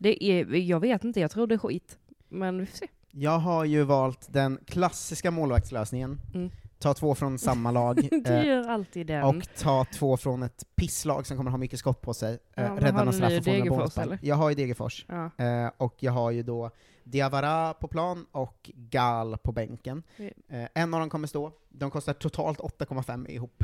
Det 0.05 0.23
är, 0.23 0.55
jag 0.55 0.79
vet 0.79 1.03
inte, 1.03 1.19
jag 1.19 1.31
tror 1.31 1.47
det 1.47 1.55
är 1.55 1.59
skit. 1.59 1.97
Men 2.29 2.59
vi 2.59 2.65
får 2.65 2.77
se. 2.77 2.87
Jag 3.11 3.39
har 3.39 3.65
ju 3.65 3.83
valt 3.83 4.33
den 4.33 4.59
klassiska 4.65 5.31
målvaktslösningen. 5.31 6.19
Mm. 6.33 6.51
Ta 6.79 6.93
två 6.93 7.15
från 7.15 7.39
samma 7.39 7.71
lag, 7.71 7.95
Du 8.25 8.33
eh, 8.33 8.45
gör 8.45 8.69
alltid 8.69 9.07
den. 9.07 9.23
och 9.23 9.55
ta 9.57 9.85
två 9.85 10.17
från 10.17 10.43
ett 10.43 10.63
pisslag 10.75 11.27
som 11.27 11.37
kommer 11.37 11.51
ha 11.51 11.57
mycket 11.57 11.79
skott 11.79 12.01
på 12.01 12.13
sig. 12.13 12.39
Ja, 12.55 12.63
Eh, 12.63 12.73
men 12.73 12.83
rädda 12.83 12.97
någon 12.97 13.05
du 13.07 13.13
straff 13.13 13.37
och 13.37 13.67
få 13.67 13.75
bollspark. 13.75 14.05
eller? 14.05 14.19
Jag 14.21 14.35
har 14.35 14.49
ju 14.49 14.55
Degerfors. 14.55 15.05
Ja. 15.09 15.45
Eh, 15.45 15.71
och 15.77 15.95
jag 15.99 16.11
har 16.11 16.31
ju 16.31 16.43
då 16.43 16.71
Diawara 17.03 17.73
på 17.73 17.87
plan 17.87 18.25
och 18.31 18.71
Gal 18.75 19.37
på 19.37 19.51
bänken. 19.51 20.03
Ja. 20.17 20.25
Eh, 20.57 20.67
en 20.73 20.93
av 20.93 20.99
dem 20.99 21.09
kommer 21.09 21.27
stå. 21.27 21.51
De 21.69 21.91
kostar 21.91 22.13
totalt 22.13 22.59
8,5 22.59 23.29
ihop. 23.29 23.63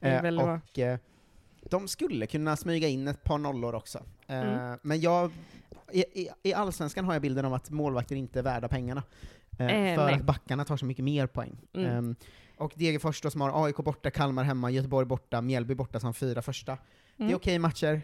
Och 0.40 0.78
de 1.72 1.88
skulle 1.88 2.26
kunna 2.26 2.56
smyga 2.56 2.88
in 2.88 3.08
ett 3.08 3.24
par 3.24 3.38
nollor 3.38 3.74
också. 3.74 3.98
Eh, 4.26 4.40
Mm. 4.40 4.78
Men 4.82 5.00
jag, 5.00 5.30
i, 5.92 6.04
i, 6.42 6.54
Allsvenskan 6.54 7.04
har 7.04 7.12
jag 7.12 7.22
bilden 7.22 7.44
av 7.44 7.54
att 7.54 7.70
målvakter 7.70 8.16
inte 8.16 8.38
är 8.38 8.42
värda 8.42 8.68
pengarna. 8.68 9.02
Eh, 9.58 9.66
Eh, 9.66 9.96
för 9.96 10.04
nej. 10.06 10.14
att 10.14 10.22
backarna 10.22 10.64
tar 10.64 10.76
så 10.76 10.84
mycket 10.86 11.04
mer 11.04 11.26
poäng. 11.26 11.56
Mm. 11.72 11.90
Ehm, 11.90 12.16
och 12.56 12.72
Degerfors 12.76 13.20
då, 13.20 13.30
som 13.30 13.40
har 13.40 13.64
AIK 13.66 13.76
borta, 13.76 14.10
Kalmar 14.10 14.44
hemma, 14.44 14.70
Göteborg 14.70 15.06
borta, 15.06 15.40
Mjällby 15.40 15.74
borta 15.74 16.00
som 16.00 16.14
fyra 16.14 16.42
första. 16.42 16.72
Det 17.16 17.22
är 17.22 17.26
Mm. 17.26 17.36
okej 17.36 17.58
matcher, 17.58 18.00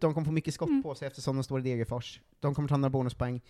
de 0.00 0.14
kommer 0.14 0.24
få 0.24 0.32
mycket 0.32 0.54
skott 0.54 0.82
på 0.82 0.94
sig 0.94 1.08
eftersom 1.08 1.36
de 1.36 1.42
står 1.44 1.60
i 1.60 1.62
Degerfors. 1.62 2.20
De 2.40 2.54
kommer 2.54 2.68
ta 2.68 2.76
några 2.76 2.90
bonuspoäng. 2.90 3.40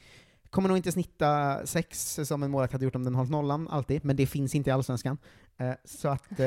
Kommer 0.51 0.69
nog 0.69 0.77
inte 0.79 0.93
snitta 0.93 1.61
sex 1.67 2.19
som 2.25 2.43
en 2.43 2.51
målvakt 2.51 2.73
hade 2.73 2.85
gjort 2.85 2.95
om 2.97 3.05
den 3.05 3.15
hållit 3.15 3.31
nollan, 3.31 3.69
alltid, 3.69 4.05
men 4.05 4.17
det 4.17 4.27
finns 4.27 4.55
inte 4.55 4.71
i 4.71 4.73
Allsvenskan. 4.73 5.19
Så 5.85 6.09
att, 6.09 6.41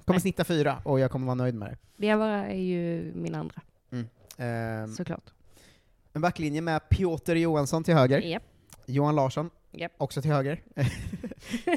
eh, 0.00 0.04
kommer 0.04 0.20
snitta 0.20 0.44
fyra, 0.44 0.82
och 0.84 1.00
jag 1.00 1.10
kommer 1.10 1.26
vara 1.26 1.34
nöjd 1.34 1.54
med 1.54 1.68
det. 1.70 1.76
Diawara 2.06 2.46
är 2.48 2.60
ju 2.60 3.12
min 3.14 3.34
andra, 3.34 3.62
Ehm, 4.38 4.88
såklart. 4.94 5.30
en 6.12 6.20
backlinje 6.20 6.60
med 6.60 6.88
Piotr 6.88 7.34
Johansson 7.34 7.84
till 7.84 7.94
höger, 7.94 8.20
Japp. 8.20 8.42
Johan 8.86 9.14
Larsson, 9.16 9.50
Japp. 9.70 9.92
också 9.96 10.22
till 10.22 10.30
höger. 10.32 10.62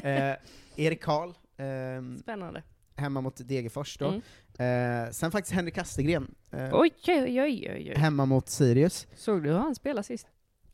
eh, 0.02 0.36
Erik 0.76 1.02
Karl, 1.02 1.32
ehm, 1.56 2.18
Spännande. 2.18 2.62
hemma 2.96 3.20
mot 3.20 3.48
Degerfors 3.48 3.96
då. 3.98 4.06
Mm. 4.08 5.04
Eh, 5.06 5.10
sen 5.10 5.30
faktiskt 5.30 5.54
Henrik 5.54 5.74
Kastegren, 5.74 6.34
eh, 6.50 6.68
Oj, 6.72 6.90
oj, 7.06 7.40
oj, 7.42 7.42
oj, 7.42 7.70
oj. 7.90 7.94
hemma 7.96 8.26
mot 8.26 8.48
Sirius. 8.48 9.06
Såg 9.16 9.42
du 9.42 9.48
hur 9.50 9.58
han 9.58 9.74
spelade 9.74 10.02
sist? 10.02 10.26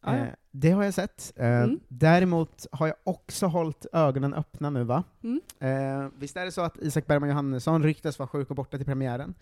Ja, 0.04 0.16
ja. 0.16 0.24
Eh, 0.24 0.32
det 0.50 0.70
har 0.70 0.84
jag 0.84 0.94
sett. 0.94 1.32
Eh, 1.36 1.46
Mm. 1.48 1.80
Däremot 1.88 2.66
har 2.72 2.86
jag 2.86 2.96
också 3.04 3.46
hållit 3.46 3.86
ögonen 3.92 4.34
öppna 4.34 4.70
nu, 4.70 4.84
va? 4.84 5.04
Mm. 5.22 5.40
Eh, 5.60 6.08
visst 6.18 6.36
är 6.36 6.44
det 6.44 6.52
så 6.52 6.60
att 6.60 6.76
Isak 6.78 7.06
Bergman 7.06 7.28
Johannesson 7.28 7.82
ryktas 7.82 8.18
vara 8.18 8.28
sjuk 8.28 8.50
och 8.50 8.56
borta 8.56 8.76
till 8.76 8.86
premiären? 8.86 9.34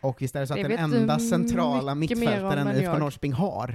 Och 0.00 0.22
visst 0.22 0.36
är 0.36 0.40
det 0.40 0.46
så 0.46 0.54
att 0.54 0.62
Det 0.62 0.68
den 0.68 0.92
enda 0.92 1.18
centrala 1.18 1.94
mittfältaren 1.94 2.76
IFK. 2.76 2.98
Norrköping 2.98 3.32
har 3.32 3.74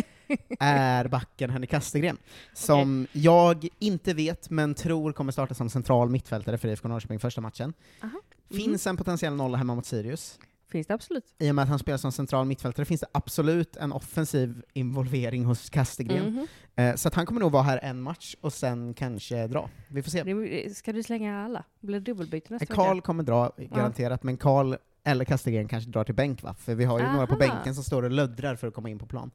är 0.60 1.08
backen 1.08 1.50
Henrik 1.50 1.70
Kastegren, 1.70 2.16
som 2.52 3.06
jag 3.12 3.68
inte 3.78 4.14
vet, 4.14 4.50
men 4.50 4.74
tror 4.74 5.12
kommer 5.12 5.32
starta 5.32 5.54
som 5.54 5.70
central 5.70 6.10
mittfältare 6.10 6.58
för 6.58 6.68
IFK 6.68 6.88
Norrköping 6.88 7.18
första 7.18 7.40
matchen. 7.40 7.72
Aha. 8.02 8.20
Finns 8.50 8.86
en 8.86 8.96
potentiell 8.96 9.34
nolla 9.36 9.58
hemma 9.58 9.74
mot 9.74 9.86
Sirius. 9.86 10.38
Finns 10.72 10.86
det 10.86 10.94
absolut. 10.94 11.34
I 11.38 11.50
och 11.50 11.54
med 11.54 11.62
att 11.62 11.68
han 11.68 11.78
spelar 11.78 11.98
som 11.98 12.12
central 12.12 12.46
mittfältare 12.46 12.86
finns 12.86 13.00
det 13.00 13.06
absolut 13.12 13.76
en 13.76 13.92
offensiv 13.92 14.62
involvering 14.72 15.44
hos 15.44 15.70
Kastegren. 15.70 16.32
Mhm. 16.34 16.46
Eh, 16.76 16.94
så 16.94 17.08
att 17.08 17.14
han 17.14 17.26
kommer 17.26 17.40
nog 17.40 17.52
vara 17.52 17.62
här 17.62 17.78
en 17.82 18.00
match 18.02 18.34
och 18.40 18.52
sen 18.52 18.94
kanske 18.94 19.46
dra. 19.46 19.70
Vi 19.88 20.02
får 20.02 20.10
se. 20.10 20.74
Ska 20.74 20.92
du 20.92 21.02
slänga 21.02 21.44
alla? 21.44 21.64
Blir 21.80 22.00
det 22.00 22.00
dubbelbyte 22.12 22.52
nästa 22.52 22.74
Karl 22.74 22.96
vecka? 22.96 23.06
kommer 23.06 23.22
dra, 23.22 23.52
garanterat, 23.56 24.22
men 24.22 24.36
Karl 24.36 24.74
eller 25.04 25.24
Kastegren 25.24 25.68
kanske 25.68 25.90
drar 25.90 26.04
till 26.04 26.14
bänk 26.14 26.42
va? 26.42 26.54
För 26.54 26.74
vi 26.74 26.84
har 26.84 26.98
ju 27.00 27.04
några 27.12 27.26
på 27.26 27.32
Aha. 27.32 27.38
bänken 27.38 27.74
som 27.74 27.84
står 27.84 28.02
och 28.02 28.10
löddrar 28.10 28.56
för 28.56 28.66
att 28.68 28.74
komma 28.74 28.88
in 28.88 28.98
på 28.98 29.06
plan. 29.06 29.30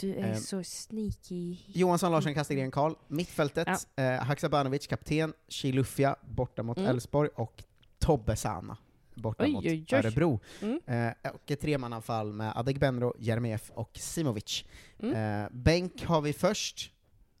Du 0.00 0.14
är 0.14 0.30
Eh, 0.30 0.36
så 0.36 0.62
sneaky. 0.64 1.56
Johansson, 1.66 2.12
Larsson, 2.12 2.34
Kastegren, 2.34 2.70
Karl. 2.70 2.92
Mittfältet, 3.08 3.68
eh, 3.96 4.10
Haksabanovic, 4.12 4.86
kapten, 4.86 5.32
Chilufya 5.48 6.16
borta 6.28 6.62
mot 6.62 6.78
Mm. 6.78 6.90
Elfsborg 6.90 7.28
och 7.34 7.64
Tobbe 7.98 8.36
Sana 8.36 8.76
borta 9.16 9.44
Oj, 9.44 9.52
mot 9.52 9.64
oj, 9.64 9.84
oj. 9.92 9.98
Örebro. 9.98 10.40
Mm. 10.62 10.80
Eh, 10.86 11.30
och 11.34 11.50
ett 11.50 11.60
tremananfall 11.60 12.32
med 12.32 12.52
Adegbenro, 12.56 13.14
Jeremejeff 13.18 13.70
och 13.74 13.90
Simovic. 13.94 14.64
Mm. 14.98 15.42
Eh, 15.44 15.48
bänk 15.52 16.04
har 16.04 16.20
vi 16.20 16.32
först 16.32 16.90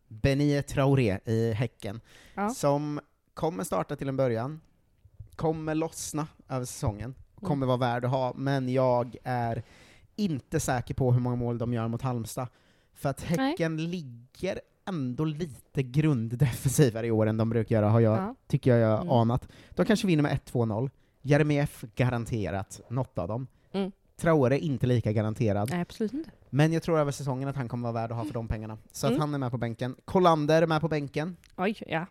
Benie 0.08 0.62
Traoré 0.62 1.18
i 1.24 1.52
Häcken, 1.52 2.00
Ja. 2.34 2.50
som 2.50 3.00
kommer 3.34 3.64
starta 3.64 3.96
till 3.96 4.08
en 4.08 4.16
början, 4.16 4.60
kommer 5.36 5.74
lossna 5.74 6.26
över 6.48 6.64
säsongen, 6.64 7.14
Mm. 7.38 7.48
kommer 7.48 7.66
vara 7.66 7.76
värd 7.76 8.04
att 8.04 8.10
ha, 8.10 8.32
men 8.36 8.68
jag 8.68 9.16
är 9.24 9.62
inte 10.16 10.60
säker 10.60 10.94
på 10.94 11.12
hur 11.12 11.20
många 11.20 11.36
mål 11.36 11.58
de 11.58 11.72
gör 11.72 11.88
mot 11.88 12.02
Halmstad. 12.02 12.48
För 12.94 13.08
att 13.08 13.20
Häcken 13.22 13.90
ligger 13.90 14.60
ändå 14.88 15.24
lite 15.24 15.82
grunddefensivare 15.82 17.06
i 17.06 17.10
år 17.10 17.26
än 17.26 17.36
de 17.36 17.50
brukar 17.50 17.74
göra, 17.76 17.88
har 17.88 18.00
jag, 18.00 18.18
Ja. 18.18 18.34
tycker 18.46 18.70
jag 18.76 18.80
jag 18.90 19.00
Mm. 19.00 19.12
anat. 19.12 19.48
De 19.70 19.86
kanske 19.86 20.06
vinner 20.06 20.22
med 20.22 20.32
1-2-0. 20.32 20.90
Jeremejeff 21.26 21.84
garanterat, 21.94 22.80
något 22.88 23.18
av 23.18 23.28
dem. 23.28 23.46
Mm. 23.72 23.92
Traore 24.16 24.58
inte 24.58 24.86
lika 24.86 25.12
garanterad. 25.12 25.70
Nej, 25.70 25.80
absolut 25.80 26.12
inte. 26.12 26.30
Men 26.50 26.72
jag 26.72 26.82
tror 26.82 26.98
över 26.98 27.12
säsongen 27.12 27.48
att 27.48 27.56
han 27.56 27.68
kommer 27.68 27.92
vara 27.92 28.02
värd 28.02 28.10
att 28.12 28.16
ha 28.16 28.24
för 28.24 28.34
de 28.34 28.48
pengarna. 28.48 28.78
Så 28.92 29.06
att 29.06 29.10
Mm. 29.10 29.20
han 29.20 29.34
är 29.34 29.38
med 29.38 29.50
på 29.50 29.58
bänken. 29.58 29.96
Kolander 30.04 30.62
är 30.62 30.66
med 30.66 30.80
på 30.80 30.88
bänken. 30.88 31.36
Oj, 31.56 31.76
ja. 31.86 32.06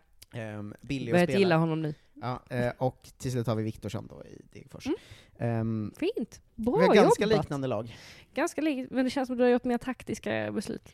Um, 0.58 0.74
billig 0.80 1.12
att 1.12 1.14
Börjat 1.26 1.38
gilla 1.40 1.56
honom 1.56 1.82
nu. 1.82 1.94
Ja, 2.14 2.42
eh, 2.50 2.72
och 2.78 3.08
till 3.18 3.32
slut 3.32 3.46
har 3.46 3.54
vi 3.54 3.62
Viktorsson 3.62 4.06
då 4.06 4.24
i 4.24 4.42
Degerfors. 4.52 4.86
Mm. 4.86 4.96
Ehm, 5.38 5.92
Fint. 5.96 6.40
Bra 6.54 6.76
vi 6.78 6.86
har 6.86 6.94
ganska 6.94 7.24
jobbat. 7.24 7.38
liknande 7.38 7.66
lag. 7.66 7.96
Ganska 8.34 8.60
likt, 8.60 8.90
men 8.90 9.04
det 9.04 9.10
känns 9.10 9.26
som 9.26 9.34
att 9.34 9.38
du 9.38 9.42
har 9.44 9.50
gjort 9.50 9.64
mer 9.64 9.78
taktiska 9.78 10.52
beslut. 10.52 10.88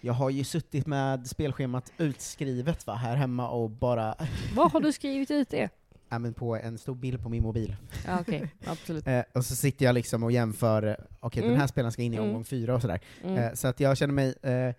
Jag 0.00 0.12
har 0.12 0.30
ju 0.30 0.44
suttit 0.44 0.86
med 0.86 1.26
spelschemat 1.26 1.92
utskrivet 1.98 2.86
va, 2.86 2.94
här 2.94 3.16
hemma 3.16 3.48
och 3.48 3.70
bara 3.70 4.14
Var 4.54 4.68
har 4.70 4.80
du 4.80 4.92
skrivit 4.92 5.30
ut 5.30 5.50
det? 5.50 5.68
Ja, 6.08 6.18
men 6.18 6.34
på 6.34 6.56
en 6.56 6.78
stor 6.78 6.94
bild 6.94 7.22
på 7.22 7.28
min 7.28 7.42
mobil. 7.42 7.76
Ja, 8.06 8.18
okej. 8.20 8.50
Absolut. 8.66 9.06
Eh, 9.06 9.20
och 9.34 9.44
så 9.44 9.56
sitter 9.56 9.84
jag 9.84 9.94
liksom 9.94 10.22
och 10.22 10.32
jämför, 10.32 10.96
okej 11.20 11.40
den 11.42 11.50
Mm. 11.50 11.60
här 11.60 11.66
spelaren 11.66 11.92
ska 11.92 12.02
in 12.02 12.14
i 12.14 12.16
Mm. 12.16 12.28
omgång 12.28 12.44
fyra 12.44 12.74
och 12.74 12.80
sådär. 12.82 13.00
Mm. 13.24 13.36
Eh, 13.36 13.52
så 13.52 13.68
att 13.68 13.80
jag 13.80 13.96
känner 13.96 14.14
mig, 14.14 14.34
eh, 14.42 14.74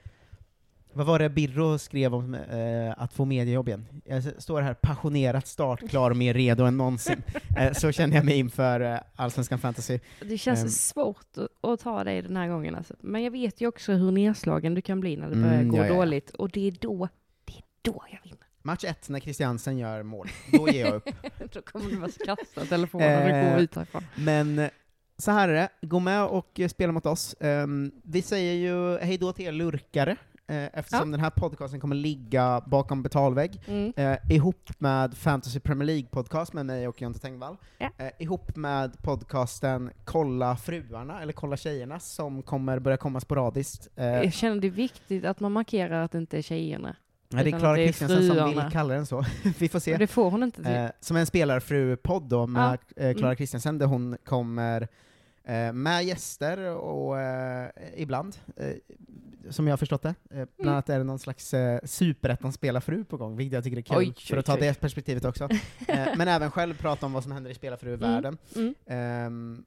vad 0.93 1.05
var 1.05 1.19
det 1.19 1.29
Birro 1.29 1.77
skrev 1.77 2.15
om 2.15 2.33
eh, 2.33 2.93
att 2.97 3.13
få 3.13 3.25
mediejobb 3.25 3.67
igen? 3.67 3.85
Jag 4.05 4.23
står 4.41 4.61
här 4.61 4.73
passionerat 4.73 5.47
startklar 5.47 6.11
och 6.11 6.17
mer 6.17 6.33
redo 6.33 6.63
än 6.63 6.77
någonsin. 6.77 7.21
eh, 7.57 7.73
så 7.73 7.91
känner 7.91 8.15
jag 8.15 8.25
mig 8.25 8.39
inför 8.39 8.79
eh, 8.81 8.99
Allsvenskan 9.15 9.59
Fantasy. 9.59 9.99
Det 10.21 10.37
känns 10.37 10.63
Ehm, 10.63 10.69
svårt 10.69 11.37
att, 11.61 11.79
ta 11.79 12.03
dig 12.03 12.21
den 12.21 12.37
här 12.37 12.47
gången 12.47 12.75
alltså. 12.75 12.93
Men 12.99 13.23
jag 13.23 13.31
vet 13.31 13.61
ju 13.61 13.67
också 13.67 13.91
hur 13.93 14.11
nedslagen 14.11 14.73
du 14.73 14.81
kan 14.81 14.99
bli 14.99 15.17
när 15.17 15.27
det 15.29 15.35
Mm, 15.35 15.49
börjar 15.49 15.63
gå 15.63 15.77
ja, 15.77 15.85
ja. 15.87 15.93
dåligt. 15.93 16.29
Och 16.29 16.49
det 16.49 16.67
är 16.67 16.71
då, 16.81 17.07
det 17.45 17.53
är 17.53 17.63
då 17.81 18.03
jag 18.11 18.19
vinner. 18.23 18.36
Match 18.67 18.83
ett, 18.83 19.09
när 19.09 19.19
Christiansen 19.19 19.77
gör 19.77 20.03
mål, 20.03 20.27
då 20.51 20.69
ger 20.69 20.85
jag 20.85 20.95
upp. 20.95 21.09
då 21.53 21.61
kommer 21.61 21.89
du 21.89 21.97
bara 21.99 22.09
kasta 22.25 22.65
telefonen 22.65 23.23
och 23.23 23.29
Eh, 23.29 23.55
gå 23.55 23.61
ut 23.61 23.75
härifrån. 23.75 24.03
Men 24.17 24.59
eh, 24.59 24.69
så 25.17 25.31
här 25.31 25.49
är 25.49 25.53
det, 25.53 25.69
gå 25.87 25.99
med 25.99 26.23
och 26.25 26.59
eh, 26.59 26.67
spela 26.67 26.91
mot 26.93 27.05
oss. 27.05 27.35
Ehm, 27.39 27.91
vi 28.03 28.21
säger 28.21 28.53
ju 28.53 28.97
hej 28.97 29.17
då 29.17 29.33
till 29.33 29.45
er 29.45 29.51
lurkare, 29.51 30.11
eh, 30.47 30.65
eftersom 30.79 31.11
den 31.11 31.19
här 31.19 31.29
podcasten 31.29 31.79
kommer 31.79 31.95
ligga 31.95 32.61
bakom 32.65 33.03
betalvägg, 33.03 33.61
Mm. 33.67 33.93
eh, 33.95 34.17
ihop 34.35 34.69
med 34.79 35.17
Fantasy 35.17 35.59
Premier 35.59 35.85
League-podcast 35.87 36.53
med 36.53 36.65
mig 36.65 36.87
och 36.87 37.01
Jonte 37.01 37.19
Tengvall, 37.19 37.57
Ja. 37.77 37.89
eh, 37.97 38.11
ihop 38.19 38.55
med 38.55 39.01
podcasten 39.03 39.89
Kolla 40.05 40.55
fruarna, 40.57 41.21
eller 41.21 41.33
Kolla 41.33 41.57
tjejerna, 41.57 41.99
som 41.99 42.43
kommer 42.43 42.79
börja 42.79 42.97
komma 42.97 43.19
sporadiskt. 43.19 43.87
Jag 43.95 44.33
känner 44.33 44.61
det 44.61 44.67
är 44.67 44.71
viktigt 44.71 45.25
att 45.25 45.39
man 45.39 45.51
markerar 45.51 46.03
att 46.03 46.11
det 46.11 46.17
inte 46.17 46.37
är 46.37 46.41
tjejerna. 46.41 46.95
Nej, 47.29 47.43
det 47.43 47.49
är 47.49 47.59
Klara 47.59 47.75
Kristiansen 47.75 48.27
som 48.27 48.49
vill 48.49 48.63
kalla 48.71 48.93
den 48.93 49.05
så. 49.05 49.25
Vi 49.59 49.69
får 49.69 49.79
se. 49.79 49.93
Och 49.93 49.99
det 49.99 50.07
får 50.07 50.31
hon 50.31 50.43
inte 50.43 50.63
till. 50.63 50.75
Eh, 50.75 50.87
som 50.99 51.17
en 51.17 51.25
spelarfru-podd 51.25 52.23
då 52.29 52.47
med 52.47 52.77
Ja. 52.95 53.03
eh, 53.03 53.13
Klara 53.13 53.27
Mm. 53.27 53.35
Kristiansen, 53.35 53.77
där 53.77 53.85
hon 53.85 54.17
kommer 54.25 54.87
eh, 55.43 55.73
med 55.73 56.03
gäster 56.05 56.59
och 56.75 57.19
eh, 57.19 57.69
ibland, 57.95 58.35
eh, 58.57 58.67
som 59.49 59.67
jag 59.67 59.71
har 59.71 59.77
förstått 59.77 60.01
det, 60.01 60.09
eh, 60.09 60.15
bland 60.29 60.49
Mm. 60.59 60.73
annat 60.73 60.89
är 60.89 60.97
det 60.97 61.03
någon 61.03 61.19
slags 61.19 61.53
eh, 61.53 61.79
superettan-spelarfru 61.83 63.03
på 63.03 63.17
gång, 63.17 63.37
vilket 63.37 63.53
jag 63.53 63.63
tycker 63.63 63.77
är 63.77 63.81
kul, 63.81 63.97
Oj, 63.97 64.13
för 64.27 64.37
att 64.37 64.45
ta 64.45 64.53
oj. 64.53 64.59
det 64.61 64.79
perspektivet 64.79 65.25
också. 65.25 65.49
men 66.17 66.27
även 66.27 66.51
själv 66.51 66.77
prata 66.77 67.05
om 67.05 67.13
vad 67.13 67.23
som 67.23 67.31
händer 67.31 67.51
i 67.51 67.53
spelarfru-världen. 67.53 68.37
Mm. 68.87 69.63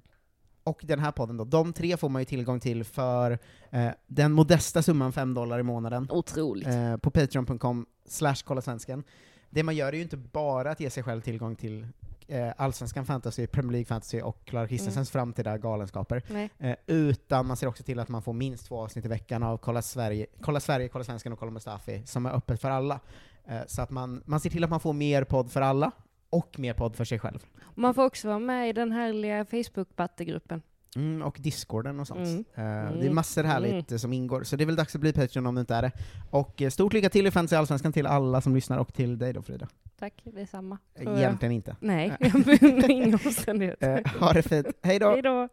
Och 0.65 0.81
den 0.85 0.99
här 0.99 1.13
podden 1.13 1.37
då, 1.37 1.45
de 1.45 1.73
tre 1.73 1.97
får 1.97 2.09
man 2.09 2.23
ju 2.23 2.27
tillgång 2.27 2.61
till 2.61 2.85
för 2.85 3.39
eh, 3.71 3.89
den 4.07 4.33
modesta 4.33 4.83
summan 4.83 5.13
5 5.13 5.35
dollar 5.35 5.59
i 5.59 5.63
månaden. 5.63 6.07
Otroligt. 6.11 6.67
Eh, 6.67 6.97
på 6.97 7.11
patreon.com 7.11 7.87
slash 8.07 8.37
kolla 8.45 8.61
svensken. 8.61 9.05
Det 9.51 9.63
man 9.63 9.77
gör 9.77 9.89
är 9.89 9.97
ju 9.97 10.03
inte 10.03 10.17
bara 10.17 10.71
att 10.71 10.81
ge 10.81 10.91
sig 10.91 11.03
själv 11.03 11.21
tillgång 11.21 11.57
till 11.57 11.87
eh, 12.29 12.53
Allsvenskan 12.57 13.07
fantasy, 13.07 13.47
Premier 13.47 13.73
League 13.73 13.85
fantasy 13.85 14.21
och 14.21 14.45
Klara 14.45 14.69
Kristensens 14.69 15.11
framtida 15.11 15.59
galenskaper. 15.59 16.23
Eh, 16.59 16.77
utan 16.87 17.47
man 17.47 17.57
ser 17.57 17.67
också 17.67 17.83
till 17.83 17.99
att 17.99 18.09
man 18.09 18.23
får 18.23 18.33
minst 18.33 18.67
två 18.67 18.81
avsnitt 18.81 19.05
i 19.05 19.09
veckan 19.09 19.43
av 19.43 19.59
Kolla 19.59 19.83
Sverige, 19.83 20.27
Kolla, 20.41 20.61
Sverige, 20.61 20.89
Kolla 20.89 21.05
Svensken 21.05 21.33
och 21.33 21.39
Kolla 21.39 21.51
Mustafi, 21.51 22.03
som 22.07 22.27
är 22.27 22.31
öppet 22.31 22.61
för 22.61 22.71
alla. 22.71 23.01
Eh, 23.47 23.61
så 23.67 23.83
att 23.83 23.91
man, 23.91 24.23
man 24.27 24.41
ser 24.41 24.51
till 24.51 24.65
att 24.65 24.71
man 24.71 24.81
får 24.81 24.93
mer 24.93 25.25
podd 25.25 25.53
för 25.53 25.61
alla, 25.61 25.91
och 26.31 26.59
mer 26.59 26.75
podd 26.75 26.97
för 26.97 27.05
sig 27.05 27.19
själv. 27.19 27.39
Man 27.75 27.95
får 27.95 28.05
också 28.05 28.29
vara 28.29 28.39
med 28.39 28.69
i 28.69 28.73
den 28.73 28.93
härliga 28.93 29.45
Facebook-battegruppen. 29.45 30.63
Mm, 30.97 31.23
och 31.23 31.37
discorden 31.41 32.01
och 32.01 32.07
sånt. 32.07 32.27
Mm. 32.27 32.39
Eh, 32.39 32.65
Det 32.93 32.99
är 32.99 33.01
Mm. 33.03 33.15
massor 33.15 33.45
härligt 33.45 33.93
eh, 33.93 33.99
som 33.99 34.13
ingår, 34.13 34.43
så 34.43 34.57
det 34.57 34.65
är 34.65 34.67
väl 34.67 34.77
dags 34.77 34.95
att 34.95 35.01
bli 35.01 35.13
Patreon 35.13 35.47
om 35.47 35.55
du 35.55 35.61
inte 35.61 35.75
är 35.75 35.83
det. 35.83 35.93
Och 36.31 36.63
eh, 36.63 36.71
stort 36.71 36.93
lycka 36.93 37.11
till 37.11 37.27
i 37.27 37.31
Fantasy 37.31 37.57
Allsvenskan 37.57 37.93
till 37.93 38.07
alla 38.07 38.41
som 38.41 38.55
lyssnar, 38.55 38.79
och 38.79 38.95
till 38.95 39.19
dig 39.19 39.33
då 39.33 39.43
Frida. 39.43 39.69
Tack, 39.99 40.15
detsamma. 40.25 40.79
Jag. 41.01 41.19
Egentligen 41.19 41.53
inte. 41.53 41.77
Nej, 41.81 42.17
inga 42.89 43.19
omständigheter. 43.25 44.03
Eh, 44.15 44.21
ha 44.21 44.33
det 44.33 44.43
fint. 44.43 44.67
Hej 44.83 44.99
då! 44.99 45.11
Hej 45.11 45.23
då! 45.23 45.49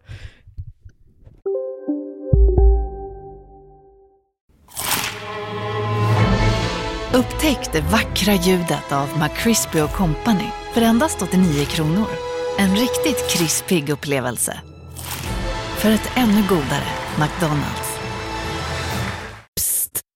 Upptäck 7.14 7.72
det 7.74 7.82
vackra 7.82 8.34
ljudet 8.34 8.92
av 8.92 9.08
McCrispy 9.20 9.80
Company 9.88 10.50
för 10.78 10.82
endast 10.82 11.22
89 11.22 11.66
kronor. 11.66 12.08
En 12.58 12.76
riktigt 12.76 13.30
krispig 13.30 13.90
upplevelse. 13.90 14.62
För 15.78 15.92
ett 15.92 16.10
ännu 16.16 16.44
godare 16.50 16.88
McDonalds. 17.20 17.98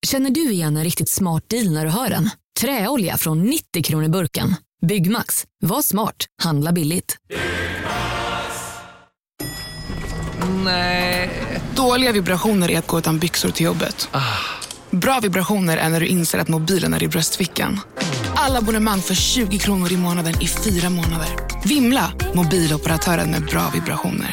Känner 0.07 0.29
du 0.29 0.51
igen 0.51 0.77
en 0.77 0.83
riktigt 0.83 1.09
smart 1.09 1.49
deal 1.49 1.73
när 1.73 1.85
du 1.85 1.91
hör 1.91 2.09
den? 2.09 2.29
Träolja 2.59 3.17
från 3.17 3.43
90 3.43 3.83
kronor 3.83 4.09
burken. 4.09 4.55
Byggmax. 4.87 5.45
Var 5.61 5.81
smart. 5.81 6.25
Handla 6.43 6.71
billigt. 6.71 7.17
Nej. 10.63 11.29
Dåliga 11.75 12.11
vibrationer 12.11 12.71
är 12.71 12.79
att 12.79 12.87
gå 12.87 12.99
utan 12.99 13.19
byxor 13.19 13.49
till 13.49 13.65
jobbet. 13.65 14.09
Bra 14.91 15.19
vibrationer 15.19 15.77
är 15.77 15.89
när 15.89 15.99
du 15.99 16.07
inser 16.07 16.39
att 16.39 16.47
mobilen 16.47 16.93
är 16.93 17.03
i 17.03 17.07
bröstfickan. 17.07 17.79
Alla 18.35 18.57
abonnemang 18.57 19.01
för 19.01 19.15
20 19.15 19.57
kronor 19.57 19.91
i 19.91 19.97
månaden 19.97 20.41
i 20.41 20.47
fyra 20.47 20.89
månader. 20.89 21.27
Vimla! 21.65 22.13
Mobiloperatören 22.35 23.31
med 23.31 23.45
bra 23.45 23.71
vibrationer. 23.73 24.29